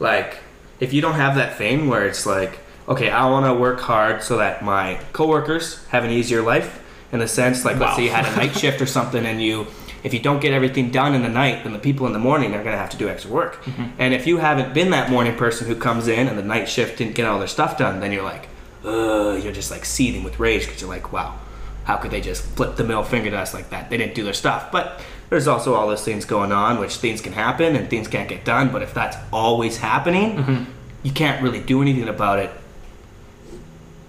[0.00, 0.38] like,
[0.80, 4.22] if you don't have that thing where it's like, okay, I want to work hard
[4.22, 6.80] so that my coworkers have an easier life.
[7.12, 9.68] In the sense, like, let's say you had a night shift or something, and you,
[10.04, 12.54] if you don't get everything done in the night, then the people in the morning
[12.54, 13.64] are going to have to do extra work.
[13.64, 13.84] Mm-hmm.
[13.98, 16.98] And if you haven't been that morning person who comes in and the night shift
[16.98, 18.48] didn't get all their stuff done, then you're like,
[18.84, 21.38] Ugh, you're just like seething with rage because you're like, wow,
[21.84, 23.88] how could they just flip the middle finger to us like that?
[23.88, 24.70] They didn't do their stuff.
[24.70, 25.00] But
[25.30, 28.44] there's also all those things going on, which things can happen and things can't get
[28.44, 28.70] done.
[28.70, 30.64] But if that's always happening, mm-hmm.
[31.02, 32.50] you can't really do anything about it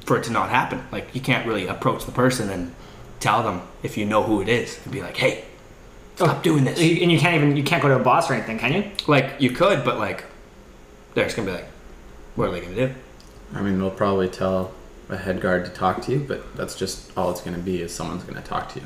[0.01, 0.83] for it to not happen.
[0.91, 2.75] Like you can't really approach the person and
[3.21, 5.45] tell them if you know who it is and be like, hey,
[6.15, 6.79] stop doing this.
[6.79, 8.91] And you can't even you can't go to a boss or anything, can you?
[9.07, 10.25] Like you could, but like
[11.13, 11.67] they're just gonna be like,
[12.35, 12.93] what are they gonna do?
[13.53, 14.73] I mean, they'll probably tell
[15.07, 17.79] a head guard to talk to you, but that's just all it's going to be
[17.79, 18.85] is someone's going to talk to you,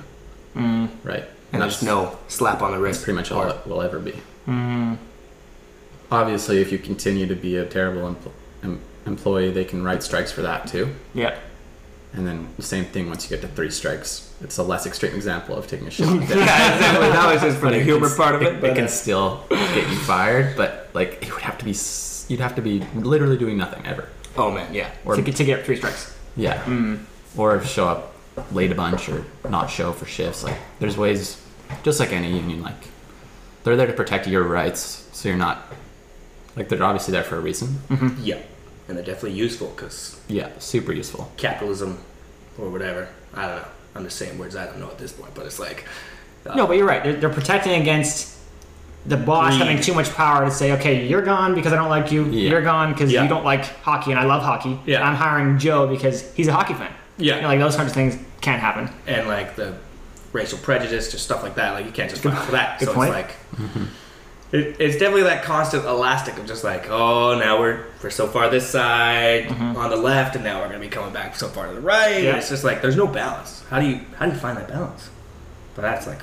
[0.58, 0.90] Mm.
[1.06, 1.24] right?
[1.54, 3.04] And that's there's no slap on the That's wrist.
[3.06, 4.16] pretty much all or- it will ever be.
[4.46, 4.98] Mm.
[6.12, 8.32] Obviously, if you continue to be a terrible empl-
[8.64, 10.94] em- employee, they can write strikes for that too.
[11.14, 11.38] Yeah.
[12.14, 14.29] And then the same thing once you get to three strikes.
[14.42, 16.08] It's a less extreme example of taking a shit.
[16.08, 16.32] yeah, desk.
[16.32, 17.10] exactly.
[17.10, 18.48] That was just for But the it humor can- part of it.
[18.56, 21.76] It, but, can uh, still get you fired, but like it would have to be,
[22.32, 24.08] you'd have to be literally doing nothing ever.
[24.38, 24.90] oh man, yeah.
[25.06, 26.16] Or to, get, to get three strikes.
[26.38, 27.04] yeah, Mm.
[27.36, 28.16] or show up
[28.54, 30.44] late a bunch or not show for shifts.
[30.44, 31.42] Like there's ways,
[31.84, 32.62] just like any union.
[32.62, 32.82] Like
[33.66, 35.66] they're there to protect your rights, so you're not.
[36.56, 37.80] Like they're obviously there for a reason.
[38.22, 38.40] Yeah,
[38.88, 41.30] and they're definitely useful because Yeah, super useful.
[41.36, 42.00] capitalism
[42.58, 43.10] or whatever.
[43.34, 43.68] I don't know.
[43.96, 45.86] I'm just saying words I don't know at this point, but it's like
[46.46, 47.04] uh, No, but you're right.
[47.04, 48.38] They're, they're protecting against
[49.06, 49.68] the boss Greed.
[49.68, 52.26] having too much power to say, okay, you're gone because I don't like you.
[52.26, 52.52] Yeah.
[52.52, 53.24] You're gone because Yeah.
[53.24, 54.80] you don't like hockey and I love hockey.
[54.86, 55.08] Yeah.
[55.08, 56.92] I'm hiring Joe because he's a hockey fan.
[57.18, 58.90] yeah, You know, like those kinds of things can't happen.
[59.08, 59.76] and like the
[60.34, 61.72] racial prejudice, just stuff like that.
[61.74, 62.80] Like you can't just fire for that.
[62.80, 63.16] good so point.
[63.16, 63.30] it's
[63.60, 63.70] like
[64.52, 68.50] it, it's definitely that constant elastic of just like, oh, now we're we're so far
[68.50, 69.78] this side mm-hmm.
[69.78, 72.24] on the left, and now we're gonna be coming back so far to the right.
[72.24, 72.38] Yeah.
[72.38, 73.64] It's just like there's no balance.
[73.70, 75.10] How do you how do you find that balance?
[75.76, 76.20] But that's like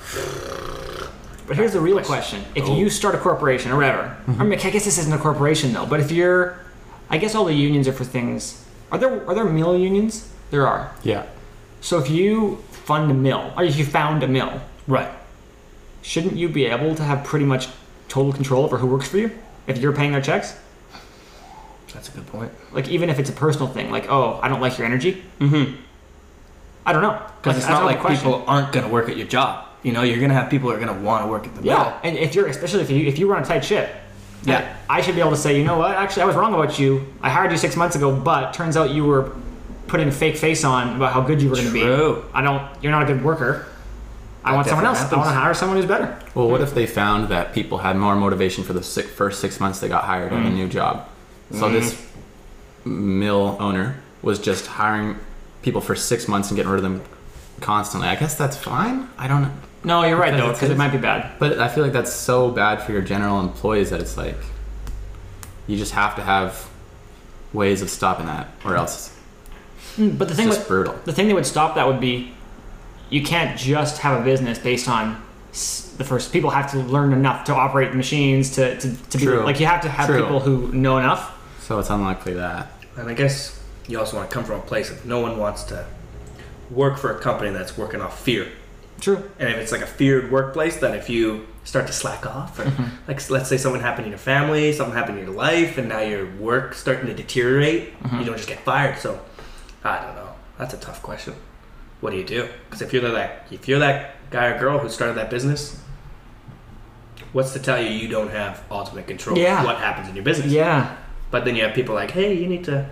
[1.46, 2.76] But here's the real question: If Oh.
[2.76, 4.48] you start a corporation or whatever, I mm-hmm.
[4.48, 5.86] mean, I guess this isn't a corporation though.
[5.86, 6.58] But if you're,
[7.08, 8.64] I guess all the unions are for things.
[8.90, 10.28] Are there are there mill unions?
[10.50, 10.92] There are.
[11.04, 11.26] Yeah.
[11.80, 15.08] So if you fund a mill, or if you found a mill, right.
[16.02, 17.68] shouldn't you be able to have pretty much
[18.08, 19.30] total control over who works for you
[19.66, 20.54] if you're paying their checks?
[21.92, 22.52] That's a good point.
[22.72, 25.22] Like even if it's a personal thing, like oh, I don't like your energy.
[25.40, 25.76] Mm-hmm.
[26.84, 29.66] I don't know Because it's not like people aren't going to work at your job.
[29.82, 31.54] You know, you're going to have people who are going to want to work at
[31.56, 31.94] the Yeah, mill.
[32.04, 33.88] and if you're especially if you if you run a tight ship,
[34.44, 34.76] Yeah.
[34.88, 35.96] I should be able to say, you know what?
[35.96, 37.06] Actually, I was wrong about you.
[37.22, 39.32] I hired you six months ago, but turns out you were
[39.86, 41.80] putting a fake face on about how good you were going to be.
[41.80, 42.24] True.
[42.34, 42.62] I don't.
[42.82, 43.66] You're not a good worker.
[44.46, 45.00] I want someone else.
[45.00, 46.18] I want to hire someone who's better.
[46.34, 49.58] Well, what if they found that people had more motivation for the six, first six
[49.60, 51.08] months they got hired on a new job?
[51.52, 52.00] So this
[52.84, 55.18] mill owner was just hiring
[55.62, 57.02] people for six months and getting rid of them
[57.60, 58.08] constantly.
[58.08, 59.08] I guess that's fine.
[59.18, 59.52] I don't know.
[59.84, 61.38] No, you're right Because though, because it might be bad.
[61.38, 64.36] But I feel like that's so bad for your general employees that it's like
[65.66, 66.68] you just have to have
[67.52, 69.12] ways of stopping that, or else
[69.96, 70.94] Mm, But the it's thing with brutal.
[71.04, 72.32] the thing that would stop that would be
[73.10, 75.22] you can't just have a business based on
[75.96, 79.26] the first people have to learn enough to operate the machines to, to, to be
[79.28, 80.20] like you have to have True.
[80.22, 82.70] people who know enough So it's unlikely that.
[82.96, 85.62] And I guess you also want to come from a place of no one wants
[85.64, 85.86] to
[86.70, 88.48] work for a company that's working off fear.
[89.00, 89.22] True.
[89.38, 92.64] And if it's like a feared workplace, then if you start to slack off, or
[92.64, 93.08] Mm-hmm.
[93.08, 96.00] like let's say something happened in your family, something happened in your life, and now
[96.00, 98.18] your work starting to deteriorate, Mm-hmm.
[98.18, 98.98] you don't just get fired.
[98.98, 99.20] So
[99.84, 100.30] I don't know.
[100.58, 101.34] That's a tough question.
[102.00, 102.48] What do you do?
[102.64, 105.80] Because if you're that if you're that guy or girl who started that business,
[107.32, 109.60] what's to tell you you don't have ultimate control Yeah.
[109.60, 110.52] of what happens in your business?
[110.52, 110.96] Yeah.
[111.30, 112.88] But then you have people like, hey, you need to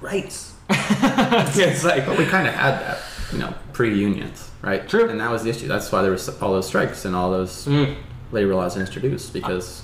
[0.00, 0.54] rights.
[0.70, 2.98] it's like But we kind of had that,
[3.32, 4.88] you know, pre-unions, right?
[4.88, 5.08] True.
[5.08, 5.66] And that was the issue.
[5.68, 7.96] That's why there was all those strikes and all those Mm.
[8.32, 9.82] labor laws introduced because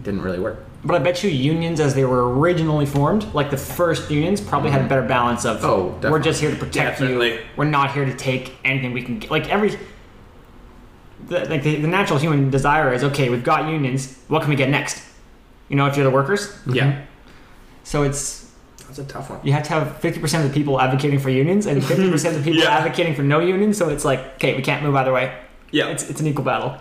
[0.00, 0.64] it didn't really work.
[0.86, 4.70] But I bet you unions, as they were originally formed, like the first unions, probably
[4.70, 6.10] had a better balance of Oh, definitely.
[6.10, 7.06] we're just here to protect you.
[7.08, 7.40] Definitely.
[7.56, 9.30] We're not here to take anything we can get.
[9.30, 9.78] Like every,
[11.28, 13.30] the, like the, the natural human desire is okay.
[13.30, 14.18] We've got unions.
[14.28, 15.02] What can we get next?
[15.70, 16.54] You know, if you're the workers.
[16.66, 17.02] yeah,
[17.82, 18.52] So it's
[18.86, 19.40] that's a tough one.
[19.42, 22.36] you have to have fifty percent of the people advocating for unions and fifty percent
[22.36, 22.76] of the people Yeah.
[22.76, 23.78] advocating for no unions.
[23.78, 25.34] So it's like okay, we can't move either way.
[25.70, 26.76] Yeah, It's it's an equal battle.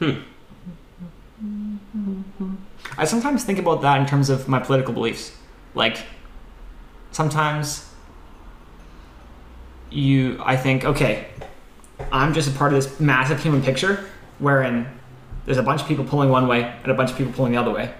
[0.00, 0.20] Hmm.
[2.98, 5.32] I sometimes think about that in terms of my political beliefs.
[5.74, 5.98] Like
[7.12, 7.88] sometimes
[9.90, 11.26] you I think, okay,
[12.12, 14.86] I'm just a part of this massive human picture wherein
[15.44, 17.58] there's a bunch of people pulling one way and a bunch of people pulling the
[17.58, 17.92] other way.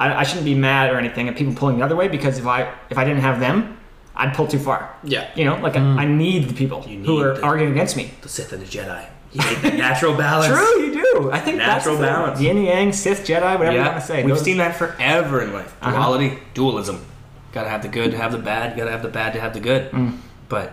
[0.00, 2.46] I, I shouldn't be mad or anything at people pulling the other way because if
[2.46, 3.78] I if I didn't have them,
[4.16, 4.94] I'd pull too far.
[5.04, 5.30] yeah.
[5.36, 5.98] You know, like I, mm.
[5.98, 8.12] I need the people You who are the- arguing against me.
[8.22, 9.06] The Sith and the Jedi.
[9.32, 10.52] You need the natural balance.
[10.54, 11.30] True, you do.
[11.32, 12.40] I think Natural that's the balance.
[12.40, 14.22] Yin yang, Sith, Jedi, whatever you want to say.
[14.24, 15.74] we've Those- seen that forever in life.
[15.80, 15.90] Uh-huh.
[15.92, 17.04] Duality, dualism.
[17.52, 18.76] Gotta have the good to have the bad.
[18.76, 19.90] Gotta have the bad to have the good.
[19.92, 20.18] Mm.
[20.48, 20.72] But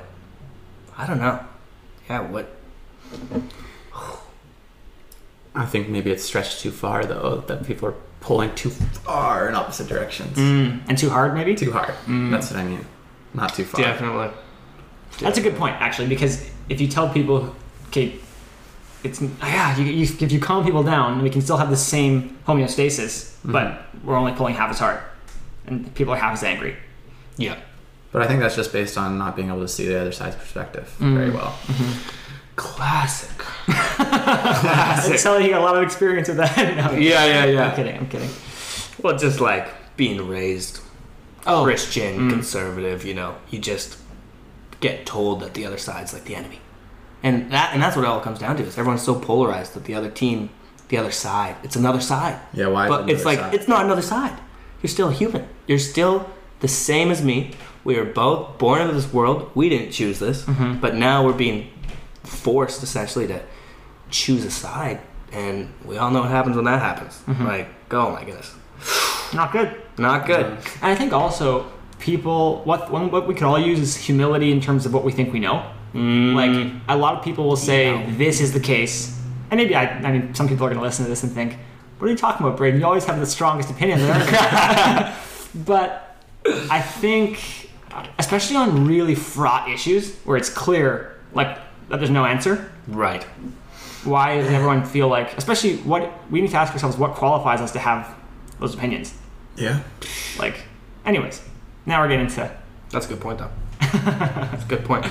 [0.98, 1.40] I don't know.
[2.10, 2.50] Yeah, what?
[5.56, 7.44] I think maybe it's stretched too far though.
[7.48, 10.38] That people are pulling too far in opposite directions.
[10.38, 11.56] Mm, and too hard, maybe.
[11.56, 11.94] Too hard.
[12.06, 12.32] Mm.
[12.32, 12.86] That's what I mean.
[13.34, 13.82] Not too far.
[13.82, 14.30] Definitely.
[15.20, 17.54] That's a good point, actually, because if you tell people,
[17.88, 18.16] okay,
[19.04, 22.38] it's yeah, you, you, if you calm people down, we can still have the same
[22.48, 25.00] homeostasis, but we're only pulling half as hard,
[25.68, 26.76] and people are half as angry.
[27.38, 27.58] Yeah.
[28.12, 30.36] But I think that's just based on not being able to see the other side's
[30.36, 31.14] perspective Mm.
[31.16, 31.58] very well.
[32.56, 33.30] Classic.
[33.68, 36.58] I can tell you a lot of experience with that.
[36.92, 37.96] No, Yeah, yeah, I'm kidding.
[37.98, 38.30] I'm kidding.
[39.02, 40.82] Well, just like being raised
[41.48, 42.30] Oh, Christian, Mm.
[42.32, 43.98] conservative, you know, you just
[44.82, 46.60] get told that the other side's like the enemy.
[47.24, 49.84] And that and that's what it all comes down to is everyone's so polarized that
[49.86, 50.50] the other team,
[50.88, 52.40] the other side, it's another side.
[52.54, 52.88] Yeah, why?
[52.88, 53.54] but it's like side?
[53.54, 54.38] it's not another side.
[54.82, 55.48] You're still human.
[55.68, 56.30] You're still
[56.62, 57.52] the same as me.
[57.84, 59.52] We were both born into this world.
[59.56, 60.80] We didn't choose this, Mhm.
[60.82, 61.70] but now we're being
[62.24, 63.42] forced essentially to
[64.10, 65.00] choose a side,
[65.32, 67.22] and we all know what happens when that happens.
[67.28, 67.46] Mhm.
[67.46, 68.54] Like, oh my goodness,
[69.34, 69.76] not good.
[69.98, 70.46] not good.
[70.46, 71.66] And I think also
[72.00, 75.34] people, what what we could all use is humility in terms of what we think
[75.34, 75.64] we know.
[75.94, 76.34] Mm.
[76.36, 78.06] Like a lot of people will say Yeah.
[78.18, 79.20] this is the case,
[79.52, 81.58] and maybe I, I mean some people are going to listen to this and think,
[81.98, 82.80] "What are you talking about, Braden?
[82.80, 85.16] You always have the strongest opinion there."
[85.66, 86.16] but
[86.70, 87.70] I think,
[88.20, 91.58] especially on really fraught issues where it's clear, like
[91.90, 92.72] that there's no answer.
[92.88, 93.24] right.
[94.06, 97.72] Why does everyone feel like, especially what we need to ask ourselves, what qualifies us
[97.74, 98.08] to have
[98.60, 99.14] those opinions?
[99.58, 99.82] yeah.
[100.38, 100.56] Like,
[101.06, 101.42] anyways,
[101.86, 102.50] now we're getting into
[102.92, 103.50] That's a good point, though.
[103.82, 105.06] That's a good point.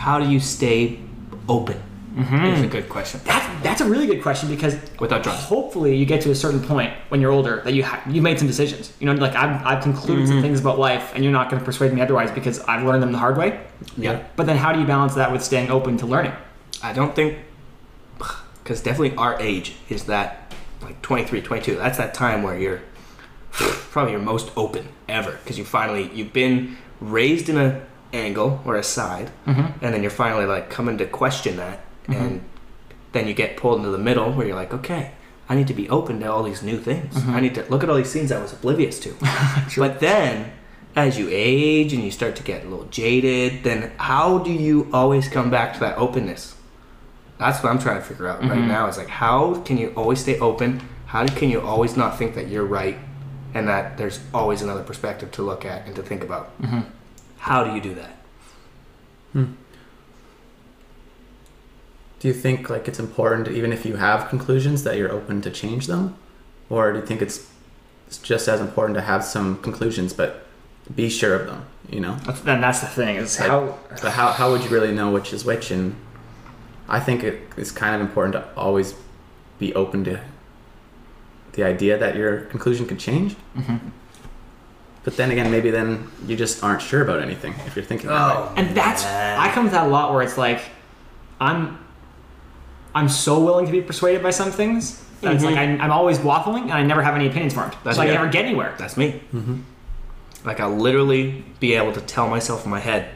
[0.00, 0.98] How do you stay
[1.46, 1.78] open?
[2.14, 2.44] Mm-hmm.
[2.46, 3.20] It's a good question.
[3.24, 5.44] That's that's a really good question because Without drugs.
[5.44, 8.38] hopefully you get to a certain point when you're older that you ha- you made
[8.38, 8.94] some decisions.
[8.98, 11.64] You know, like I've, I've concluded some things about life, and you're not going to
[11.66, 13.60] persuade me otherwise because I've learned them the hard way.
[13.98, 14.24] Yeah.
[14.36, 16.32] But then how do you balance that with staying open to learning?
[16.82, 17.36] I don't think,
[18.62, 21.76] because definitely our age is that, like 23, 22.
[21.76, 22.80] That's that time where you're
[23.52, 27.82] probably your most open ever because you finally you've been raised in a
[28.12, 29.84] angle or a side, Mm-hmm.
[29.84, 32.42] and then you're finally like coming to question that, and
[33.12, 35.12] then you get pulled into the middle where you're like, okay,
[35.48, 37.14] I need to be open to all these new things.
[37.16, 37.32] Mhm.
[37.34, 39.10] I need to look at all these things I was oblivious to.
[39.68, 39.82] True.
[39.84, 40.52] But then,
[40.94, 44.88] as you age and you start to get a little jaded, then how do you
[44.92, 46.54] always come back to that openness?
[47.38, 48.68] That's what I'm trying to figure out right Mhm.
[48.68, 48.86] now.
[48.86, 50.80] Is like, how can you always stay open?
[51.06, 52.98] How can you always not think that you're right
[53.54, 56.50] and that there's always another perspective to look at and to think about?
[57.40, 57.50] Mm-hmm.
[57.50, 58.16] How do you do that?
[62.20, 65.50] Do you think like it's important, even if you have conclusions, that you're open to
[65.50, 66.16] change them,
[66.68, 67.48] or do you think it's
[68.06, 70.44] it's just as important to have some conclusions but
[70.94, 71.64] be sure of them?
[71.88, 74.68] You know, That's, then that's the thing is Like- how but how how would you
[74.68, 75.70] really know which is which?
[75.70, 75.94] And
[76.88, 78.94] I think it is kind of important to always
[79.58, 80.20] be open to
[81.52, 83.34] the idea that your conclusion could change.
[83.56, 83.80] Mhm.
[85.02, 88.36] But then again, maybe then you just aren't sure about anything if you're thinking that
[88.36, 88.52] way.
[88.56, 90.60] and that's I come to that a lot where it's like
[91.40, 91.78] I'm
[92.94, 95.02] I'm so willing to be persuaded by some things.
[95.22, 97.74] That it's like I, I'm always waffling and I never have any opinions formed.
[97.84, 98.14] That's so I good.
[98.14, 98.74] never get anywhere.
[98.78, 99.22] That's me.
[99.34, 99.60] Mm-hmm.
[100.44, 103.10] Like I'll literally be able to tell myself in my head,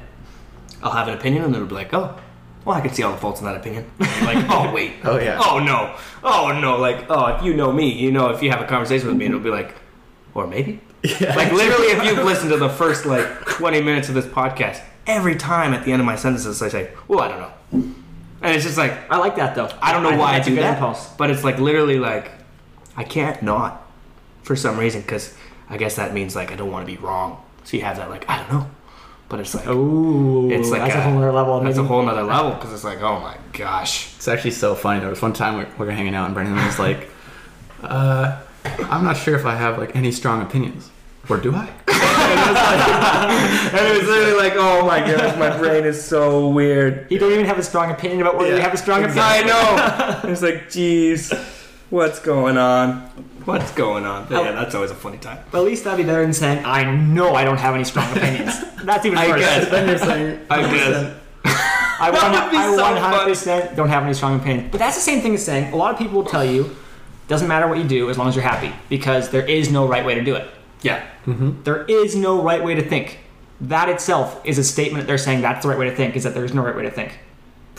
[0.82, 2.18] I'll have an opinion, and it'll be like, oh,
[2.66, 3.90] well, I can see all the faults in that opinion.
[4.00, 5.38] And like, oh wait, Oh yeah.
[5.42, 8.60] oh no, oh no, like, oh, if you know me, you know, if you have
[8.60, 9.74] a conversation with me, it'll be like,
[10.34, 11.36] or maybe, Yeah.
[11.36, 15.36] like literally, if you've listened to the first like 20 minutes of this podcast, every
[15.36, 17.52] time at the end of my sentences, I say, well, I don't know,
[18.40, 19.68] and it's just like, I like that though.
[19.82, 21.10] I don't know think why I do that, impulse.
[21.18, 22.30] but it's like literally like
[22.96, 23.86] I can't not
[24.42, 25.34] for some reason because
[25.68, 27.42] I guess that means like I don't want to be wrong.
[27.64, 28.70] So you have that like I don't know,
[29.28, 31.60] but it's like Ooh, it's like that's a, whole other level.
[31.60, 34.14] That's a whole nother level because it's like oh my gosh.
[34.16, 35.00] It's actually so funny.
[35.00, 37.08] There was one time we we were hanging out and Brendan was like,
[37.82, 40.90] uh, "I'm not sure if I have like any strong opinions,
[41.28, 41.68] or do I?"
[43.72, 47.10] and it was literally like oh my gosh, my brain is so weird.
[47.10, 49.24] You don't even have a strong opinion about whether you have a strong opinion.
[49.24, 50.20] I know.
[50.30, 51.32] It's like geez,
[51.90, 53.00] what's going on?
[53.44, 54.26] What's going on?
[54.28, 55.38] But yeah, that's always a funny time.
[55.50, 58.10] But at least that'd be better than saying, I know I don't have any strong
[58.16, 58.54] opinions.
[58.84, 59.40] That's even I worse.
[59.40, 59.68] guess.
[59.70, 61.14] then you're saying, I guess.
[62.00, 62.82] I, That one, I so
[63.62, 64.70] 100% don't have any strong opinions.
[64.70, 66.74] But that's the same thing as saying, a lot of people will tell you,
[67.28, 70.04] doesn't matter what you do as long as you're happy, because there is no right
[70.04, 70.48] way to do it.
[70.84, 71.04] Yeah.
[71.64, 73.18] There is no right way to think.
[73.60, 76.24] That itself is a statement that they're saying that's the right way to think, is
[76.24, 77.18] that there's no right way to think.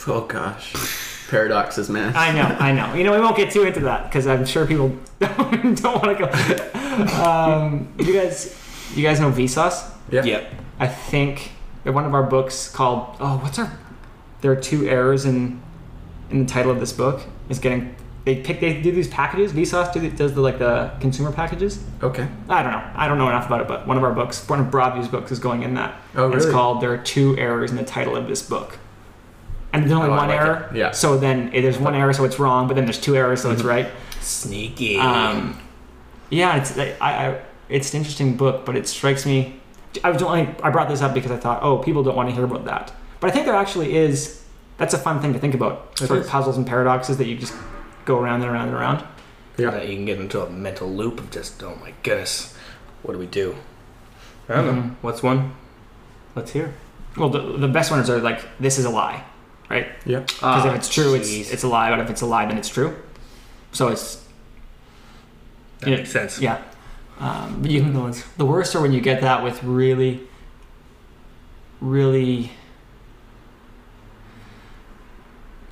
[0.07, 0.73] "Oh gosh,
[1.29, 2.93] paradoxes, man." I know, I know.
[2.95, 4.89] You know, we won't get too into that because I'm sure people
[5.19, 7.23] don't, don't want to go.
[7.23, 8.55] Um, you guys,
[8.95, 9.91] you guys know Vsauce?
[10.11, 10.23] yeah.
[10.23, 10.51] Yep.
[10.79, 11.51] I think
[11.83, 13.71] in one of our books called oh what's our
[14.41, 15.61] there are two errors in
[16.31, 17.95] in the title of this book is getting
[18.25, 22.27] they pick they do these packages Vsauce do, does the like the consumer packages Okay.
[22.49, 24.59] I don't know I don't know enough about it but one of our books one
[24.59, 26.37] of Broadview's books is going in that Oh, really?
[26.37, 28.79] it's called there are two errors in the title of this book
[29.73, 30.77] and there's only Oh, I one like error it.
[30.77, 30.91] Yeah.
[30.91, 33.51] so then eh, there's one error so it's wrong but then there's two errors so
[33.51, 33.87] it's right
[34.21, 34.97] Sneaky.
[34.97, 35.59] um,
[36.31, 39.59] yeah, it's I, I it's an interesting book, but it strikes me.
[40.03, 42.35] I was only I brought this up because I thought, oh, people don't want to
[42.35, 44.43] hear about that, but I think there actually is.
[44.77, 45.89] That's a fun thing to think about.
[46.01, 46.25] It Sort is.
[46.25, 47.53] of puzzles and paradoxes that you just
[48.05, 49.03] go around and around and around.
[49.57, 49.71] Yeah.
[49.71, 52.53] that you can get into a mental loop of just oh my goodness
[53.03, 53.55] what do we do
[54.49, 54.95] i don't know Mhm.
[55.01, 55.53] what's one
[56.35, 56.73] let's hear
[57.15, 59.23] Well, the, the best ones are like this is a lie,
[59.69, 59.87] right?
[60.05, 60.19] Yeah.
[60.27, 61.89] Because if it's true, Ah, it's it's a lie.
[61.89, 62.91] But if it's a lie, then it's true.
[63.71, 64.19] So it's
[65.79, 65.95] that yeah.
[65.97, 66.57] makes sense yeah.
[67.21, 68.11] Um, but you can go.
[68.35, 70.27] the worst are when you get that with really,
[71.79, 72.51] really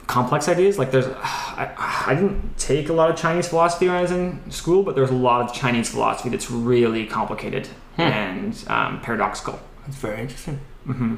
[0.07, 0.77] complex ideas.
[0.77, 1.73] Like there's, I,
[2.07, 5.09] I didn't take a lot of Chinese philosophy when I was in school, but there's
[5.11, 8.01] a lot of Chinese philosophy that's really complicated Hmm.
[8.01, 9.59] and um, paradoxical.
[9.85, 11.13] that's very interesting hmm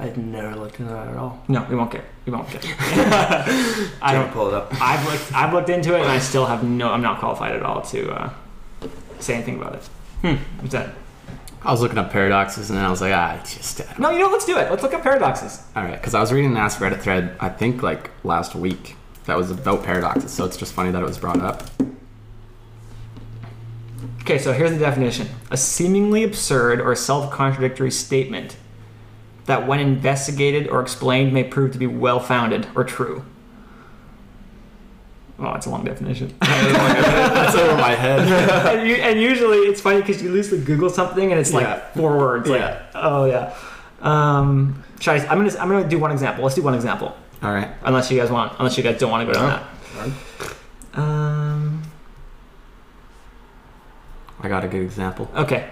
[0.00, 2.04] i've never looked into that at all No, we won't get.
[2.26, 2.64] We won't get.
[2.80, 4.32] i I don't don't.
[4.32, 5.32] pull it up I've looked.
[5.32, 6.90] I've looked into it, and I still have no.
[6.90, 8.30] I'm not qualified at all to uh,
[9.20, 9.84] say anything about it.
[10.22, 10.34] Hmm.
[10.60, 10.92] What's that?
[11.66, 13.98] I was looking up paradoxes and I was like, ah, just.
[13.98, 14.28] No, you know.
[14.30, 14.70] Let's do it.
[14.70, 15.64] Let's look at paradoxes.
[15.74, 18.94] All right, because I was reading an Ask Reddit thread, I think like last week,
[19.24, 20.32] that was about paradoxes.
[20.32, 21.64] So it's just funny that it was brought up.
[24.20, 28.56] Okay, so here's the definition a seemingly absurd or self contradictory statement
[29.46, 33.24] that, when investigated or explained, may prove to be well founded or true.
[35.38, 36.34] Oh, it's a long definition.
[36.40, 38.20] That's over my head.
[38.78, 41.80] and, you, and usually it's funny because you loosely Google something and it's like Yeah.
[41.94, 42.48] four words.
[42.48, 42.82] Like, Yeah.
[42.94, 43.54] oh, yeah.
[44.00, 46.42] Um, should I, I'm gonna I'm gonna do one example.
[46.44, 47.14] Let's do one example.
[47.42, 47.68] All right.
[47.82, 49.60] Unless you guys want, unless you guys don't want to go down
[50.94, 50.98] that.
[50.98, 51.82] Um,
[54.40, 55.30] I got a good example.
[55.36, 55.70] okay.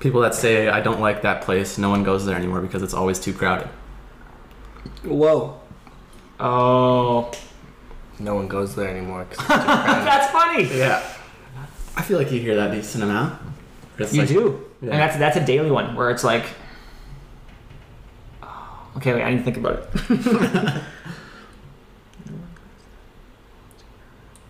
[0.00, 2.94] People that say, I don't like that place, no one goes there anymore because it's
[2.94, 3.68] always too crowded.
[5.04, 5.58] whoa
[6.38, 7.32] Oh,
[8.20, 10.64] no one goes there anymore 'cause it's that's funny.
[10.76, 11.02] Yeah.
[11.96, 13.40] I feel like you hear that decent amount.
[13.98, 14.90] It's You like- do, Yeah.
[14.92, 16.44] and that's that's a daily one where it's like,
[18.42, 20.82] oh, okay, wait, I need to think about it.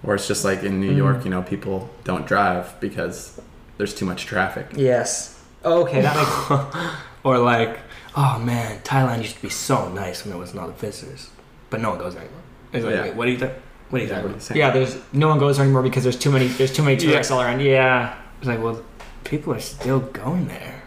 [0.05, 0.97] Or it's just like in New Mhm.
[0.97, 3.41] York, you know, people don't drive because
[3.77, 4.69] there's too much traffic.
[4.77, 5.41] Yes.
[5.65, 6.87] Okay, that makes.
[7.25, 7.81] or like
[8.17, 11.31] oh man thailand used to be so nice when there was not visitors
[11.69, 12.41] but no one goes there anymore
[12.73, 13.03] it's like Yeah.
[13.03, 13.53] wait, what do you think
[13.91, 14.59] what do you think what are you saying?
[14.59, 16.49] yeah, there's no one goes there anymore because there's too many.
[16.49, 17.61] There's too many tourists all around.
[17.61, 18.15] Yeah.
[18.39, 18.83] It's like, well,
[19.25, 20.83] people are still going there.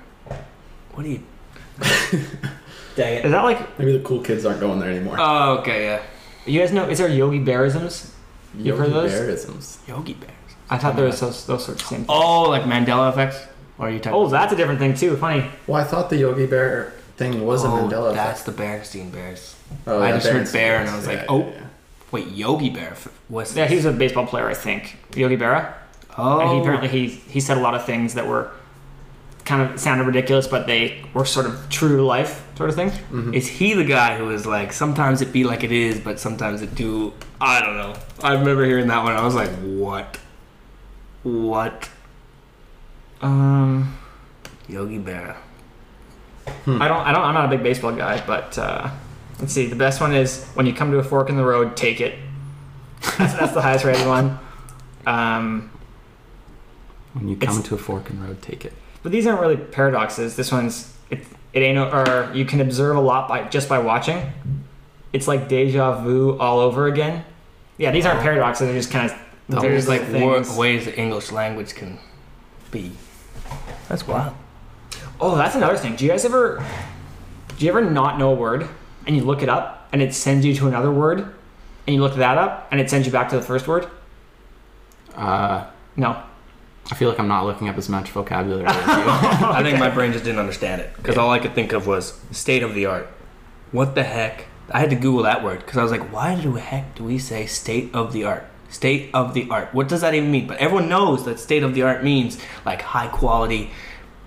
[0.94, 1.24] What do you?
[2.96, 3.30] Dang Is it.
[3.30, 5.16] that like Maybe the cool kids aren't going there anymore.
[5.20, 6.02] Oh, okay, yeah.
[6.46, 6.88] you guys know?
[6.90, 8.12] Is there Yogi Bearisms?
[8.58, 9.12] you've heard Yogi those?
[9.14, 9.88] Bearisms.
[9.88, 10.32] Yogi Bears.
[10.70, 12.06] I thought there was those, those sorts of things.
[12.10, 13.48] Oh, like Mandela effects?
[13.78, 14.14] Or are you talking?
[14.14, 15.16] Oh, that's a different thing too.
[15.18, 15.50] Funny.
[15.68, 18.58] Well, I thought the Yogi Bear thing was a oh, Mandela that's effect.
[18.58, 19.56] the Berenstein Bears.
[19.88, 21.40] Oh, I yeah, just heard Berenstein Bear and I was like, Yeah, oh.
[21.40, 21.68] yeah, yeah.
[22.12, 24.98] Wait, Yogi Bear f- was Yeah, he was a baseball player, I think.
[25.16, 25.74] Yogi Berra.
[26.18, 28.52] Oh, And he apparently he he said a lot of things that were
[29.46, 32.92] kind of sounded ridiculous, but they were sort of true to life sort of thing.
[33.34, 36.62] Is he the guy who is like, sometimes it be like it is, but sometimes
[36.62, 37.14] it do?
[37.40, 37.94] I don't know.
[38.22, 39.14] I remember hearing that one.
[39.14, 40.18] I was like, what?
[41.24, 41.90] What?
[43.22, 43.98] Um,
[44.68, 45.38] Yogi Berra.
[46.68, 48.90] I don't I don't I'm not a big baseball guy, but uh,
[49.42, 49.66] let's see.
[49.68, 52.18] The best one is when you come to a fork in the road, take it.
[53.18, 54.40] That's, that's the highest rated one.
[55.06, 55.72] Um,
[57.14, 58.74] When you come to a fork in the road, take it.
[59.04, 60.36] but these aren't really paradoxes.
[60.36, 61.26] This one's it.
[61.54, 64.32] It ain't or you can observe a lot by just by watching.
[65.12, 67.26] It's like deja vu all over again.
[67.78, 68.68] Yeah, these aren't paradoxes.
[68.68, 69.18] They're just kind of
[69.50, 71.98] There's there's like like war- ways the English language can
[72.70, 72.92] be.
[73.90, 74.34] That's wild.
[75.20, 75.96] Oh, that's another thing.
[75.96, 76.64] Do you guys ever
[77.58, 78.70] do you ever not know a word
[79.08, 81.20] and you look it up and it sends you to another word
[81.88, 83.88] and you look that up and it sends you back to the first word?
[85.16, 86.24] Uh, No.
[86.90, 88.82] I feel like I'm not looking up as much vocabulary as you.
[88.88, 92.20] I think my brain just didn't understand it because all I could think of was
[92.32, 93.08] state of the art.
[93.72, 94.46] What the heck?
[94.72, 97.18] I had to Google that word because I was like, why the heck do we
[97.20, 98.46] say state of the art?
[98.70, 99.74] State of the art.
[99.74, 100.48] What does that even mean?
[100.48, 103.70] But everyone knows that state of the art means like high quality,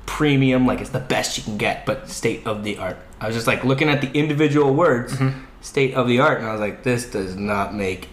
[0.06, 1.86] premium, like it's the best you can get.
[1.86, 2.96] But state of the art.
[3.20, 5.16] I was just like looking at the individual words,
[5.60, 8.08] state of the art, and I was like, this does not make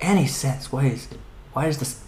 [0.00, 0.72] any sense.
[0.72, 1.08] Why is
[1.52, 2.02] why is this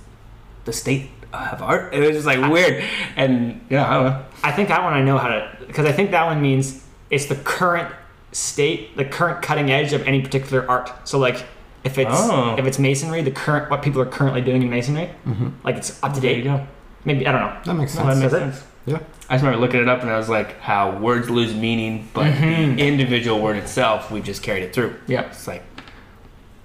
[0.64, 1.92] the state of art?
[1.94, 2.82] It was just like weird,
[3.16, 4.24] and yeah, I don't know.
[4.42, 7.26] I think that one I know how to because I think that one means it's
[7.26, 7.92] the current
[8.32, 10.90] state, the current cutting edge of any particular art.
[11.08, 11.44] So like
[11.84, 12.56] if it's Oh.
[12.58, 16.02] if it's masonry, the current what people are currently doing in masonry, hmm like it's
[16.02, 16.38] up to There date.
[16.38, 16.66] you go.
[17.04, 17.56] Maybe I don't know.
[17.64, 18.64] That makes No, that makes sense.
[18.86, 18.98] Yeah.
[19.28, 22.32] I just remember looking it up and I was like, how words lose meaning, but
[22.32, 22.76] Mhm.
[22.76, 24.94] the individual word itself, we just carried it through.
[25.08, 25.22] Yeah.
[25.22, 25.62] It's like,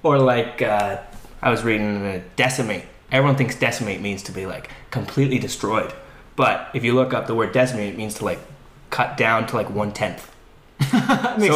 [0.03, 0.97] or like, uh,
[1.41, 2.85] I was reading uh, decimate.
[3.11, 5.91] Everyone thinks decimate means to be like completely destroyed.
[6.35, 8.39] But if you look up the word decimate, it means to like
[8.91, 10.27] cut down to like one tenth.
[10.91, 10.97] So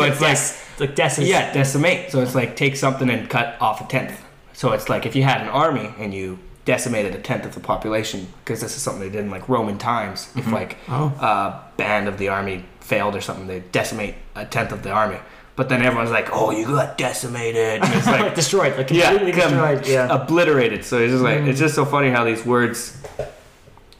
[0.04, 2.12] it's like- it's like is- Yeah, decimate.
[2.12, 4.20] So it's like take something and cut off a tenth.
[4.54, 7.60] So it's like if you had an army and you decimated a tenth of the
[7.62, 10.30] population, because this is something they did in like Roman times.
[10.36, 11.06] If like Oh.
[11.20, 15.18] a band of the army failed or something, they decimate a tenth of the army.
[15.56, 19.52] But then everyone's like, "Oh, you got decimated." And it's like destroyed, like completely com-
[19.52, 19.88] destroyed.
[19.88, 20.08] Yeah.
[20.14, 20.84] obliterated.
[20.84, 21.48] So it's just like Mm.
[21.48, 22.98] it's just so funny how these words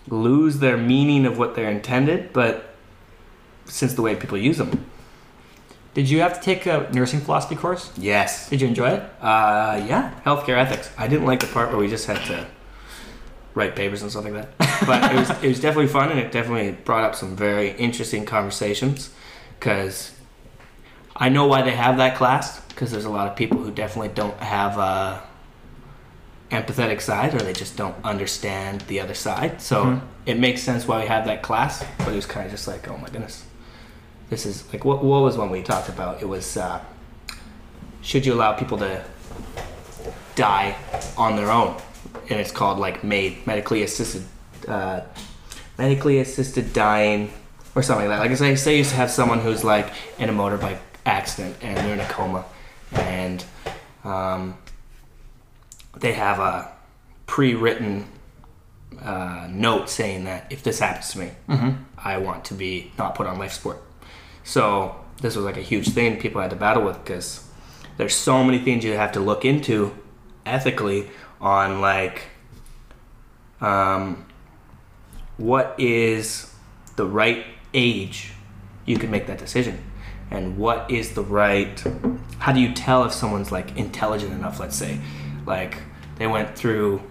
[0.10, 2.76] lose their meaning of what they're intended, but
[3.66, 4.86] since the way people use them.
[5.94, 7.90] Did you have to take a nursing philosophy course?
[7.98, 8.50] Yes.
[8.50, 9.04] Did you enjoy it?
[9.22, 10.90] Uh, yeah, healthcare ethics.
[10.98, 12.46] I didn't like the part where we just had to
[13.56, 14.50] write papers and stuff like that,
[14.86, 18.26] but it was it was definitely fun, and it definitely brought up some very interesting
[18.26, 19.10] conversations.
[19.60, 20.12] Because
[21.16, 22.60] I know why they have that class.
[22.68, 25.24] Because there's a lot of people who definitely don't have a
[26.52, 29.62] empathetic side, or they just don't understand the other side.
[29.62, 30.02] So Mhm.
[30.26, 31.84] it makes sense why we have that class.
[32.00, 33.46] But it was kind of just like, oh my goodness,
[34.30, 36.22] this is like what what was one we talked about?
[36.22, 36.58] It was.
[36.58, 36.82] Uh,
[38.02, 39.04] should you allow people to
[40.36, 40.76] die
[41.18, 41.76] on their own
[42.30, 44.24] and it's called like made medically assisted
[44.68, 45.02] uh,
[45.78, 47.32] medically assisted dying
[47.76, 50.34] or something like that like I say, say you have someone who's like in a
[50.34, 52.46] motorbike accident and they're in a coma
[52.94, 53.44] and
[54.04, 54.58] um,
[55.98, 56.72] they have a
[57.28, 58.08] pre-written
[59.02, 61.84] uh, note saying that if this happens to me Mm-hmm.
[61.98, 63.82] I want to be not put on life support.
[64.44, 67.48] So this was like a huge thing people had to battle with because
[67.98, 69.96] there's so many things you have to look into
[70.46, 71.10] ethically
[71.46, 72.24] on like
[73.62, 74.26] um,
[75.38, 76.52] what is
[76.96, 78.34] the right age
[78.86, 79.82] you can make that decision?
[80.32, 81.82] And what is the right
[82.40, 85.00] how do you tell if someone's like intelligent enough let's say?
[85.46, 85.78] Like
[86.18, 87.04] they went through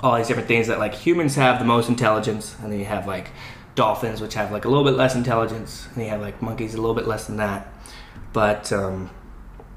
[0.00, 3.06] all these different things that like humans have the most intelligence and then you have
[3.06, 3.30] like
[3.74, 6.76] dolphins which have like a little bit less intelligence and you have like monkeys a
[6.76, 7.72] little bit less than that.
[8.34, 9.10] But um,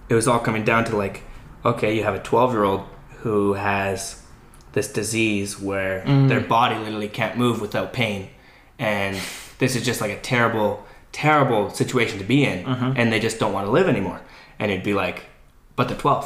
[0.10, 1.24] it was all coming down to like
[1.64, 2.86] okay you have a 12 year old
[3.28, 4.22] who has
[4.72, 6.28] this disease where Mm.
[6.30, 8.30] their body literally can't move without pain.
[8.80, 9.18] And
[9.60, 10.72] this is just like a terrible
[11.12, 12.94] terrible situation to be in Mhm.
[12.98, 14.20] and they just don't want to live anymore.
[14.60, 15.18] And it'd be like
[15.76, 16.26] but they're 12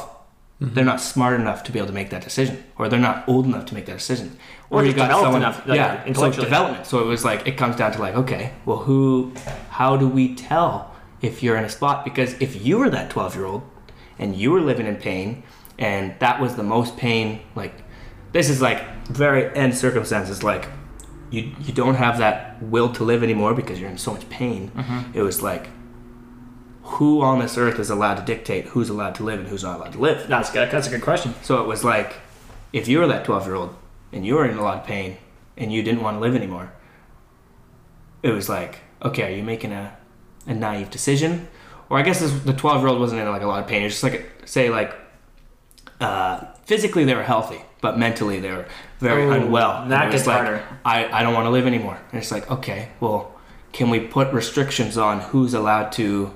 [0.60, 3.44] they're not smart enough to be able to make that decision or they're not old
[3.46, 4.28] enough to make that decision.
[4.70, 6.86] Or just developed enough, like, yeah it's like development.
[6.86, 9.32] So it was like it comes down to like okay well who
[9.78, 10.72] how do we tell
[11.28, 11.96] if you're in a spot?
[12.04, 13.62] Because if you were that 12 year old
[14.20, 15.28] and you were living in pain
[15.82, 17.74] and that was the most pain like
[18.32, 20.66] this is like very end circumstances like
[21.32, 24.70] you you don't have that will to live anymore because you're in so much pain.
[24.70, 25.18] Mm-hmm.
[25.18, 25.68] It was like,
[26.82, 29.80] who on this earth is allowed to dictate who's allowed to live and who's not
[29.80, 30.28] allowed to live?
[30.28, 30.70] That's good.
[30.70, 31.34] That's a good question.
[31.42, 32.16] So it was like,
[32.72, 33.74] if you were that 12 year old
[34.12, 35.16] and you were in a lot of pain
[35.56, 36.72] and you didn't want to live anymore,
[38.22, 39.96] it was like, okay, are you making a,
[40.46, 41.48] a naive decision?
[41.88, 43.82] Or I guess this, the 12 year old wasn't in like a lot of pain.
[43.82, 44.94] It's just like, say, like,
[46.02, 48.66] uh, physically they were healthy, but mentally they were
[48.98, 49.88] very Ooh, unwell.
[49.88, 50.64] that gets like, harder.
[50.84, 51.98] I, I don't want to live anymore.
[52.12, 53.32] And it's like, okay, well,
[53.72, 56.34] can we put restrictions on who's allowed to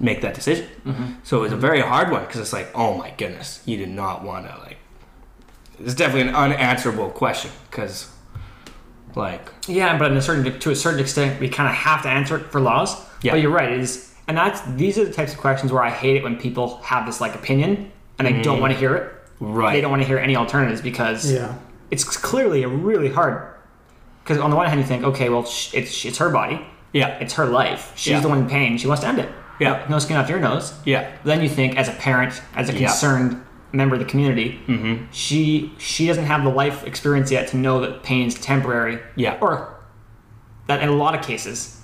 [0.00, 0.68] make that decision?
[0.84, 1.12] Mm-hmm.
[1.22, 3.90] So it was a very hard one because it's like, oh my goodness, you did
[3.90, 4.78] not want to like.
[5.80, 8.10] It's definitely an unanswerable question because,
[9.14, 12.08] like, Yeah, but in a certain to a certain extent, we kind of have to
[12.08, 12.96] answer it for laws.
[13.22, 13.32] Yeah.
[13.32, 13.70] But you're right.
[13.70, 16.36] It is, and that's these are the types of questions where I hate it when
[16.36, 19.14] people have this like opinion and they don't want to hear it.
[19.40, 19.72] right?
[19.74, 21.54] They don't want to hear any alternatives because Yeah.
[21.90, 23.40] it's clearly a really hard.
[24.24, 26.60] Because on the one hand, you think, okay, well, sh- it's it's her body,
[26.92, 27.92] Yeah, it's her life.
[27.94, 28.20] She's Yeah.
[28.20, 28.78] the one in pain.
[28.78, 29.28] She wants to end it.
[29.60, 29.84] Yeah.
[29.88, 30.72] No skin off your nose.
[30.84, 32.88] yeah, Then you think, as a parent, as a Yeah.
[32.88, 33.42] concerned
[33.72, 35.04] member of the community, mm-hmm.
[35.12, 38.98] she she doesn't have the life experience yet to know that pain is temporary.
[39.16, 39.36] Yeah.
[39.40, 39.68] Or
[40.66, 41.80] that in a lot of cases,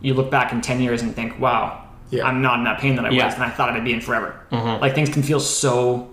[0.00, 1.82] you look back in ten years and think, "Wow,
[2.12, 2.26] Yeah.
[2.28, 3.24] I'm not in that pain that I Yeah.
[3.26, 4.80] was, and I thought I'd be in forever." Mhm.
[4.80, 6.10] Like things can feel so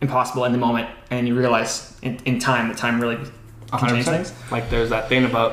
[0.00, 4.04] impossible in the moment, and you realize in, in time that time really can change
[4.06, 4.26] 100%.
[4.26, 4.32] things.
[4.50, 5.52] Like there's that thing about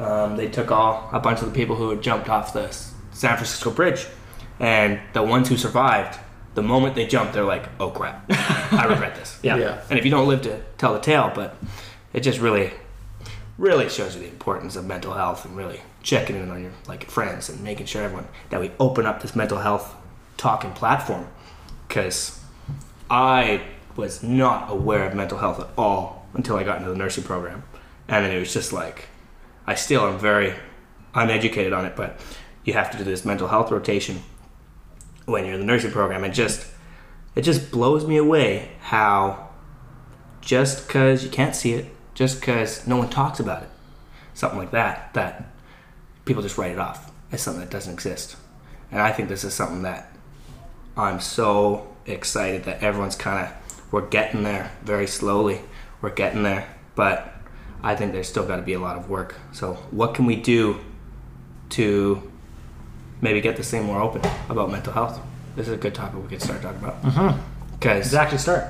[0.00, 2.68] um, they took all a bunch of the people who had jumped off the
[3.12, 4.06] San Francisco Bridge,
[4.58, 6.18] and the ones who survived,
[6.54, 9.56] the moment they jumped, they're like, "Oh crap, I regret this." Yeah.
[9.64, 9.78] Yeah.
[9.90, 11.56] And if you don't live to tell the tale, but
[12.12, 12.72] it just really,
[13.56, 17.08] really shows you the importance of mental health and really checking in on your like
[17.10, 19.94] friends and making sure everyone that we open up this mental health
[20.36, 21.28] talking platform.
[21.86, 22.40] Because
[23.10, 23.62] I
[23.96, 27.62] was not aware of mental health at all until I got into the nursing program,
[28.08, 29.06] and then it was just like
[29.66, 30.54] I still am very
[31.14, 32.20] uneducated on it, but
[32.64, 34.22] you have to do this mental health rotation
[35.26, 36.66] when you're in the nursing program, and just
[37.36, 39.50] it just blows me away how
[40.40, 43.68] just because you can't see it, just because no one talks about it,
[44.32, 45.44] something like that, that
[46.24, 48.36] people just write it off as something that doesn't exist.
[48.90, 50.10] And I think this is something that
[50.96, 53.52] I'm so excited that everyone's kind of
[53.90, 55.60] we're getting there very slowly.
[56.02, 57.32] We're getting there, but
[57.82, 59.36] I think there's still got to be a lot of work.
[59.52, 60.80] So, what can we do
[61.70, 62.32] to
[63.20, 65.20] maybe get this thing more open about mental health?
[65.54, 67.02] This is a good topic we could start talking about.
[67.02, 67.40] Mm-hmm.
[67.74, 68.38] Because Exactly.
[68.38, 68.64] Start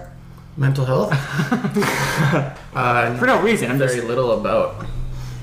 [0.57, 1.11] Mental health.
[2.75, 3.71] uh, for no reason.
[3.71, 4.87] I'm very just little about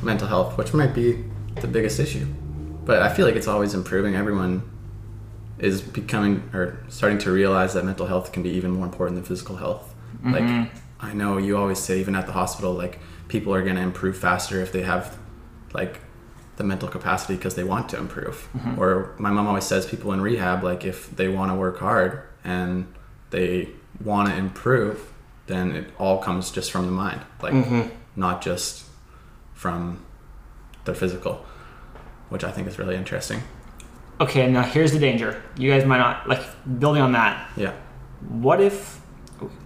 [0.02, 1.24] mental health, which might be
[1.60, 2.26] the biggest issue.
[2.86, 4.16] But I feel like it's always improving.
[4.16, 4.64] Everyone
[5.60, 9.24] is becoming or starting to realize that mental health can be even more important than
[9.24, 9.94] physical health.
[10.24, 10.70] Like
[11.00, 14.18] I know you always say even at the hospital like people are going to improve
[14.18, 15.18] faster if they have
[15.74, 16.00] like
[16.58, 18.50] the mental capacity because they want to improve.
[18.78, 22.24] Or my mom always says people in rehab like if they want to work hard
[22.44, 22.94] and
[23.32, 23.70] they
[24.04, 25.12] want to improve,
[25.48, 27.22] then it all comes just from the mind.
[27.42, 27.90] Like mm-hmm.
[28.16, 28.86] not just
[29.54, 30.04] from
[30.86, 31.46] the physical,
[32.30, 33.42] which I think is really interesting.
[34.20, 34.50] okay.
[34.50, 35.42] Now here's the danger.
[35.58, 36.44] You guys might not like
[36.80, 37.50] building on that.
[37.58, 37.74] Yeah.
[38.30, 39.02] what if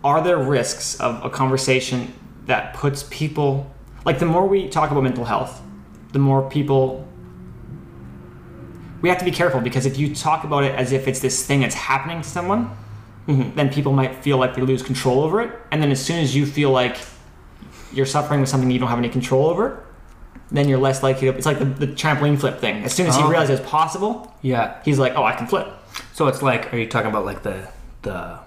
[0.04, 2.14] are there risks of a conversation
[2.46, 3.70] that puts people
[4.06, 5.62] like the more we talk about mental health
[6.14, 7.06] the more people
[9.02, 11.46] we have to be careful because if you talk about it as if it's this
[11.46, 12.70] thing that's happening to someone
[13.28, 16.36] then people might feel like they lose control over it and then as soon as
[16.36, 16.98] you feel like
[17.94, 19.84] you're suffering with something you don't have any control over
[20.52, 23.16] then you're less likely to it's like the, the trampoline flip thing as soon as
[23.16, 23.30] he Oh.
[23.30, 25.68] realizes it's possible yeah, he's like oh i can flip
[26.14, 27.68] so it's like, are you talking about like the
[28.02, 28.38] the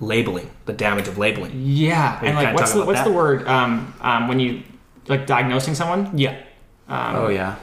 [0.00, 1.52] labeling, the damage of labeling?
[1.64, 3.04] Yeah, and like what's the what's that?
[3.06, 4.62] the word um, um, when you
[5.08, 6.16] like diagnosing someone?
[6.18, 6.36] Yeah,
[6.88, 7.56] Um, Oh yeah.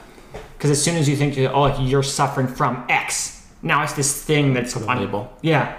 [0.56, 4.24] Because as soon as you think oh like, you're suffering from X, now it's this
[4.24, 5.30] thing that's on- label.
[5.42, 5.78] Yeah,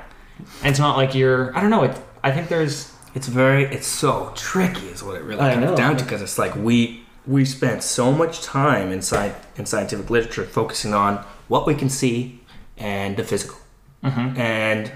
[0.61, 1.56] and it's not like you're.
[1.56, 1.84] I don't know.
[1.84, 2.91] It, I think there's.
[3.15, 5.76] it's very, it's so tricky, is what it really I comes know.
[5.76, 6.03] down to.
[6.03, 11.18] Because it's like we we spent so much time inside in scientific literature focusing on
[11.48, 12.40] what we can see
[12.78, 13.57] and the physical,
[14.03, 14.38] Mhm.
[14.38, 14.91] and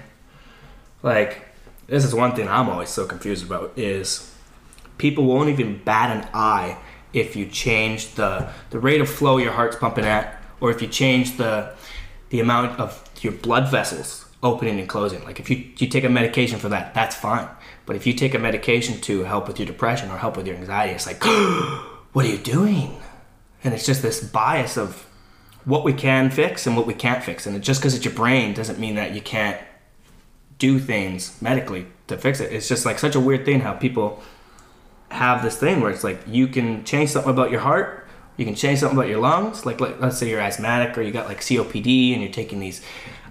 [1.02, 1.42] like
[1.86, 4.34] this is one thing I'm always so confused about is
[4.98, 6.76] people won't even bat an eye
[7.12, 10.88] if you change the the rate of flow your heart's pumping at, or if you
[10.88, 11.72] change the
[12.30, 15.24] the amount of your blood vessels opening and closing.
[15.24, 17.48] Like if you you take a medication for that, that's fine.
[17.86, 20.56] But if you take a medication to help with your depression or help with your
[20.56, 21.24] anxiety, it's like,
[22.12, 23.00] what are you doing?
[23.64, 25.06] And it's just this bias of
[25.64, 27.46] what we can fix and what we can't fix.
[27.46, 29.60] And just because it's your brain doesn't mean that you can't
[30.58, 32.52] do things medically to fix it.
[32.52, 34.22] It's just like such a weird thing how people
[35.10, 38.06] have this thing where it's like you can change something about your heart,
[38.36, 39.66] you can change something about your lungs.
[39.66, 42.82] Like, like let's say you're asthmatic or you got like COPD and you're taking these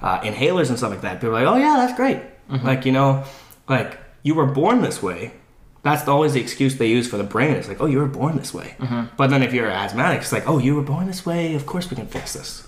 [0.01, 1.15] uh, inhalers and stuff like that.
[1.21, 2.19] People are like, oh yeah, that's great.
[2.49, 3.23] Like you know,
[3.67, 5.33] like you were born this way.
[5.83, 7.51] That's always the excuse they use for the brain.
[7.55, 8.75] It's like, oh, you were born this way.
[9.15, 11.53] But then if you're asthmatic, it's like, oh, you were born this way.
[11.55, 12.67] Of course we can fix this.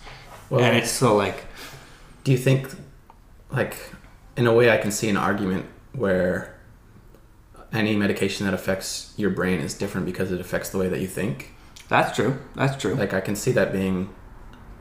[0.49, 1.43] Well- and it's so like,
[2.23, 2.69] Do you think,
[3.51, 3.75] like,
[4.37, 6.55] in a way, I can see an argument where
[7.73, 11.07] any medication that affects your brain is different because it affects the way that you
[11.07, 11.53] think?
[11.89, 12.37] that's true.
[12.55, 12.93] That's true.
[12.95, 14.09] Like, I can see that being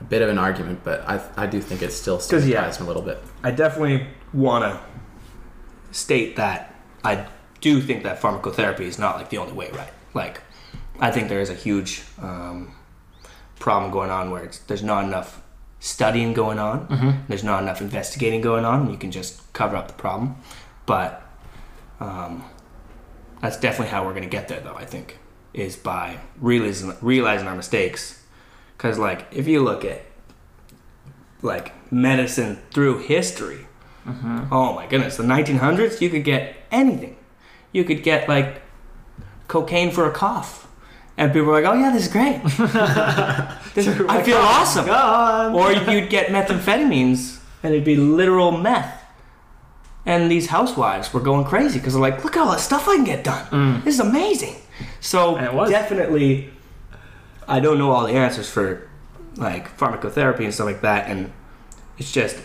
[0.01, 2.67] a bit of an argument, but I, I do think it still 'Cause, yeah.
[2.69, 3.23] me a little bit.
[3.43, 4.81] I definitely want to
[5.97, 7.27] state that I
[7.61, 9.93] do think that pharmacotherapy is not like the only way, right?
[10.15, 10.43] Like,
[11.01, 12.73] I think there is a huge um,
[13.59, 15.41] problem going on where it's, there's not enough
[15.81, 19.87] studying going on, there's not enough investigating going on, and you can just cover up
[19.89, 20.37] the problem.
[20.87, 21.23] But
[22.01, 22.45] um,
[23.41, 25.19] that's definitely how we're going to get there, though, I think,
[25.55, 28.18] is by realizing, realizing our mistakes.
[28.79, 30.03] Because, like, if you look at
[31.43, 33.67] like medicine through history.
[34.51, 37.17] Oh my goodness, the 1900s, you could get anything.
[37.73, 38.63] You could get like
[39.49, 40.67] cocaine for a cough,
[41.19, 42.41] and people were like, "Oh yeah, this is great.
[43.75, 45.55] This- I feel awesome." God.
[45.55, 48.95] Or you'd get methamphetamines, and it'd be literal meth.
[50.07, 52.97] And these housewives were going crazy because they're like, "Look at all the stuff I
[52.97, 53.83] can get done.
[53.85, 54.57] This is amazing."
[55.01, 55.37] So
[55.71, 56.51] definitely,
[57.49, 58.89] I don't know all the answers for
[59.37, 61.33] like pharmacotherapy and stuff like that, and
[61.97, 62.37] it's just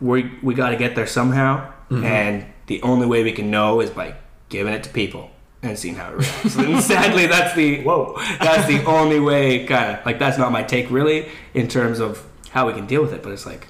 [0.00, 2.04] we we got to get there somehow, mm-hmm.
[2.04, 4.14] and the only way we can know is by
[4.48, 5.30] giving it to people
[5.62, 6.56] and seeing how it reacts.
[6.56, 9.66] and sadly, that's the whoa, that's the only way.
[9.66, 13.02] Kind of like that's not my take really in terms of how we can deal
[13.02, 13.68] with it, but it's like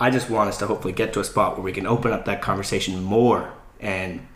[0.00, 2.24] I just want us to hopefully get to a spot where we can open up
[2.24, 4.26] that conversation more and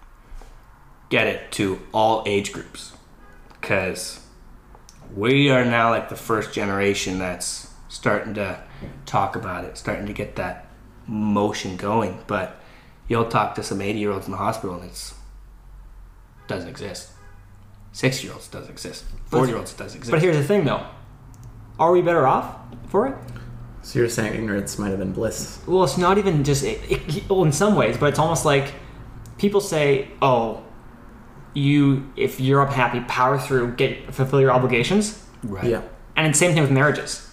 [1.09, 2.93] get it to all age groups
[3.61, 4.21] because
[5.17, 8.63] we are now like the first generation that's starting to
[9.07, 10.67] talk about it, starting to get that
[11.07, 12.23] motion going.
[12.27, 12.61] But
[13.09, 15.15] you'll talk to some 80 year olds in the hospital and it's
[16.47, 17.11] doesn't exist.
[17.93, 19.05] Six year olds doesn't exist.
[19.27, 20.11] Four year olds doesn't exist.
[20.11, 20.85] But here's the thing, though.
[21.79, 22.57] Are we better off
[22.89, 23.15] for it?
[23.83, 25.61] So you're saying ignorance might have been bliss?
[25.67, 28.75] Well, it's not even just it, it, well, in some ways, but it's almost like
[29.39, 30.63] people say, "Oh,
[31.55, 35.65] you if you're up happy, power through, get fulfill your obligations." right.
[35.65, 35.83] Yeah.
[36.17, 37.27] And it's same thing with marriages.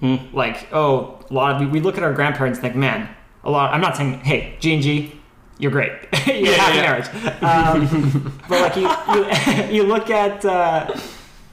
[0.00, 0.16] Hmm.
[0.32, 3.08] Like, oh, a lot of we, we look at our grandparents and think, man,
[3.44, 3.72] a lot.
[3.72, 5.12] I'm not saying, hey, G and G,
[5.58, 5.92] you're great,
[6.26, 6.82] you're Yeah, happy yeah.
[6.82, 7.08] marriage.
[7.42, 8.88] Um, but like you,
[9.70, 10.92] you, you look at uh,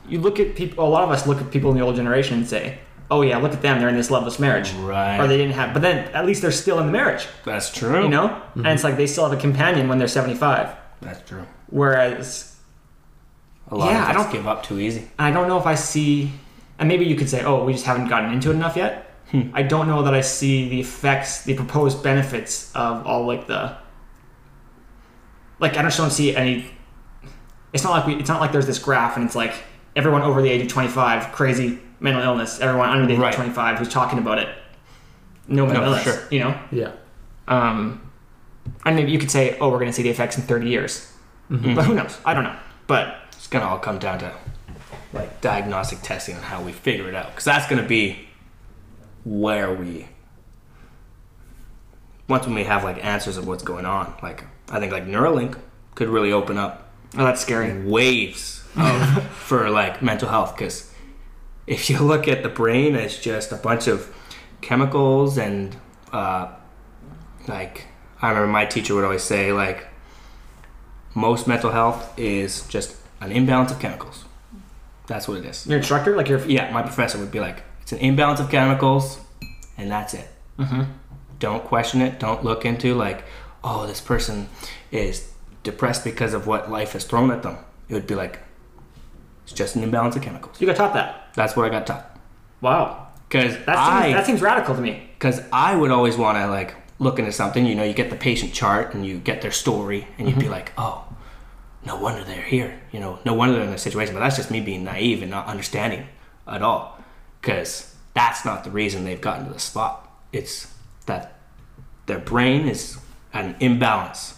[0.08, 0.84] you look at people.
[0.84, 2.80] A lot of us look at people in the old generation and say,
[3.12, 5.20] oh yeah, look at them, they're in this loveless marriage, Right.
[5.20, 5.74] or they didn't have.
[5.74, 8.02] But then at least they're still in the marriage, That's true.
[8.04, 8.41] you know.
[8.56, 10.76] And it's like they still have a companion when they're 75.
[11.02, 11.46] That's true.
[11.70, 12.56] Whereas
[13.72, 15.02] A lot Yeah, I of us don't- give up too easy.
[15.20, 16.32] And I don't know if I see,
[16.80, 19.06] and maybe you could say, oh, we just haven't gotten into it enough yet.
[19.54, 23.76] I don't know that I see the effects, the proposed benefits of all like the,
[25.60, 26.66] like I just don't see any.
[27.74, 28.16] It's not like we.
[28.16, 29.54] It's not like there's this graph and it's like
[29.96, 33.30] everyone over the age of 25 crazy mental illness, everyone under the age Right.
[33.30, 34.48] of 25 who's talking about it,
[35.48, 36.04] no mental No, illness.
[36.06, 36.18] sure.
[36.32, 36.60] You know.
[36.72, 36.91] Yeah.
[37.48, 38.02] Um,
[38.86, 41.12] and maybe you could say, oh, we're going to see the effects in 30 years,
[41.50, 41.76] Mm-hmm.
[41.76, 42.18] but who knows?
[42.26, 42.56] I don't know.
[42.88, 44.34] But It's gonna all come down to
[45.14, 48.28] like diagnostic testing and how we figure it out, because that's gonna be
[49.24, 50.08] where we
[52.28, 54.14] once when we have like answers of what's going on.
[54.22, 55.58] Like I think like Neuralink
[55.96, 57.84] could really open up oh, that's scary.
[57.86, 60.94] waves of, for like mental health because
[61.68, 64.14] if you look at the brain as just a bunch of
[64.62, 65.76] chemicals and
[66.12, 66.52] uh,
[67.48, 67.86] like
[68.22, 69.88] i remember my teacher would always say like
[71.15, 74.26] most mental health is just an imbalance of chemicals
[75.07, 77.91] that's what it is Your instructor, like your yeah my professor would be like it's
[77.91, 79.19] an imbalance of chemicals
[79.77, 80.27] and that's it
[80.60, 80.88] Mhm.
[81.40, 83.23] don't question it don't look into like
[83.64, 84.49] oh this person
[84.91, 85.31] is
[85.64, 87.57] depressed because of what life has thrown at them
[87.90, 88.40] it would be like
[89.44, 91.30] it's just an imbalance of chemicals You got taught that.
[91.36, 92.06] that's what i got taught
[92.61, 93.07] Wow.
[93.27, 95.10] because That seems, i that seems radical to me.
[95.18, 98.16] because i would always want to like look into something you know you get the
[98.16, 101.06] patient chart and you get their story and you'd be like oh
[101.86, 104.14] no wonder they're here you know no wonder they're in this situation.
[104.14, 106.08] But that's just me being naive and not understanding
[106.48, 107.00] at all
[107.42, 110.12] because that's not the reason they've gotten to the spot.
[110.32, 110.74] It's
[111.06, 111.40] that
[112.06, 112.98] their brain is
[113.34, 114.38] at an imbalance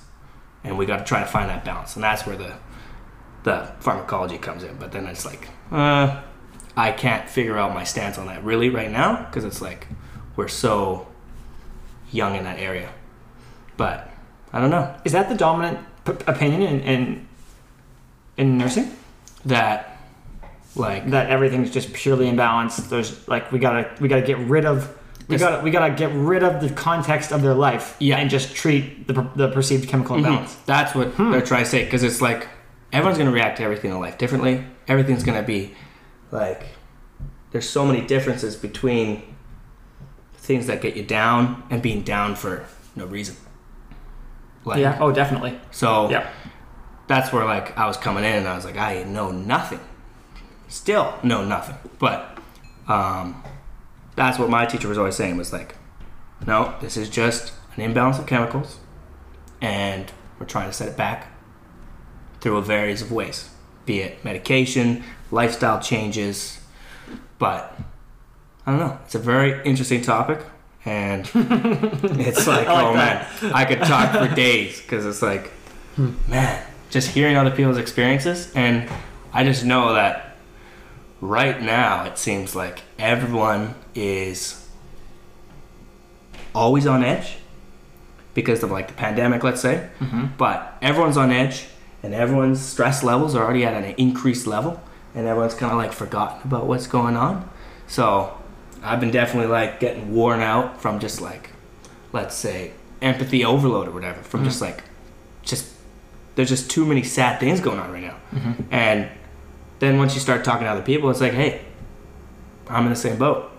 [0.64, 1.96] and we got to try to find that balance.
[1.96, 2.54] And that's where the
[3.44, 4.76] the pharmacology comes in.
[4.78, 6.22] But then it's like uh
[6.78, 9.88] i can't figure out my stance on that really right now because it's like
[10.38, 11.06] we're so
[12.12, 12.90] young in that area
[13.78, 14.10] but
[14.54, 17.28] i don't know Is that the dominant p- opinion in, in
[18.38, 18.92] in nursing
[19.46, 19.98] that
[20.76, 22.88] like that everything's just purely imbalanced.
[22.90, 24.88] There's like we gotta we gotta get rid of
[25.28, 25.42] we Yes.
[25.42, 28.18] gotta we gotta get rid of the context of their life Yeah.
[28.18, 30.20] and just treat the, per- the perceived chemical Mhm.
[30.20, 30.56] imbalance.
[30.66, 32.48] That's what they're trying to say because it's like
[32.94, 34.64] everyone's to react to everything in life differently.
[34.88, 35.74] Everything's to be
[36.32, 36.64] like
[37.52, 39.24] there's so many differences between
[40.52, 42.66] things that get you down and being down for
[42.96, 43.36] no reason.
[44.66, 44.98] Like yeah.
[45.00, 45.58] Oh, definitely.
[45.72, 46.30] so Yeah.
[47.08, 49.80] that's where like I was coming in and I was like I know nothing.
[50.68, 51.78] Still know nothing.
[52.00, 52.38] But
[52.88, 53.42] um
[54.18, 55.76] that's what my teacher was always saying was like
[56.46, 58.78] no, this is just an imbalance of chemicals
[59.62, 61.32] and we're trying to set it back
[62.42, 63.50] through a various of ways.
[63.86, 66.60] Be it medication, lifestyle changes,
[67.40, 67.80] but
[68.66, 69.00] I don't know.
[69.06, 70.40] It's a very interesting topic
[70.86, 73.42] and it's like, like oh that.
[73.42, 75.52] man, I could talk for days because it's like,
[76.28, 78.52] man, just hearing other people's experiences.
[78.56, 78.90] And
[79.34, 80.36] I just know that
[81.20, 84.68] right now it seems like everyone is
[86.54, 87.38] always on edge
[88.34, 89.90] because of like the pandemic, let's say.
[90.00, 90.28] Mm-hmm.
[90.38, 91.68] But everyone's on edge
[92.02, 94.82] and everyone's stress levels are already at an increased level
[95.14, 97.50] and everyone's kind of like forgotten about what's going on.
[97.88, 98.41] So
[98.84, 101.52] I've been definitely like getting worn out from just like,
[102.14, 102.72] let's say,
[103.02, 104.84] empathy overload or whatever, from just like,
[105.44, 105.72] just,
[106.36, 108.16] there's just too many sad things going on right now.
[108.34, 108.64] Mm-hmm.
[108.72, 109.10] And
[109.80, 111.62] then once you start talking to other people, it's like, hey,
[112.68, 113.52] I'm in the same boat.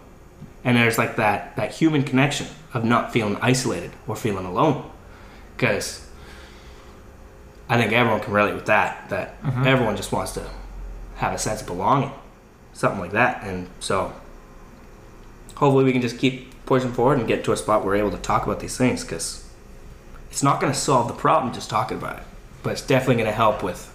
[0.65, 4.89] And there's like that, that human connection of not feeling isolated or feeling alone.
[5.57, 6.09] Because
[7.69, 9.67] I think everyone can relate with that, that Mhm.
[9.67, 10.45] everyone just wants to
[11.17, 12.13] have a sense of belonging,
[12.73, 13.43] something like that.
[13.45, 14.13] And so
[15.63, 18.11] hopefully we can just keep pushing forward and get to a spot where we're able
[18.11, 19.49] to talk about these things because
[20.29, 22.25] it's not going to solve the problem just talking about it,
[22.65, 23.89] but it's definitely going to help with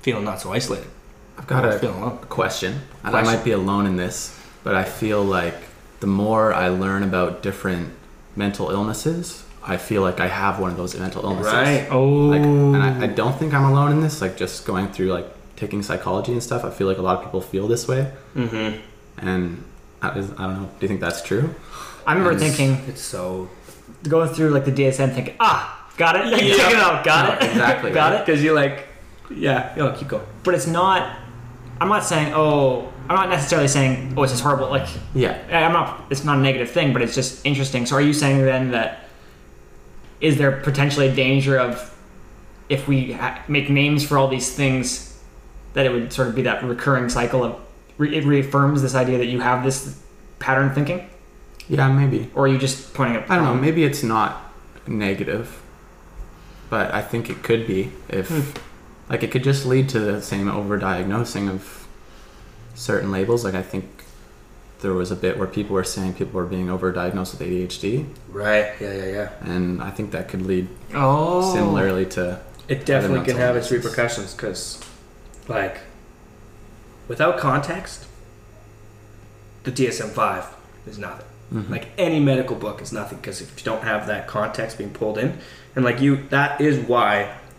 [0.00, 0.88] feeling not so isolated.
[1.36, 5.54] I've got a question, and I might be alone in this, but I feel like
[6.00, 7.92] the more I learn about different
[8.34, 11.52] mental illnesses, I feel like I have one of those mental illnesses.
[11.52, 11.86] Right.
[11.90, 12.04] Oh.
[12.04, 14.22] Like, and I, I don't think I'm alone in this.
[14.22, 15.26] Like, just going through like
[15.56, 18.80] taking psychology and stuff, I feel like a lot of people feel this way, Mm-hmm.
[19.18, 19.62] And
[20.02, 20.66] I, is- I don't know.
[20.78, 21.54] Do you think that's true?
[22.06, 23.48] I remember It's- thinking, It's so
[24.08, 26.26] going through like the DSM, thinking, ah, got it.
[26.44, 26.56] Yeah.
[26.56, 27.04] Check it out.
[27.04, 27.50] Got No, it.
[27.50, 28.20] exactly, got right.
[28.20, 28.26] it.
[28.26, 28.86] because you're like,
[29.30, 30.24] yeah, yo, keep going.
[30.42, 31.16] But it's not.
[31.80, 32.32] I'm not saying.
[32.34, 34.14] Oh, I'm not necessarily saying.
[34.16, 34.70] Oh, it's just horrible.
[34.70, 35.36] Like Yeah.
[35.66, 36.04] I'm not.
[36.10, 37.86] It's not a negative thing, but it's just interesting.
[37.86, 39.04] So, are you saying then that
[40.20, 41.86] is there potentially a danger of
[42.68, 45.18] if we ha- make names for all these things
[45.74, 47.56] that it would sort of be that recurring cycle of
[48.00, 50.00] re- it reaffirms this idea that you have this
[50.38, 51.08] pattern thinking,
[51.68, 52.30] Yeah, maybe.
[52.34, 53.30] or are you just pointing at?
[53.30, 53.54] I don't know.
[53.54, 54.52] Maybe it's not
[54.86, 55.60] negative,
[56.70, 58.40] but I think it could be if, Hmm.
[59.10, 61.86] like, it could just lead to the same overdiagnosing of
[62.74, 63.44] certain labels.
[63.44, 63.84] Like, I think
[64.80, 68.72] there was a bit where people were saying people were being overdiagnosed with ADHD, Right.
[68.80, 68.94] Yeah.
[68.94, 69.04] Yeah.
[69.12, 69.28] Yeah.
[69.44, 74.32] and I think that could lead Oh, similarly to It definitely can have its repercussions
[74.32, 74.78] because,
[75.48, 75.80] like,
[77.10, 78.06] without context,
[79.64, 80.44] the DSM five
[80.86, 81.26] is nothing.
[81.52, 81.68] Mhm.
[81.68, 85.18] Like any medical book is nothing because if you don't have that context being pulled
[85.18, 85.38] in,
[85.74, 87.12] and like you, that is why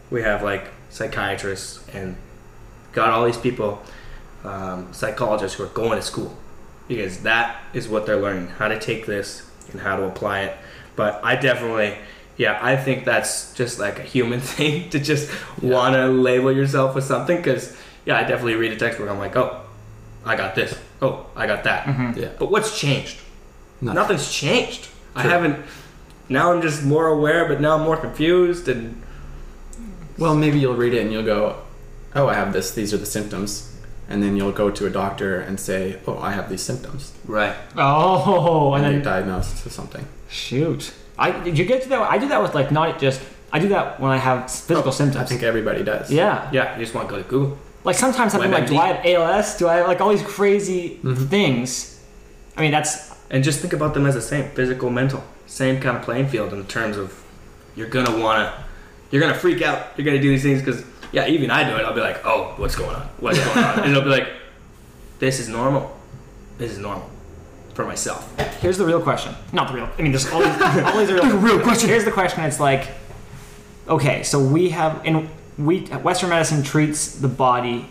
[0.09, 2.15] we have like psychiatrists and
[2.93, 3.83] got all these people,
[4.45, 6.37] um, psychologists who are going to school
[6.87, 10.57] because that is what they're learning how to take this and how to apply it.
[10.95, 11.97] But I definitely,
[12.37, 15.29] yeah, I think that's just like a human thing to just
[15.61, 15.69] Yeah.
[15.73, 17.75] want to label yourself with something because,
[18.05, 19.09] yeah, I definitely read a textbook.
[19.09, 19.61] I'm like, oh,
[20.25, 20.77] I got this.
[21.01, 21.85] Oh, I got that.
[21.85, 22.15] Mhm.
[22.15, 22.29] yeah.
[22.39, 23.19] But what's changed?
[23.81, 23.95] Nothing.
[23.95, 24.87] Nothing's changed.
[25.15, 25.57] I haven't.
[26.29, 29.01] Now I'm just more aware, but now I'm more confused and
[30.17, 31.55] Well, maybe you'll read it and you'll go,
[32.15, 32.71] "Oh, I have this.
[32.71, 33.75] These are the symptoms,"
[34.07, 37.55] and then you'll go to a doctor and say, "Oh, I have these symptoms," right.
[37.75, 40.05] Oh, and and then you're diagnosed with something.
[40.29, 40.93] shoot.
[41.17, 42.01] I did you get to that?
[42.01, 43.19] I do that with like not just.
[43.53, 45.23] I do that when I have physical Oh, symptoms.
[45.23, 46.09] I think everybody does.
[46.11, 46.47] yeah.
[46.53, 47.57] Yeah, you just want to go to Google.
[47.83, 49.57] Like sometimes I'm like, do I have ALS?
[49.57, 51.29] Do I have like all these crazy Mhm.
[51.29, 51.99] things?
[52.57, 55.95] I mean, that's And just think about them as the same physical, mental, same kind
[55.97, 57.13] of playing field in terms of
[57.75, 58.53] you're gonna wanna,
[59.09, 59.79] you're gonna freak out.
[59.95, 60.83] You're gonna do these things because
[61.13, 61.85] yeah, even I do it.
[61.85, 63.07] I'll be like, oh, what's going on?
[63.19, 63.79] What's going on?
[63.79, 64.27] And it'll be like,
[65.19, 65.97] this is normal.
[66.57, 67.09] This is normal
[67.73, 68.21] for myself.
[68.61, 69.33] here's the real question.
[69.53, 69.89] Not the real.
[69.97, 71.87] I mean, there's all these, all these are real, real question.
[71.87, 72.43] Here's the question.
[72.43, 72.89] It's like,
[73.87, 77.89] okay, so we have in we Western medicine treats the body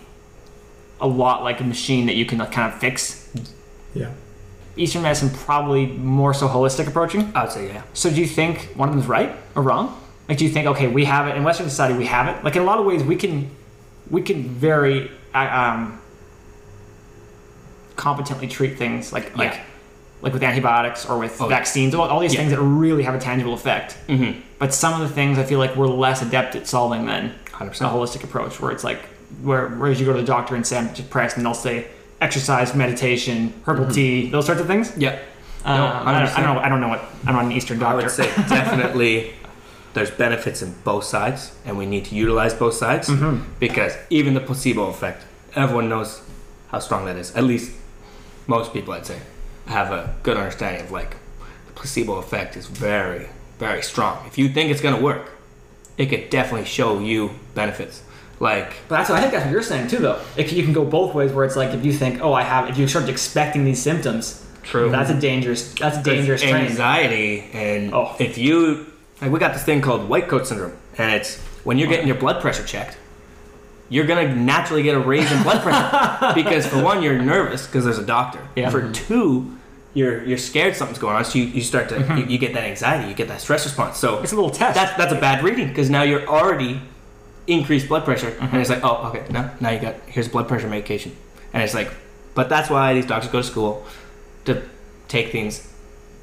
[1.01, 3.33] a lot like a machine that you can like, kind of fix.
[3.95, 4.11] Yeah.
[4.77, 7.33] Eastern medicine probably more so holistic approaching.
[7.35, 7.83] I would say yeah.
[7.93, 10.01] So do you think one of them is right or wrong?
[10.29, 12.45] Like, do you think okay, we have it in Western society, we have it.
[12.45, 13.51] Like in a lot of ways, we can
[14.11, 16.01] we can very uh, um,
[17.97, 19.61] competently treat things like like Yeah.
[20.23, 22.41] like with antibiotics or with Oh, vaccines, all, all these Yeah.
[22.41, 23.97] things that really have a tangible effect.
[24.09, 24.41] Mm-hmm.
[24.59, 27.73] But some of the things I feel like we're less adept at solving than Hundred
[27.75, 29.01] a holistic approach, where it's like
[29.43, 31.89] where whereas you go to the doctor and say I'm depressed, and they'll say
[32.23, 34.97] exercise, meditation, herbal tea, those sorts of things.
[34.97, 35.19] Yeah.
[35.63, 36.61] Uh, No, I, don't, I don't know.
[36.63, 37.05] I don't know what.
[37.27, 38.01] I'm not an Eastern doctor.
[38.01, 39.35] I would say definitely
[39.93, 43.43] there's benefits in both sides, and we need to utilize both sides Mhm.
[43.59, 45.25] because even the placebo effect,
[45.55, 46.23] everyone knows
[46.69, 47.37] how strong that is.
[47.37, 47.73] At least
[48.47, 49.19] most people, I'd say,
[49.67, 51.11] have a good understanding of like
[51.67, 53.29] the placebo effect is very,
[53.59, 54.25] very strong.
[54.27, 55.29] If you think it's gonna work,
[55.99, 58.03] it could definitely show you benefits.
[58.39, 60.21] Like But that's what I think that's what you're saying too, though.
[60.37, 62.71] If you can go both ways, where it's like if you think, oh, I have,
[62.71, 64.91] if you start expecting these symptoms, True.
[64.91, 68.17] that's a dangerous, that's a dangerous anxiety and Oh.
[68.19, 68.87] if you
[69.21, 72.09] like we got this thing called white coat syndrome and it's when you're getting oh.
[72.09, 72.97] your blood pressure checked
[73.89, 77.85] you're gonna naturally get a raise in blood pressure because for one you're nervous because
[77.85, 78.71] there's a doctor Yeah.
[78.71, 78.93] for mm-hmm.
[78.93, 79.59] two
[79.95, 82.19] you're you're scared something's going on so you, you start to Mm-hmm.
[82.19, 84.75] you, you get that anxiety you get that stress response so It's a little test.
[84.77, 86.81] that's that's a bad reading because now you're already
[87.47, 88.45] increased blood pressure Mm-hmm.
[88.53, 91.17] and it's like oh okay now now you got here's blood pressure medication
[91.53, 91.91] and it's like
[92.35, 93.85] but that's why these doctors go to school
[94.45, 94.63] to
[95.09, 95.67] take things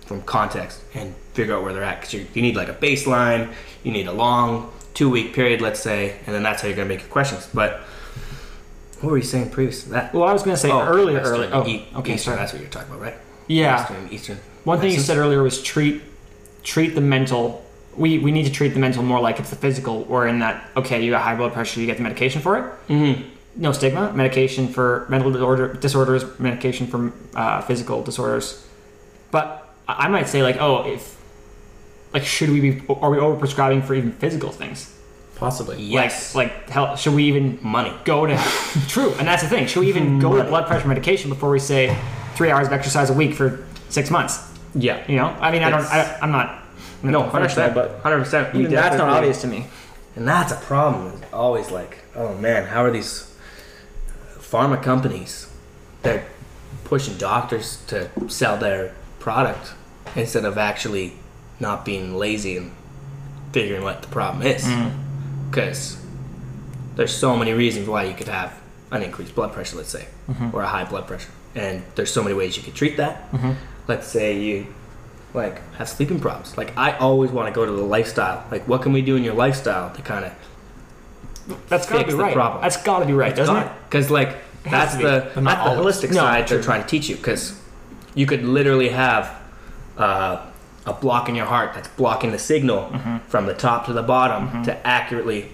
[0.06, 3.52] from context and figure out where they're at because you, you need like a baseline
[3.84, 6.88] you need a long two week period let's say and then that's how you're going
[6.88, 7.82] to make your questions but
[9.02, 11.20] what were you saying previous to that well, I was going to say Oh, earlier,
[11.20, 11.50] earlier.
[11.54, 12.38] Oh, E- okay, Eastern, sorry.
[12.38, 13.18] that's what you're talking about right
[13.48, 13.78] Yeah.
[13.78, 16.02] Western, Eastern One thing you said earlier was treat
[16.64, 17.64] treat the mental.
[17.96, 20.64] We, we need to treat the mental more like it's the physical, or in that
[20.76, 22.66] okay, you got high blood pressure, you get the medication for it.
[22.90, 23.24] Mhm.
[23.56, 24.14] No stigma.
[24.14, 28.64] Medication for mental disorder, disorders, medication for uh, physical disorders.
[29.32, 31.18] But I I might say like, oh, if
[32.14, 34.94] like should we be are we overprescribing for even physical things?
[35.36, 35.80] Possibly.
[35.82, 38.36] yes Like like hell, should we even money go to
[38.88, 41.60] true and that's the thing should we even go to blood pressure medication before we
[41.60, 41.96] say
[42.38, 44.52] three hours of exercise a week for six months.
[44.76, 45.04] Yeah.
[45.10, 45.28] You know?
[45.28, 46.64] I mean i don't I, i'm not
[47.04, 49.68] I'm no not 100 professional, but 100% that's not obvious to me.
[50.16, 51.22] And that's a problem.
[51.22, 53.36] It's always like, oh man, how are these
[54.40, 55.52] pharma companies?
[56.02, 56.26] They're
[56.86, 59.74] pushing doctors to sell their product
[60.16, 61.14] instead of actually
[61.60, 62.72] not being lazy and
[63.52, 64.64] figuring what the problem is.
[64.64, 65.50] Mm-hmm.
[65.50, 66.02] Because
[66.96, 68.60] there's so many reasons why you could have
[68.92, 70.56] an increased blood pressure, let's say, mm-hmm.
[70.56, 73.24] or a high blood pressure, and there's so many ways you could treat that.
[73.88, 74.68] Let's say you
[75.34, 76.58] like have sleeping problems.
[76.58, 78.46] Like I always want to go to the lifestyle.
[78.52, 80.34] Like what can we do in your lifestyle to kind of
[81.70, 82.62] that's gotta Fix be the right problem.
[82.62, 86.16] that's gotta be right doesn't it Because like that's be, the that's the holistic No,
[86.18, 86.58] side true.
[86.58, 87.16] they're trying to teach you.
[87.16, 87.60] Because
[88.16, 89.34] you could literally have
[89.98, 90.46] uh,
[90.86, 93.18] a block in your heart that's blocking the signal Mm-hmm.
[93.30, 95.50] from the top to the bottom to accurately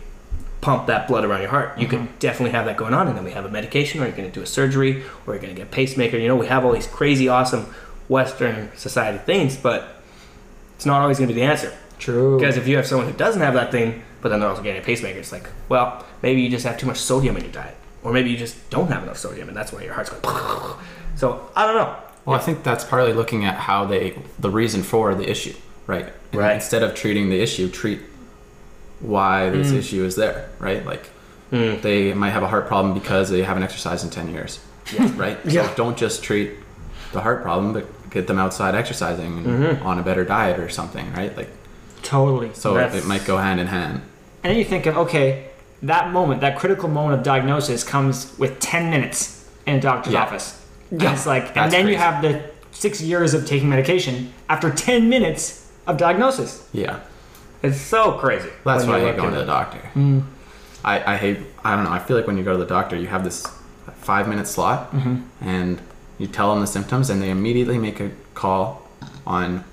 [0.64, 1.78] pump that blood around your heart.
[1.78, 2.06] You Mm-hmm.
[2.08, 4.30] could definitely have that going on, and then we have a medication, or you're going
[4.30, 6.18] to do a surgery, or you're going to get a pacemaker.
[6.18, 7.66] You know, we have all these crazy, awesome
[8.08, 10.02] Western society things, but
[10.76, 11.72] it's not always going to be the answer.
[12.00, 14.64] true Because if you have someone who doesn't have that thing, but then they're also
[14.64, 17.52] getting a pacemaker, it's like, well, maybe you just have too much sodium in your
[17.52, 20.24] diet, or maybe you just don't have enough sodium, and that's why your heart's going.
[21.16, 21.96] So I don't know.
[22.26, 25.54] Well, I think that's partly looking at how they, the reason for the issue,
[25.88, 26.08] right?
[26.32, 26.56] And Right.
[26.56, 28.00] Instead of treating the issue, treat
[29.00, 29.78] why this Mm.
[29.80, 30.86] issue is there, right?
[30.86, 31.10] Like
[31.52, 31.82] Mm.
[31.82, 34.60] they might have a heart problem because they haven't exercised in 10 years,
[35.16, 35.38] right?
[35.46, 35.68] Yeah.
[35.68, 36.52] So don't just treat
[37.12, 39.86] the heart problem, but get them outside exercising and Mhm.
[39.86, 41.36] on a better diet or something, right?
[41.38, 41.50] Like
[42.02, 44.02] totally so That's- it might go hand in hand.
[44.44, 45.46] and then you think of okay
[45.82, 50.24] that moment that critical moment of diagnosis comes with 10 minutes in a doctor's Yeah.
[50.24, 50.56] office
[50.92, 51.08] Yeah.
[51.10, 52.42] and it's like and That's then you have the
[52.72, 56.96] six years of taking medication after 10 minutes of diagnosis Yeah.
[57.64, 58.50] It's so crazy.
[58.66, 59.80] That's when why I hate look going to the doctor.
[59.96, 60.24] Mm.
[60.84, 62.96] I, I hate, I don't know, I feel like when you go to the doctor,
[62.98, 63.46] you have this
[64.02, 65.48] five minute slot Mm-hmm.
[65.48, 65.80] and
[66.18, 68.88] you tell them the symptoms and they immediately make a call
[69.26, 69.64] on,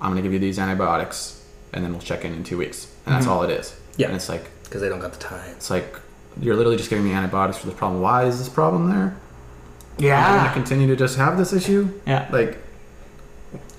[0.00, 1.42] I'm going to give you these antibiotics
[1.72, 2.92] and then we'll check in in two weeks.
[3.06, 3.30] And that's Mhm.
[3.30, 3.74] all it is.
[3.96, 4.08] Yeah.
[4.08, 5.50] And it's like, because they don't got the time.
[5.56, 5.96] it's like,
[6.40, 8.00] you're literally just giving me antibiotics for this problem.
[8.02, 8.98] Why is this problem there?
[8.98, 9.14] Am
[9.98, 11.88] I going yeah to continue to just have this issue?
[12.06, 12.58] yeah Like,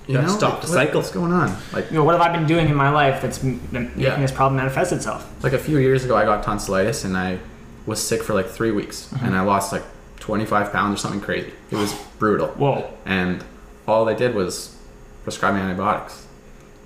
[0.06, 1.00] you Gotta know, stop like, the what- cycle.
[1.00, 1.56] What's going on?
[1.72, 4.00] Like, you know, what have I been doing in my life that's m- m- making
[4.02, 4.16] Yeah.
[4.20, 5.26] this problem manifest itself?
[5.42, 7.38] like a few years ago, I got tonsillitis and I
[7.86, 9.24] was sick for like three weeks mm-hmm.
[9.26, 9.82] and I lost like
[10.20, 11.52] 25 pounds or something crazy.
[11.70, 12.48] It was brutal.
[12.48, 12.90] Whoa.
[13.04, 13.44] And
[13.86, 14.76] all they did was
[15.22, 16.26] prescribe me antibiotics.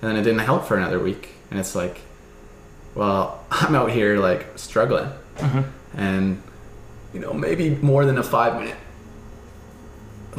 [0.01, 1.29] And then it didn't help for another week.
[1.51, 2.01] And it's like,
[2.95, 5.09] well, I'm out here like struggling.
[5.37, 5.61] Mm-hmm.
[5.99, 6.41] And,
[7.13, 8.75] you know, maybe more than a five minute.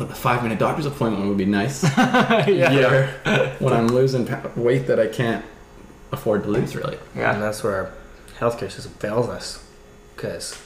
[0.00, 1.82] A five minute doctor's appointment would be nice.
[1.98, 3.10] yeah.
[3.58, 5.44] When I'm losing weight that I can't
[6.12, 6.98] afford to lose, really.
[7.16, 7.32] Yeah.
[7.34, 7.92] And that's where our
[8.38, 9.64] healthcare system fails us.
[10.16, 10.60] Because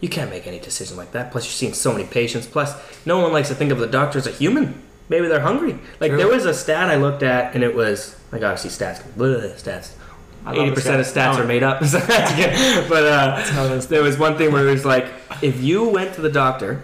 [0.00, 1.30] you can't make any decision like that.
[1.32, 2.46] Plus, you're seeing so many patients.
[2.46, 2.74] Plus,
[3.06, 4.82] no one likes to think of the doctor as a human.
[5.08, 5.78] Maybe they're hungry.
[6.00, 6.18] Like, True.
[6.18, 9.00] there was a stat I looked at, and it was, like, obviously, stats.
[9.16, 9.92] Bleh, stats.
[10.44, 11.32] I love Eighty the percent of stats.
[11.32, 11.42] stats Oh.
[11.42, 11.80] are made up.
[12.88, 13.88] but uh, how it is.
[13.88, 15.06] there was one thing where it was like,
[15.42, 16.82] if you went to the doctor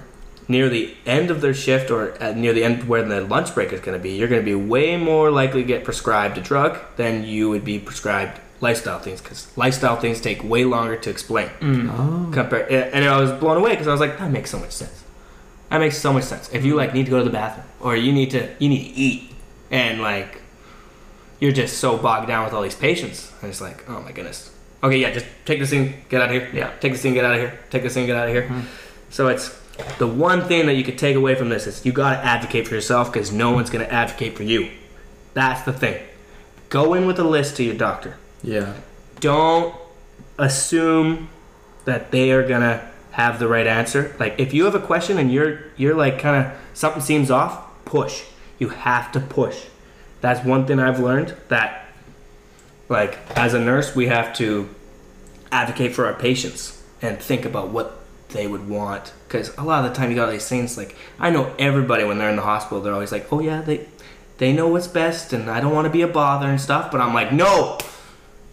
[0.53, 3.73] near the end of their shift or at near the end where the lunch break
[3.73, 6.41] is going to be, you're going to be way more likely to get prescribed a
[6.41, 11.11] drug than you would be prescribed lifestyle things because lifestyle things take way longer to
[11.11, 11.49] explain.
[11.61, 11.91] Mm.
[11.91, 12.33] Oh.
[12.33, 15.03] Compare, and I was blown away because I was like, that makes so much sense.
[15.71, 16.49] That makes so much sense.
[16.53, 18.85] If you like need to go to the bathroom or you need to you need
[18.85, 19.33] to eat
[19.71, 20.43] and like
[21.41, 24.55] you're just so bogged down with all these patients, and it's like, oh my goodness.
[24.85, 26.49] Okay, yeah, just take this thing, get out of here.
[26.53, 26.71] Yeah.
[26.79, 27.59] take this thing, get out of here.
[27.71, 28.43] Take this thing, get out of here.
[28.43, 28.61] Mm-hmm.
[29.11, 29.49] So it's
[29.99, 32.69] the one thing that you could take away from this is you got to advocate
[32.69, 34.71] for yourself because no one's going to advocate for you.
[35.35, 36.03] That's the thing.
[36.69, 38.75] Go in with a list to your doctor Yeah.
[39.21, 39.75] don't
[40.39, 41.29] assume
[41.85, 44.15] that they are gonna have the right answer.
[44.19, 47.61] Like if you have a question and you're you're like kind of something seems off,
[47.85, 48.23] push.
[48.59, 49.65] You have to push.
[50.21, 51.87] That's one thing I've learned that
[52.89, 54.69] like as a nurse we have to
[55.51, 58.01] advocate for our patients and think about what
[58.33, 61.31] they would want because a lot of the time you got these things like I
[61.31, 63.87] know everybody when they're in the hospital they're always like oh yeah they
[64.39, 67.01] they know what's best and I don't want to be a bother and stuff but
[67.01, 67.79] I'm like no!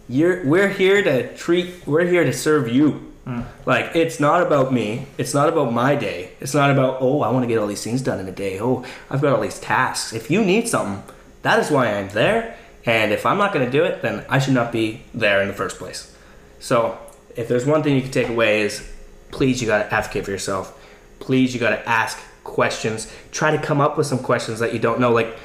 [0.08, 3.12] You're we're here to treat we're here to serve you.
[3.24, 3.42] Hmm.
[3.66, 7.30] Like it's not about me it's not about my day it's not about oh i
[7.30, 9.60] want to get all these things done in a day oh i've got all these
[9.60, 11.02] tasks if you need something
[11.42, 14.38] that is why i'm there and if i'm not going to do it then i
[14.38, 16.16] should not be there in the first place.
[16.60, 16.98] So
[17.36, 18.86] if there's one thing you can take away is
[19.30, 20.76] please you got to advocate for yourself
[21.20, 24.78] please you got to ask questions try to come up with some questions that you
[24.78, 25.36] don't know like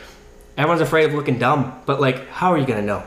[0.58, 3.04] everyone's afraid of looking dumb but like how are you to know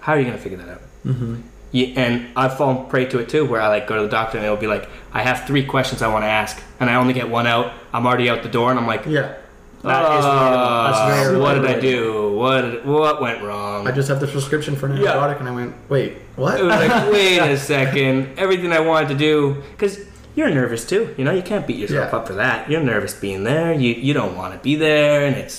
[0.00, 1.40] how are you to figure that out Mm-hmm.
[1.70, 4.36] yeah, and I've fallen prey to it too, where I like go to the doctor
[4.36, 7.14] and it'll be like, I have three questions I want to ask, and I only
[7.14, 7.72] get one out.
[7.94, 9.36] I'm already out the door, and I'm like, Yeah.
[9.84, 10.86] That is relatable.
[10.86, 12.32] That's "Uh, very What did I do?
[12.36, 13.86] What what went wrong?
[13.86, 15.12] I just have the prescription for an Yeah.
[15.12, 16.58] antibiotic, and I went, wait, what?
[16.58, 18.38] It was like, wait a second.
[18.38, 19.98] Everything I wanted to do, because
[20.38, 21.14] you're nervous too.
[21.18, 22.18] You know, you can't beat yourself Yeah.
[22.18, 22.70] up for that.
[22.70, 23.72] You're nervous being there.
[23.72, 25.56] You you don't want to be there, and it's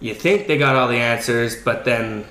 [0.00, 2.24] you think they got all the answers, but then.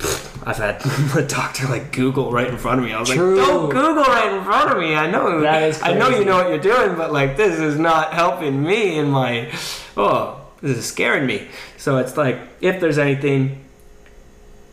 [0.46, 0.80] I've had
[1.16, 2.92] a doctor like Google right in front of me.
[2.92, 3.36] I was True.
[3.36, 6.24] like, "Don't Google right in front of me." I know, That is I know you
[6.24, 9.50] know what you're doing, but like this is not helping me in my.
[9.96, 11.48] Oh, this is scaring me.
[11.76, 13.64] So it's like, if there's anything,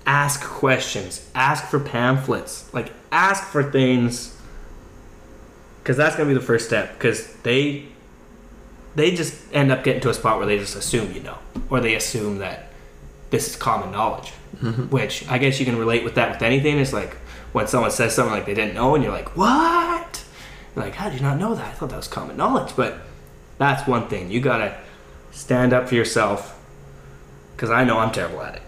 [0.06, 4.35] ask questions ask for pamphlets like ask for things
[5.86, 7.86] because that's going to be the first step because they
[8.96, 11.38] they just end up getting to a spot where they just assume you know
[11.70, 12.70] or they assume that
[13.30, 14.34] this is common knowledge.
[14.58, 14.84] Mm-hmm.
[14.84, 16.80] Which i guess you can relate with that with anything.
[16.80, 17.14] It's like
[17.54, 20.26] when someone says something like they didn't know and you're like what?
[20.76, 21.68] You're like how did you not know that?
[21.68, 22.76] I thought that was common knowledge.
[22.76, 22.98] But
[23.60, 24.32] that's one thing.
[24.32, 24.76] You gotta
[25.32, 26.60] stand up for yourself
[27.56, 28.62] because i know i'm terrible at it.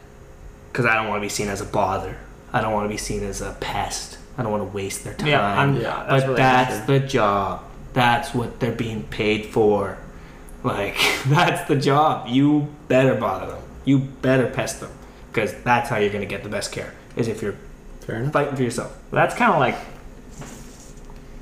[0.71, 2.17] Because I don't want to be seen as a bother.
[2.53, 4.16] I don't want to be seen as a pest.
[4.37, 5.27] I don't want to waste their time.
[5.27, 7.63] Yeah, I'm, Yeah, yeah, but that's really that's the job.
[7.93, 9.97] That's what they're being paid for.
[10.63, 10.97] Like
[11.27, 12.27] that's the job.
[12.27, 13.63] You better bother them.
[13.85, 14.91] You better pest them
[15.31, 16.93] because that's how you're gonna get the best care.
[17.15, 17.55] Is if you're
[18.01, 18.33] Fair enough.
[18.33, 18.97] fighting for yourself.
[19.11, 19.75] That's kind of like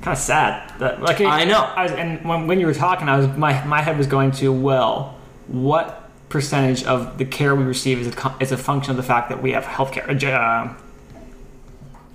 [0.02, 0.72] kind of sad.
[0.78, 1.60] That, like I know.
[1.60, 4.30] I was, and when, when you were talking, I was my my head was going
[4.32, 5.16] to well,
[5.48, 9.28] what percentage of the care we receive is a, is a function of the fact
[9.28, 10.74] that we have healthcare, uh,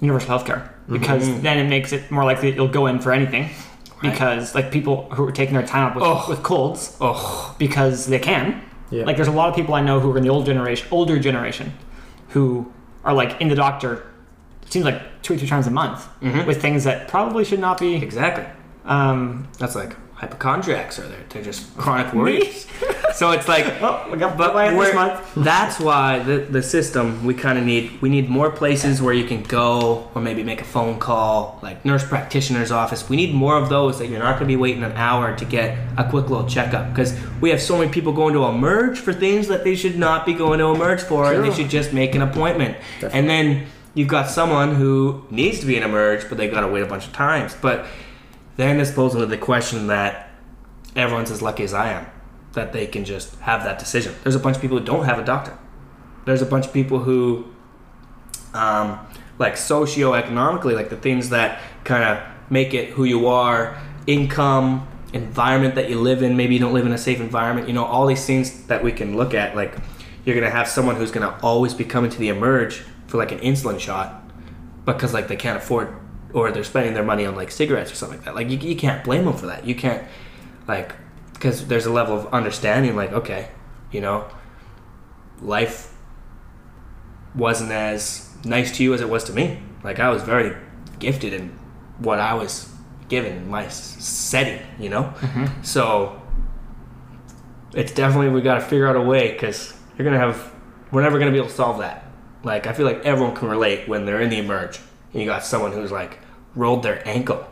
[0.02, 1.42] universal healthcare, because Mm-hmm.
[1.44, 3.50] then it makes it more likely that you'll go in for anything.
[4.02, 6.26] Because like people who are taking their time up with, Oh.
[6.28, 8.62] with colds Oh, because they can.
[8.90, 9.06] Yeah.
[9.06, 11.20] Like there's a lot of people I know who are in the old generation, older
[11.20, 11.74] generation,
[12.30, 12.72] who
[13.04, 14.04] are like in the doctor.
[14.64, 16.46] It seems like two or three times a month Mhm.
[16.48, 17.96] with things that probably should not be.
[17.96, 18.46] exactly.
[18.86, 21.24] Um, That's like hypochondriacs are there.
[21.30, 22.68] They're just chronic worries.
[23.16, 25.20] so it's like oh, we got But this month.
[25.36, 29.26] that's why the, the system we kind of need we need more places where you
[29.26, 33.10] can go or maybe make a phone call like nurse practitioner's office.
[33.10, 35.46] We need more of those that you're not going to be waiting an hour to
[35.46, 36.90] get a quick little checkup.
[36.90, 40.26] Because we have so many people going to emerge for things that they should not
[40.28, 42.78] be going to emerge for and they should just make an appointment.
[43.02, 43.66] And then
[43.96, 46.86] you've got someone who needs to be in emerge but they got to wait a
[46.86, 47.56] bunch of times.
[47.60, 47.88] But
[48.58, 50.30] then it's posed into the question that
[50.96, 52.06] everyone's as lucky as I am
[52.54, 54.14] that they can just have that decision.
[54.24, 55.58] There's a bunch of people who don't have a doctor.
[56.26, 57.46] There's a bunch of people who,
[58.54, 59.00] um,
[59.40, 65.76] like socioeconomically, like the things that kind of make it who you are, income, environment
[65.76, 66.36] that you live in.
[66.36, 67.68] Maybe you don't live in a safe environment.
[67.68, 69.56] You know, all these things that we can look at.
[69.56, 69.76] Like,
[70.26, 73.40] you're gonna have someone who's gonna always be coming to the emerge for like an
[73.40, 74.24] insulin shot
[74.86, 75.96] because like they can't afford
[76.34, 78.36] or they're spending their money on like cigarettes or something like that.
[78.36, 79.66] Like you, you can't blame them for that.
[79.66, 80.06] You can't
[80.68, 80.96] like
[81.34, 82.96] because there's a level of understanding.
[82.96, 83.50] Like okay,
[83.92, 84.30] you know,
[85.42, 85.94] life
[87.36, 89.62] wasn't as nice to you as it was to me.
[89.84, 90.56] Like I was very
[91.00, 91.50] gifted in
[92.00, 92.70] what I was
[93.10, 95.04] given in my setting, you know.
[95.04, 95.64] Mm-hmm.
[95.64, 96.22] So
[97.74, 100.54] it's definitely we got to figure out a way because you're gonna have
[100.92, 102.06] we're never gonna be able to solve that.
[102.44, 104.80] Like I feel like everyone can relate when they're in the emerge
[105.14, 106.20] and you got someone who's like
[106.56, 107.46] rolled their ankle,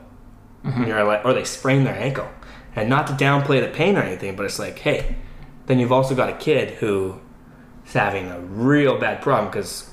[0.64, 2.28] and you're like, or they sprained their ankle,
[2.76, 5.16] and not to downplay the pain or anything, but it's like, hey,
[5.68, 7.20] then you've also got a kid who
[7.86, 9.90] is having a real bad problem because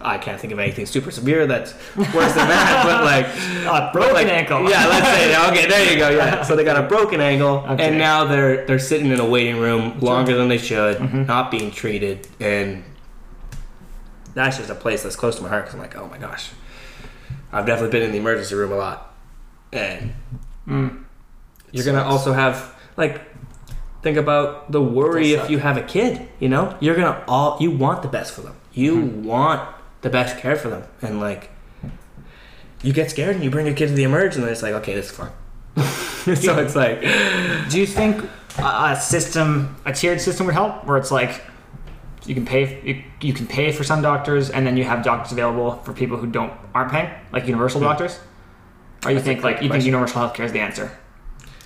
[0.00, 3.26] I can't think of anything super severe that's worse than that, but like
[3.66, 4.70] A broken like, ankle.
[4.70, 6.10] Yeah, let's say okay, there you go.
[6.10, 7.88] Yeah, so they got a broken ankle, Okay.
[7.88, 11.24] and now they're they're sitting in a waiting room longer than they should, Mm-hmm.
[11.24, 12.84] not being treated, and
[14.34, 16.50] that's just a place that's close to my heart because I'm like, oh my gosh,
[17.52, 19.14] I've definitely been in the emergency room a lot,
[19.72, 20.12] and
[20.68, 21.04] Mm.
[21.72, 23.22] you're gonna also have like
[24.02, 25.50] think about the worry if suck.
[25.50, 28.54] you have a kid you know you're gonna all you want the best for them
[28.74, 29.24] you Mm-hmm.
[29.24, 29.66] want
[30.02, 31.50] the best care for them and like
[32.82, 34.94] you get scared and you bring your kid to the emerge and it's like okay
[34.94, 35.30] this is fun
[36.36, 37.00] so it's like
[37.70, 38.22] Do you think
[38.58, 40.84] a, a system, a tiered system, would help?
[40.84, 41.40] Where it's like
[42.28, 45.32] you can pay, you, you can pay for some doctors, and then you have doctors
[45.32, 47.86] available for people who don't aren't paying, like universal hmm.
[47.86, 48.20] doctors.
[49.04, 49.86] Or you That's think like you think question.
[49.86, 50.90] universal healthcare is the answer?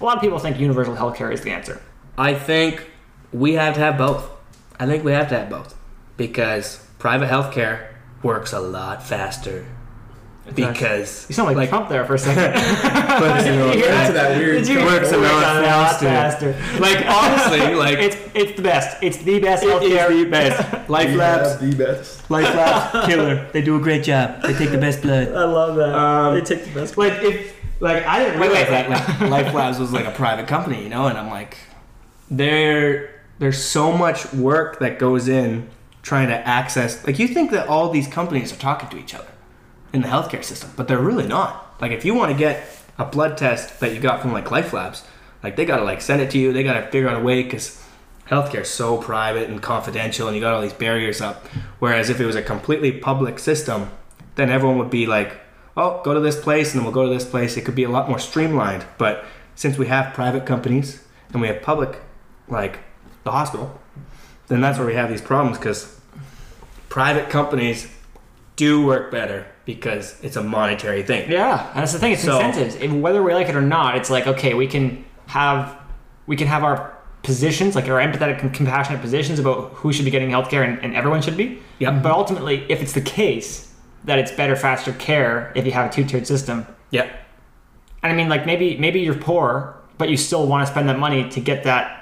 [0.01, 1.81] A lot of people think universal healthcare is the answer.
[2.19, 2.91] i think
[3.33, 4.29] we have to have both
[4.79, 5.75] i think we have to have both
[6.17, 7.89] because private healthcare
[8.23, 9.67] works a lot faster
[10.55, 12.53] because You sound like, like Trump there for a second.
[13.21, 14.65] but, you know, You hear Back to that weird.
[14.65, 16.53] Did you Works a lot faster.
[16.53, 16.81] faster.
[16.81, 19.03] like honestly like It's it's the best.
[19.03, 20.11] It's the best it healthcare.
[20.11, 22.31] is the best life labs the best.
[22.31, 23.49] Life Labs, killer.
[23.53, 24.43] They do a great job.
[24.43, 25.29] They take the best blood.
[25.29, 25.95] I love that.
[25.95, 26.97] Um, they take the best.
[26.97, 28.89] Like if, like I didn't realize wait.
[28.89, 28.91] that
[29.21, 31.59] like, Life Labs was like a private company, you know, and I'm like,
[32.31, 35.69] there, there's so much work that goes in
[36.03, 37.07] trying to access.
[37.07, 39.27] Like you think that all these companies are talking to each other
[39.93, 41.77] in the healthcare system, but they're really not.
[41.81, 42.67] Like if you want to get
[42.99, 45.05] a blood test that you got from like Life Labs,
[45.43, 46.53] like they gotta like send it to you.
[46.53, 47.85] They gotta figure out a way because
[48.29, 51.47] healthcare is so private and confidential, and you got all these barriers up.
[51.79, 53.91] Whereas if it was a completely public system,
[54.37, 55.41] then everyone would be like,
[55.77, 57.85] "Oh, go to this place, and then we'll go to this place." It could be
[57.85, 58.85] a lot more streamlined.
[58.99, 59.25] But
[59.55, 61.03] since we have private companies
[61.33, 62.01] and we have public,
[62.49, 62.79] like
[63.25, 63.81] the hospital,
[64.49, 66.01] then that's where we have these problems because
[66.89, 67.89] private companies
[68.57, 71.31] do work better because it's a monetary thing.
[71.31, 72.13] Yeah, and that's the thing.
[72.13, 72.75] It's So- incentives.
[72.77, 75.77] If, whether we like it or not, it's like okay, we can have
[76.27, 80.11] we can have our positions, like our empathetic and compassionate positions about who should be
[80.11, 81.59] getting healthcare and, and everyone should be.
[81.79, 82.03] Yep.
[82.03, 83.73] But ultimately, if it's the case
[84.05, 87.09] that it's better, faster care if you have a two-tiered system, Yeah.
[88.03, 90.99] and I mean, like maybe maybe you're poor, but you still want to spend that
[90.99, 91.99] money to get that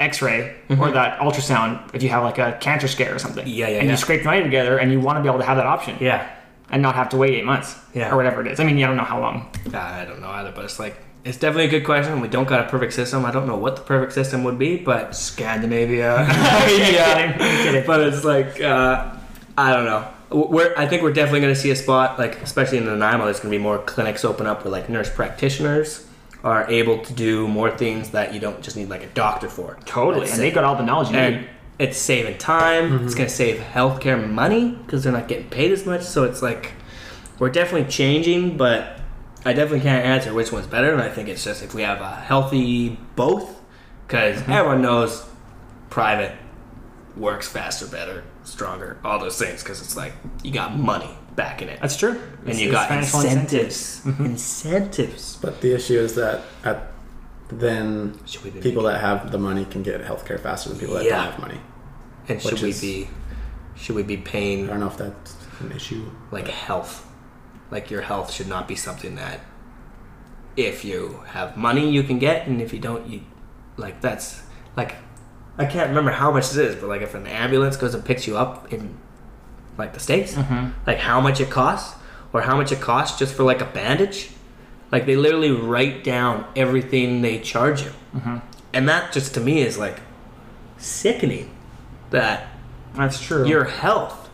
[0.00, 3.44] X-ray or that ultrasound if you have like a cancer scare or something.
[3.44, 3.54] Mm-hmm.
[3.54, 3.90] Yeah, yeah, And yeah.
[3.92, 5.96] you scrape the money together, and you want to be able to have that option
[6.00, 6.28] Yeah.
[6.70, 8.12] And not have to wait eight months Yeah.
[8.12, 8.60] or whatever it is.
[8.60, 9.50] I mean, I don't know how long.
[9.74, 12.20] I don't know either, but it's like it's definitely a good question.
[12.20, 13.24] We don't got a perfect system.
[13.24, 16.16] I don't know what the perfect system would be, but Scandinavia.
[16.28, 17.86] yeah, kidding, I'm kidding.
[17.86, 19.14] but it's like uh,
[19.56, 20.06] I don't know.
[20.30, 23.24] We're, I think we're definitely going to see a spot like, especially in the Nanaimo,
[23.24, 26.06] there's going to be more clinics open up where like nurse practitioners
[26.44, 29.78] are able to do more things that you don't just need like a doctor for.
[29.86, 31.48] Totally, and they got all the knowledge you and need.
[31.78, 32.84] It's saving time.
[32.84, 33.18] It's mm-hmm.
[33.18, 36.02] going to save healthcare money because they're not getting paid as much.
[36.02, 36.72] So it's like
[37.38, 39.00] we're definitely changing, but
[39.44, 40.92] I definitely can't answer which one's better.
[40.92, 43.60] And I think it's just if we have a healthy both,
[44.06, 44.52] because mm-hmm.
[44.52, 45.24] everyone knows
[45.90, 46.36] private
[47.16, 49.62] works faster, better, stronger, all those things.
[49.62, 52.10] Because it's like you got money backing it, That's true.
[52.10, 54.00] and It's- you it's got financial incentives.
[54.04, 54.24] Mm-hmm.
[54.24, 55.38] Incentives.
[55.40, 56.92] But the issue is that at
[57.50, 60.96] then Should we be people that have the money can get healthcare faster than people
[60.96, 61.16] that Yeah.
[61.16, 61.60] don't have money.
[62.28, 63.08] And should Which we is- be?
[63.76, 64.64] Should we be paying?
[64.66, 66.10] I don't know if that's an issue.
[66.30, 67.06] like health.
[67.70, 69.40] Like your health should not be something that
[70.56, 73.20] if you have money you can get and if you don't you
[73.76, 74.42] like that's
[74.76, 74.96] like
[75.56, 78.26] I can't remember how much it is, but like if an ambulance goes and picks
[78.26, 78.96] you up in
[79.76, 80.70] like the States, mm-hmm.
[80.86, 81.96] like how much it costs
[82.32, 84.30] or how much it costs just for like a bandage.
[84.90, 87.92] Like they literally write down everything they charge you.
[88.14, 88.38] Mm-hmm.
[88.72, 90.00] And that just to me is like
[90.78, 91.50] sickening
[92.10, 92.48] that
[92.94, 93.46] That's true.
[93.46, 94.30] your health.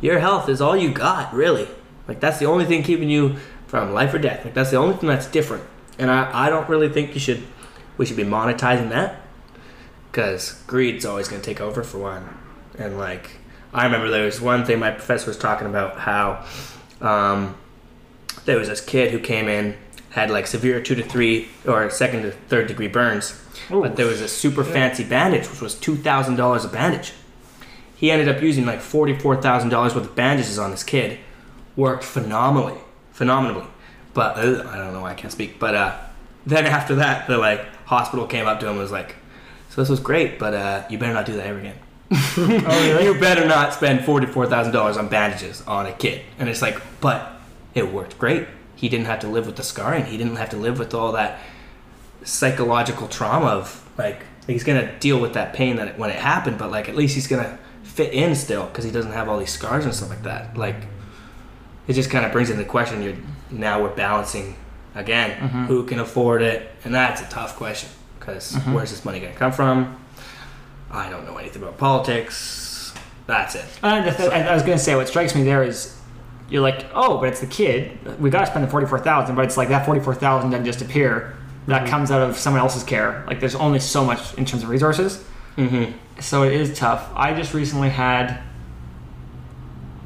[0.00, 1.68] Your health is all you got, really.
[2.06, 4.44] Like that's the only thing keeping you from life or death.
[4.44, 5.64] Like that's the only thing that's different.
[5.98, 7.42] And I, I don't really think you should
[7.96, 9.20] we should be monetizing that
[10.10, 12.28] because greed's always going to take over for one.
[12.78, 13.32] And like,
[13.74, 16.44] I remember there was one thing my professor was talking about how
[17.00, 17.56] um,
[18.44, 19.76] there was this kid who came in
[20.18, 23.40] had like severe two to three or second to third degree burns,
[23.70, 27.12] but there was a super fancy bandage which was two thousand dollars a bandage.
[27.96, 31.18] He ended up using like forty four thousand dollars worth of bandages on this kid.
[31.76, 32.78] Worked phenomenally,
[33.12, 33.66] phenomenally.
[34.14, 35.60] But uh, I don't know why I can't speak.
[35.60, 35.98] But uh,
[36.44, 39.14] then after that, the like hospital came up to him and was like,
[39.70, 41.78] "So this was great, but uh, you better not do that ever again."
[42.40, 46.22] Oh, you better not spend forty four thousand dollars on bandages on a kid.
[46.38, 47.32] And it's like, but
[47.74, 48.46] it worked great.
[48.78, 50.04] He didn't have to live with the scarring.
[50.04, 51.40] He didn't have to live with all that
[52.22, 56.70] psychological trauma of like he's gonna deal with that pain that when it happened, but
[56.70, 59.84] like at least he's gonna fit in still because he doesn't have all these scars
[59.84, 60.56] and stuff like that.
[60.56, 60.76] Like
[61.88, 63.02] it just kind of brings into question.
[63.02, 63.16] You're
[63.50, 64.54] now we're balancing
[64.94, 65.64] again mm-hmm.
[65.64, 67.90] who can afford it, and that's a tough question
[68.20, 68.74] because mm-hmm.
[68.74, 70.00] where's this money gonna come from?
[70.88, 72.94] I don't know anything about politics.
[73.26, 73.64] That's it.
[73.82, 75.97] I was to say, what strikes me there is
[76.48, 77.98] you're like, oh, but it's the kid.
[78.20, 81.36] We got to spend the 44000 but it's like that 44000 doesn't just appear.
[81.66, 83.24] That comes out of someone else's care.
[83.26, 85.22] Like, there's only so much in terms of resources.
[85.58, 85.92] Mm-hmm.
[86.20, 87.10] So it is tough.
[87.14, 88.42] I just recently had.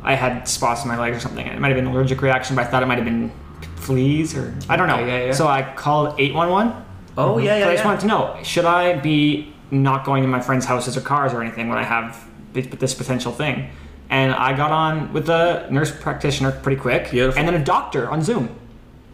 [0.02, 1.46] I had spots in my leg or something.
[1.46, 3.30] It might have been an allergic reaction, but I thought it might have been
[3.76, 4.96] fleas or I don't know.
[4.96, 5.32] Okay, yeah, yeah.
[5.32, 6.84] So I called 811.
[7.16, 7.64] Oh yeah, yeah.
[7.64, 7.86] So I just yeah.
[7.86, 11.42] wanted to know: should I be not going to my friends' houses or cars or
[11.42, 13.70] anything when I have this, this potential thing?
[14.12, 17.38] And I got on with a nurse practitioner pretty quick, Beautiful.
[17.38, 18.50] and then a doctor on Zoom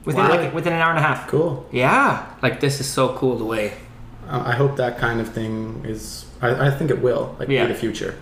[0.05, 0.31] within Wow.
[0.37, 1.29] like within an hour and a half.
[1.29, 1.67] Cool.
[1.71, 3.75] Yeah, like this is so cool the way.
[4.29, 6.27] Uh, I hope that kind of thing is.
[6.43, 7.67] I, I think it will like Yeah.
[7.67, 8.17] be the future.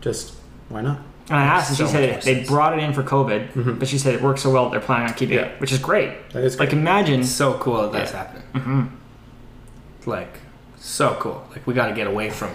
[0.00, 0.34] Just
[0.68, 0.98] why not?
[1.28, 3.78] and I asked, and So she said it, they brought it in for COVID, Mhm.
[3.80, 5.46] but she said it works so well that they're planning on keeping Yeah.
[5.46, 6.10] it, which is great.
[6.32, 8.18] That is Like imagine, It's so cool that that's Yeah.
[8.18, 8.42] happening.
[8.54, 10.34] hmm Like
[10.76, 11.44] so cool.
[11.52, 12.50] Like we got to get away from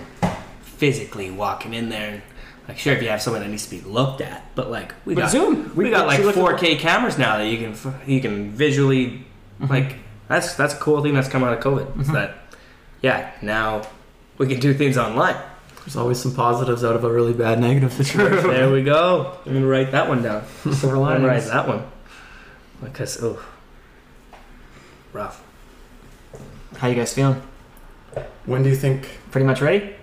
[0.62, 2.22] physically walking in there and.
[2.68, 5.16] Like sure, if you have someone that needs to be looked at, but like we
[5.16, 7.58] But got Zoom, we, we- got like she looked at- 4K cameras now that you
[7.58, 9.26] can you can visually
[9.60, 9.68] mm-hmm.
[9.68, 9.96] like
[10.28, 12.00] that's that's a cool thing that's come out of COVID.
[12.00, 12.14] Is mm-hmm.
[12.14, 12.38] that
[13.02, 13.82] yeah now
[14.38, 15.36] we can do things online.
[15.80, 18.48] There's always some positives out of a really bad negative situation.
[18.48, 19.38] there we go.
[19.46, 20.46] I'm gonna write that one down.
[20.74, 21.84] silver I'm gonna write that one
[22.82, 23.44] because oh,
[25.12, 25.44] rough.
[26.78, 27.42] How you guys feeling?
[28.46, 29.08] when do you think?
[29.32, 29.96] Pretty much ready?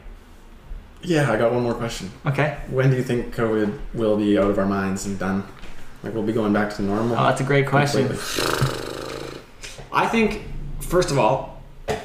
[1.03, 2.11] Yeah, I got one more question.
[2.27, 2.59] Okay.
[2.71, 5.45] When do you think COVID will be out of our minds and done?
[6.03, 7.17] Like we'll be going back to normal.
[7.17, 8.09] Oh, that's a great question.
[8.09, 9.41] completely?
[9.93, 10.43] I think,
[10.81, 11.61] first of all,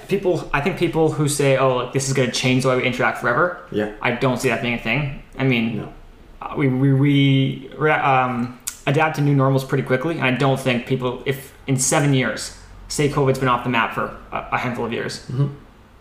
[0.08, 0.50] people.
[0.54, 2.84] I think people who say, "Oh, like, this is going to change the way we
[2.84, 3.92] interact forever," Yeah.
[4.02, 5.22] I don't see that being a thing.
[5.38, 5.94] I mean, No.
[6.42, 10.86] uh, we we, we um, adapt to new normals pretty quickly, and I don't think
[10.88, 12.58] people, if in seven years,
[12.88, 15.48] say COVID's been off the map for a, a handful of years, hmm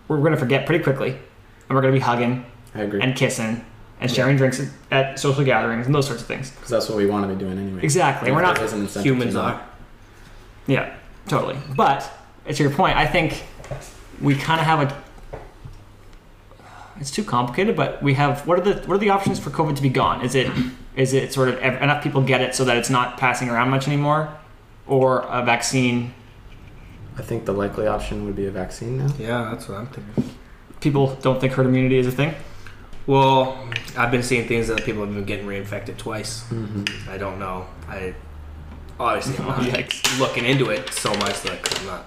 [0.09, 3.01] we're going to forget pretty quickly, and we're going to be hugging I agree.
[3.01, 3.65] and kissing
[4.01, 6.51] and sharing drinks at, at social gatherings and those sorts of things.
[6.51, 7.83] Because that's what we want to be doing anyway.
[7.83, 8.33] Exactly.
[8.33, 9.65] We're not There is an incentive Humans are.
[10.67, 10.95] Yeah,
[11.29, 11.57] totally.
[11.77, 12.11] But
[12.49, 13.45] to your point, I think
[14.21, 15.03] we kind of have a.
[17.01, 18.47] It's too complicated, but we have.
[18.47, 20.25] What are the what are the options for COVID to be gone?
[20.25, 20.51] Is it
[20.95, 23.87] is it sort of enough people get it so that it's not passing around much
[23.89, 24.33] anymore,
[24.87, 26.15] or a vaccine?
[27.19, 29.13] I think the likely option would be a vaccine now.
[29.19, 30.35] Yeah, that's what I'm thinking.
[30.81, 32.35] People don't think herd immunity is a thing.
[33.07, 33.59] Well,
[33.97, 36.43] I've been seeing things that people have been getting reinfected twice.
[36.45, 37.11] Mm-hmm.
[37.11, 37.67] I don't know.
[37.89, 38.15] I
[39.01, 40.19] obviously I'm not Yikes.
[40.19, 42.05] looking into it so much like 'cause I'm not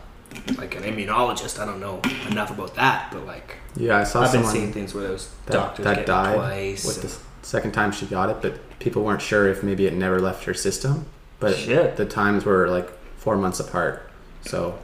[0.58, 1.60] like an immunologist.
[1.60, 4.94] I don't know enough about that, but like Yeah, I saw I've been seeing things
[4.94, 6.86] where those that, doctors that get died it twice.
[6.86, 9.94] with and- the second time she got it, but people weren't sure if maybe it
[9.94, 11.06] never left her system.
[11.40, 11.98] But Shit.
[11.98, 14.10] the times were like four months apart.
[14.46, 14.80] So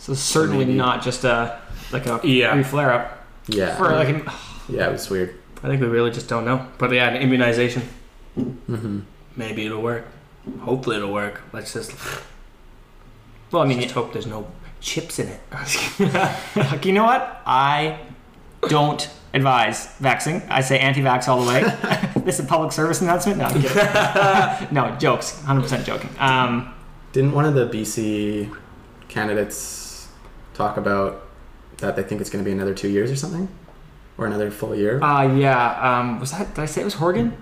[0.00, 1.60] So certainly maybe- not just a
[1.92, 2.60] like a Yeah.
[2.64, 4.08] flare up yeah, for like.
[4.08, 4.28] an-
[4.68, 5.34] yeah, it was weird.
[5.64, 6.66] I think we really just don't know.
[6.76, 7.82] But yeah, an immunization.
[8.38, 9.00] Mm-hmm.
[9.34, 10.04] Maybe it'll work.
[10.60, 11.40] Hopefully it'll work.
[11.54, 11.92] Let's just
[13.50, 14.46] Well, I mean, just hope there's no
[14.82, 15.40] chips in it.
[16.84, 17.40] You know what?
[17.46, 17.98] I
[18.68, 20.46] don't advise vaxing.
[20.50, 21.62] I say anti-vax all the way.
[22.24, 23.38] this is a public service announcement.
[23.38, 24.74] No, I'm kidding.
[24.74, 25.40] no, jokes.
[25.46, 26.10] 100% joking.
[26.18, 26.74] Um,
[27.12, 28.54] Didn't one of the BC
[29.08, 30.08] candidates
[30.52, 31.26] talk about
[31.78, 33.48] that they think it's going to be another two years or something,
[34.18, 35.02] or another full year?
[35.02, 35.98] uh, yeah.
[35.98, 36.54] Um, was that?
[36.54, 37.36] Did I say it was Horgan?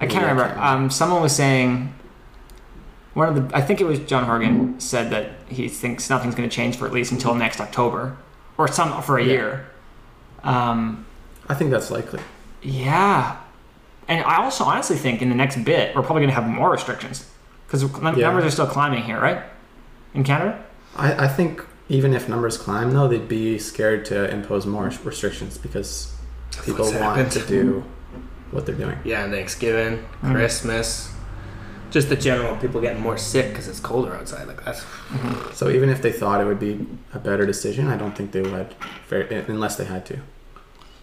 [0.00, 0.42] I can't Yeah, I remember.
[0.44, 0.84] can't remember.
[0.84, 1.94] Um, someone was saying.
[3.14, 6.48] One of the, I think it was John Horgan, said that he thinks nothing's going
[6.48, 8.16] to change for at least until next October,
[8.56, 9.32] or some for a Yeah.
[9.32, 9.66] year.
[10.44, 11.06] Um,
[11.48, 12.20] I think that's likely.
[12.62, 13.36] Yeah.
[14.06, 16.70] And I also honestly think in the next bit, we're probably going to have more
[16.70, 17.28] restrictions.
[17.66, 18.26] Because Yeah.
[18.26, 19.42] numbers are still climbing here, right?
[20.14, 20.60] In Canada?
[20.96, 25.58] I, I think even if numbers climb, though, they'd be scared to impose more restrictions
[25.58, 26.14] because
[26.64, 27.32] people want happened.
[27.32, 27.84] to do
[28.52, 28.96] what they're doing.
[29.04, 30.32] Yeah, Thanksgiving, Mm.
[30.32, 31.12] Christmas,
[31.90, 34.46] just the general people getting more sick because it's colder outside.
[34.46, 34.84] Like that's
[35.52, 38.42] So even if they thought it would be a better decision, I don't think they
[38.42, 38.74] would,
[39.08, 40.16] very, unless they had to.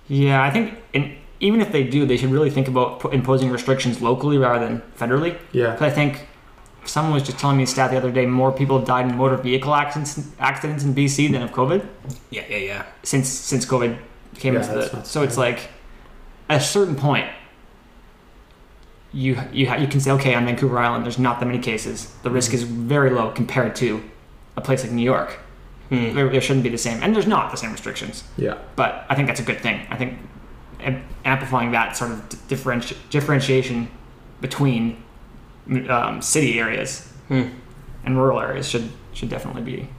[0.07, 1.11] Yeah, I think, and
[1.41, 5.37] even if they do, they should really think about imposing restrictions locally rather than federally.
[5.51, 5.71] Yeah.
[5.73, 6.27] Because I think
[6.87, 9.15] someone was just telling me a stat the other day: more people have died in
[9.17, 11.85] motor vehicle accidents accidents in BC than of COVID
[12.29, 12.85] yeah, yeah, yeah.
[13.03, 13.97] since since COVID
[14.35, 15.03] came Yeah, into that's the.
[15.03, 15.69] So it's like,
[16.49, 17.27] at a certain point,
[19.13, 22.13] you you ha- you can say, okay, on Vancouver Island, there's not that many cases.
[22.23, 24.03] The risk is very low compared to
[24.55, 25.39] a place like New York.
[25.89, 26.13] Hmm.
[26.13, 28.23] There, there shouldn't be the same, and there's not the same restrictions.
[28.37, 28.57] Yeah.
[28.75, 29.87] But I think that's a good thing.
[29.89, 30.19] I think
[31.23, 33.89] amplifying that sort of d- differenti- differentiation
[34.41, 35.01] between
[35.89, 37.47] um, city areas Hmm.
[38.05, 39.89] and rural areas should should definitely be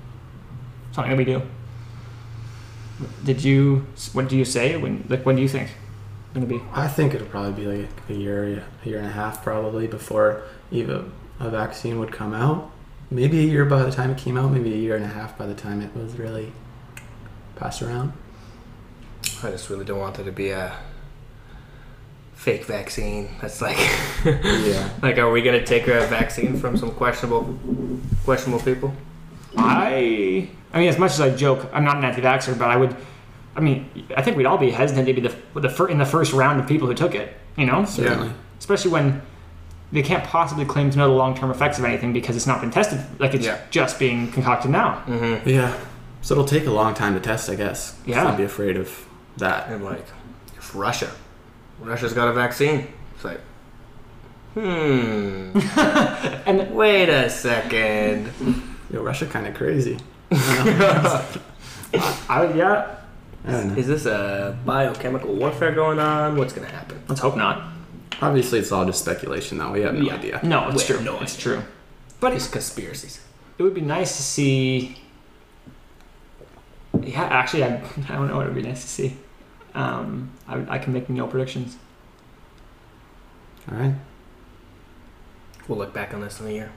[0.93, 1.43] something that we do.
[3.25, 3.87] Did you?
[4.13, 4.77] What do you say?
[4.77, 6.61] When like when do you think it's gonna be?
[6.73, 10.43] I think it'll probably be like a year, a year and a half probably before
[10.71, 12.71] even a vaccine would come out.
[13.11, 15.39] Maybe a year by the time it came out, maybe a year and a half
[15.39, 16.53] by the time it was really
[17.57, 18.13] passed around.
[19.43, 20.77] I just really don't want there to be a
[22.39, 23.29] fake vaccine.
[23.41, 23.77] That's like,
[24.25, 24.89] Yeah.
[25.03, 27.59] like, are we gonna take a vaccine from some questionable,
[28.25, 28.95] questionable people?
[29.57, 32.95] I I mean, as much as I joke, I'm not an anti-vaxxer, but I would.
[33.57, 36.07] I mean, I think we'd all be hesitant to be the the fir- in the
[36.07, 37.37] first round of people who took it.
[37.57, 38.31] You know, Certainly.
[38.61, 39.21] especially when
[39.91, 42.71] they can't possibly claim to know the long-term effects of anything because it's not been
[42.71, 43.01] tested.
[43.19, 43.59] Like it's Yeah.
[43.71, 45.03] just being concocted now.
[45.07, 45.49] Mm-hmm.
[45.49, 45.73] Yeah.
[46.21, 47.99] So it'll take a long time to test, I guess.
[48.07, 48.29] Yeah.
[48.29, 49.07] I'd be afraid of
[49.39, 49.69] that.
[49.71, 50.05] And like,
[50.57, 51.11] if Russia,
[51.81, 53.41] Russia's got a vaccine, it's like,
[54.55, 55.59] hmm.
[56.47, 58.33] And Wait a second.
[58.93, 59.99] Yo, Russia kind of crazy.
[60.33, 61.37] I
[62.47, 62.97] would, yeah,
[63.47, 63.79] I don't.
[63.79, 66.37] Is this a biochemical warfare going on?
[66.37, 67.01] What's gonna happen?
[67.09, 67.63] let's hope not.
[68.21, 69.73] Obviously, it's all just speculation, though.
[69.73, 70.15] We have no Yeah.
[70.15, 70.41] idea.
[70.43, 71.05] No, it's Wait, true.
[71.05, 71.63] no it's true.
[72.21, 73.21] But it's conspiracies.
[73.59, 74.99] It would be nice to see.
[77.01, 77.77] Yeah, actually, I,
[78.09, 79.17] I don't know what it would be nice to see.
[79.75, 81.77] Um, I, I can make no predictions.
[83.71, 83.95] All right.
[85.69, 86.71] We'll look back on this in a year,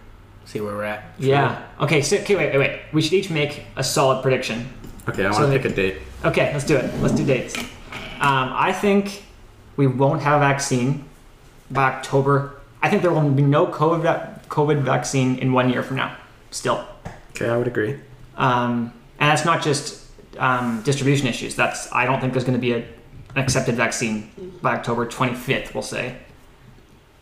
[0.45, 1.03] see where we're at.
[1.17, 1.65] Yeah.
[1.79, 2.01] Okay.
[2.01, 2.35] So, okay.
[2.35, 2.51] Wait.
[2.51, 2.59] Wait.
[2.59, 2.81] Wait.
[2.91, 4.67] We should each make a solid prediction.
[5.07, 5.97] Okay, I So want to they- pick a date.
[6.25, 6.51] Okay.
[6.51, 6.93] Let's do it.
[7.01, 7.57] Let's do dates.
[7.57, 9.23] Um, I think
[9.77, 11.05] we won't have a vaccine
[11.71, 12.57] by October.
[12.81, 16.17] I think there will be no COVID va- COVID vaccine in one year from now.
[16.51, 16.85] Still.
[17.31, 17.97] Okay, I would agree.
[18.35, 20.05] Um, and that's not just
[20.37, 21.55] um, distribution issues.
[21.55, 22.85] That's I don't think there's going to be a,
[23.35, 24.31] an accepted vaccine
[24.61, 25.73] by October 25th.
[25.73, 26.17] We'll say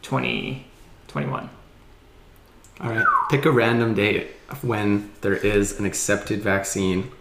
[0.02, 1.50] 2021.
[2.82, 3.06] All right.
[3.30, 7.12] Pick a random date of when there is an accepted vaccine.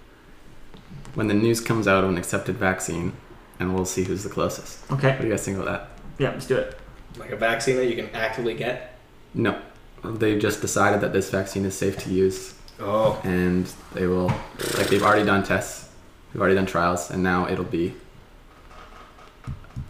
[1.14, 3.12] When the news comes out of an accepted vaccine,
[3.58, 4.90] and we'll see who's the closest.
[4.92, 5.10] Okay.
[5.10, 5.88] What do you guys think about that?
[6.18, 6.30] Yeah.
[6.30, 6.78] Let's do it.
[7.18, 8.96] Like a vaccine that you can actively get.
[9.34, 9.60] No.
[10.04, 13.20] They've just decided that this vaccine is safe to use, Oh.
[13.24, 14.28] and they will,
[14.76, 15.88] like, they've already done tests,
[16.32, 17.94] they've already done trials, and now it'll be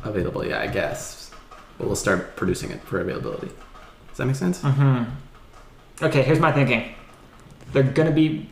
[0.05, 0.45] available.
[0.45, 1.31] Yeah, I guess.
[1.79, 3.49] But we'll start producing it for availability.
[4.09, 4.61] Does that make sense?
[4.63, 5.05] hmm
[6.03, 6.23] Okay.
[6.23, 6.95] Here's my thinking.
[7.73, 8.49] They're going to be.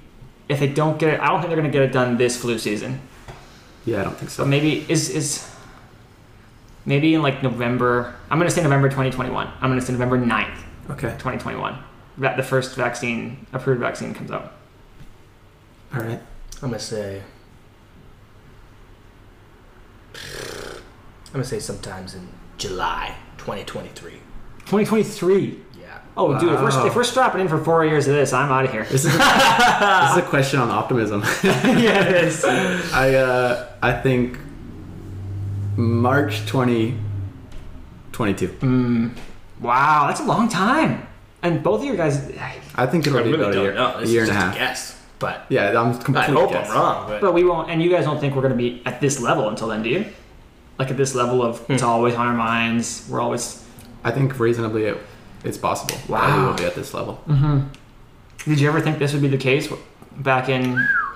[0.49, 2.37] If they don't get it, I don't think they're going to get it done this
[2.37, 3.01] flu season.
[3.85, 4.45] Yeah, I don't think so.
[4.45, 5.49] But maybe is is
[6.85, 8.15] maybe in like November.
[8.31, 9.47] I'm going to say November 2021.
[9.61, 10.59] I'm going to say November 9th.
[10.91, 11.09] Okay.
[11.19, 11.79] 2021.
[12.19, 14.55] That the first vaccine, approved vaccine, comes out.
[15.95, 16.21] All right.
[16.63, 17.23] I'm gonna say.
[21.37, 22.27] I'm gonna say sometimes in
[22.57, 24.13] July 2023.
[24.61, 25.61] 2023.
[25.79, 25.99] Yeah.
[26.17, 26.81] Oh, dude, if Wow.
[26.81, 28.85] we're, if we're strapping in for four years of this, I'm out of here.
[28.85, 31.23] This is a, this is a question on optimism.
[31.45, 32.43] yeah, it is.
[32.43, 34.39] I uh, I think
[35.77, 38.49] March 2022.
[38.49, 39.11] Mm,
[39.61, 41.07] wow, that's a long time.
[41.43, 42.33] And both of you guys,
[42.77, 43.97] I think it'll I be really about a don't year, know.
[43.97, 44.57] a This year is and a just half.
[44.57, 46.71] guess, but Yeah, I'm I completely hope guess.
[46.71, 47.09] I'm wrong.
[47.09, 47.69] But, but we won't.
[47.69, 49.91] And you guys don't think we're going to be at this level until then, do
[49.91, 50.07] you?
[50.79, 53.07] Like at this level of it's always on our minds.
[53.11, 53.65] We're always.
[54.05, 54.99] I think reasonably it,
[55.45, 55.97] it's possible.
[56.09, 57.21] that we will be at this level.
[57.27, 57.69] Mm-hmm.
[58.51, 59.69] Did you ever think this would be the case
[60.19, 60.75] back in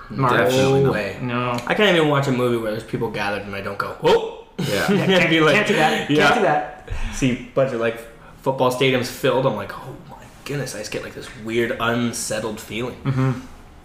[0.09, 0.33] March?
[0.33, 0.93] Definitely no not.
[0.93, 1.17] way.
[1.21, 1.51] No.
[1.67, 4.47] I can't even watch a movie where there's people gathered and I don't go, oh.
[4.57, 4.91] Yeah.
[4.91, 6.09] Yeah, can't, Be like- can't do that.
[6.09, 6.23] Yeah.
[6.27, 6.89] Can't do that.
[7.13, 7.99] See a bunch of like
[8.41, 9.45] football stadiums filled.
[9.45, 10.75] I'm like, oh my goodness.
[10.75, 12.97] I just get like this weird unsettled feeling.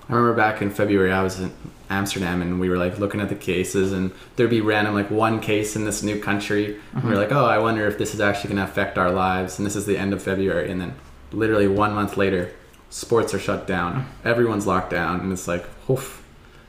[0.06, 0.12] Mm-hmm.
[0.14, 1.52] I remember back in February, I was in
[1.90, 5.40] Amsterdam and we were like looking at the cases, and there'd be random like one
[5.40, 6.78] case in this new country.
[6.94, 9.10] And we were like, oh, I wonder if this is actually going to affect our
[9.10, 9.58] lives.
[9.58, 10.94] And this is the end of February, and then
[11.32, 12.52] literally one month later,
[12.90, 16.24] sports are shut down, everyone's locked down, and it's like, oof,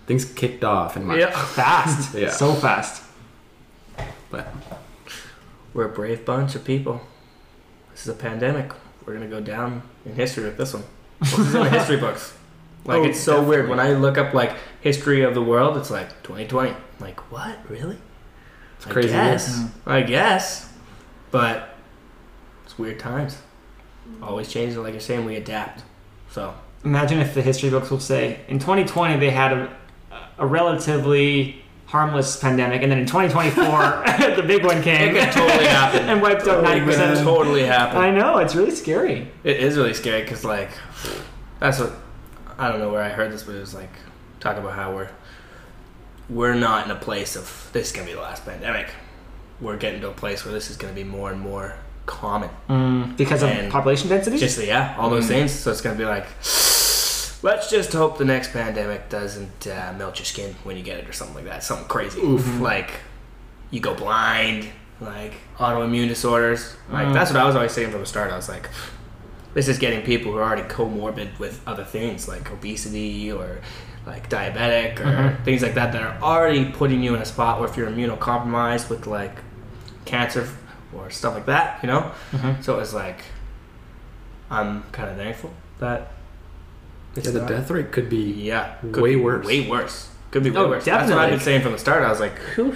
[0.07, 1.23] things kicked off in March.
[1.33, 2.15] Fast.
[2.17, 2.29] Yeah.
[2.31, 3.03] So fast.
[4.29, 4.47] But
[5.73, 7.01] We're a brave bunch of people.
[7.91, 8.71] This is a pandemic.
[9.05, 10.83] We're gonna go down in history with this one.
[11.21, 12.36] This is in the history books.
[12.87, 15.77] Like Oh, it's so weird when I look up like history of the world.
[15.77, 16.71] It's like 2020.
[16.71, 17.57] I'm like what?
[17.69, 17.97] Really?
[18.77, 19.09] it's I crazy.
[19.09, 19.65] guess.
[19.85, 20.71] I guess.
[21.31, 21.75] But
[22.65, 23.37] it's weird times.
[24.23, 24.81] Always changing.
[24.81, 25.83] Like you're saying, we adapt.
[26.31, 26.53] So
[26.85, 29.75] Imagine if the history books will say in 2020 they had a,
[30.37, 35.65] a relatively harmless pandemic, and then in 2024 the big one came It could totally
[35.81, 36.07] happen.
[36.09, 37.19] and wiped out 90 it could percent.
[37.19, 37.97] totally happen.
[37.97, 39.27] I know it's really scary.
[39.43, 40.69] It is really scary because, like,
[41.59, 41.91] that's what
[42.57, 43.91] I don't know where I heard this, but it was like
[44.39, 45.09] talk about how we're
[46.29, 48.89] we're not in a place of this is gonna be the last pandemic.
[49.61, 51.75] We're getting to a place where this is gonna be more and more
[52.05, 52.49] common.
[53.17, 54.37] because of population density.
[54.37, 55.29] Just yeah, all those Mm.
[55.29, 55.51] things.
[55.51, 56.25] So it's gonna be like,
[57.43, 61.07] let's just hope the next pandemic doesn't uh, melt your skin when you get it
[61.09, 61.63] or something like that.
[61.63, 62.91] Something crazy, like
[63.71, 64.67] you go blind,
[65.01, 66.75] like autoimmune disorders.
[66.91, 67.13] Like Mm.
[67.13, 68.31] that's what I was always saying from the start.
[68.31, 68.69] I was like,
[69.57, 73.57] this is getting people who are already comorbid with other things like obesity or
[74.05, 75.43] like diabetic or Mhm.
[75.43, 78.87] things like that that are already putting you in a spot where if you're immunocompromised
[78.87, 79.35] with like
[80.05, 80.47] cancer
[80.93, 82.11] or stuff like that, you know.
[82.33, 82.63] Mhm.
[82.63, 83.21] So it's like,
[84.51, 86.11] I'm kind of thankful that
[87.15, 88.21] Yeah, the not- death rate could be
[88.51, 89.43] yeah, could way be worse.
[89.43, 90.09] Way worse.
[90.29, 90.85] Could be way Oh, worse.
[90.85, 92.03] That's what I've been saying from the start.
[92.03, 92.75] I was like, Phew,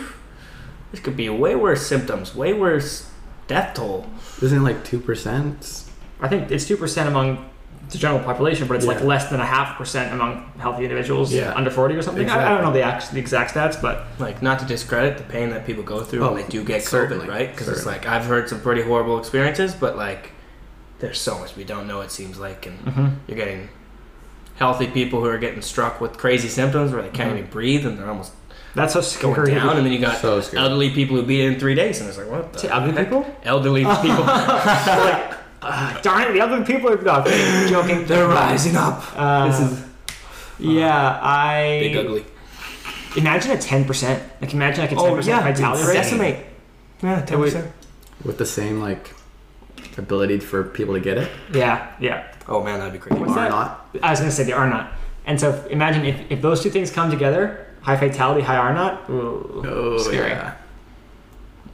[0.92, 3.08] this could be way worse symptoms, way worse
[3.48, 4.08] death toll.
[4.42, 5.81] isn't it like two percent?
[6.22, 7.50] I think it's two percent among
[7.90, 11.54] the general population, but it's like less than a half percent among healthy individuals Yeah.
[11.56, 12.30] under 40 or something.
[12.30, 15.26] I, I don't know the, act, the exact stats, but Like, not to discredit the
[15.26, 17.52] pain that people go through Oh, when they do get COVID, right?
[17.52, 20.32] Because it's like I've heard some pretty horrible experiences, but like,
[21.00, 22.00] there's so much we don't know.
[22.00, 23.16] It seems like, and Mhm.
[23.28, 23.68] you're getting
[24.56, 27.40] healthy people who are getting struck with crazy symptoms where they can't Mhm.
[27.40, 28.32] even breathe and they're almost
[28.74, 29.52] that's so going scary.
[29.56, 29.76] down.
[29.76, 32.18] And then you got So elderly people who beat it in three days, and it's
[32.18, 32.54] like, what?
[32.54, 33.08] The To other heck?
[33.10, 33.26] people?
[33.44, 34.24] Elderly people.
[35.62, 37.24] Uh, darn it, the other people are no,
[37.70, 38.06] joking.
[38.06, 39.04] They're rising up.
[39.16, 39.86] Uh, This is
[40.60, 42.26] yeah, I big ugly.
[43.18, 44.22] imagine a 10%.
[44.42, 45.94] Like imagine like a 10% Oh yeah, fatality rate.
[45.94, 46.46] decimate.
[47.02, 47.72] Yeah, ten percent.
[48.24, 49.16] with the same like
[49.98, 52.32] ability for people to get it Yeah, yeah.
[52.48, 53.20] Oh man, that'd be crazy.
[53.20, 53.50] What's or that?
[53.50, 53.88] not.
[54.04, 54.94] I was gonna say they are not.
[55.26, 59.10] And so imagine if, if those two things come together, high fatality, high R naught.
[59.10, 60.30] Ooh, Oh, scary.
[60.30, 60.54] yeah.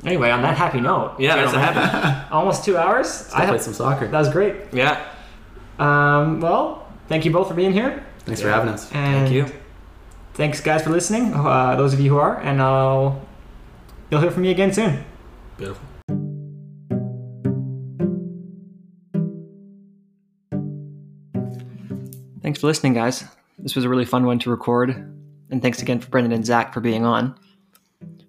[0.08, 2.32] Anyway, on that happy note, Yeah, that's a gentlemen, habit.
[2.32, 3.08] almost two hours.
[3.08, 4.08] Let's I played play some soccer.
[4.08, 4.56] that was great.
[4.72, 5.06] Yeah.
[5.80, 8.04] Um, well, thank you both for being here.
[8.20, 8.92] Thanks for having us.
[8.94, 9.54] And Thank you.
[10.34, 11.34] Thanks, guys, for listening.
[11.34, 13.22] Uh, those of you who are, and I'll
[14.10, 15.04] you'll hear from me again soon.
[15.58, 15.84] Beautiful.
[22.42, 23.24] Thanks for listening, guys.
[23.60, 24.90] This was a really fun one to record.
[25.50, 27.36] And thanks again for Brendan and Zach for being on.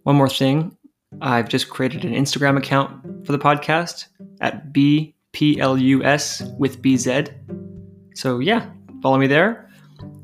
[0.04, 0.76] One more thing
[1.20, 4.06] I've just created an Instagram account for the podcast
[4.40, 7.32] at BPLUS with BZ.
[8.14, 8.70] So, yeah,
[9.02, 9.70] follow me there.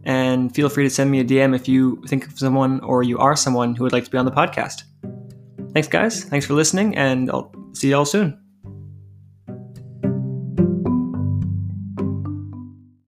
[0.04, 3.18] And feel free to send me a DM if you think of someone or you
[3.18, 4.82] are someone who would like to be on the podcast.
[5.72, 6.24] Thanks, guys.
[6.24, 8.43] Thanks for listening, and I'll see y'all soon.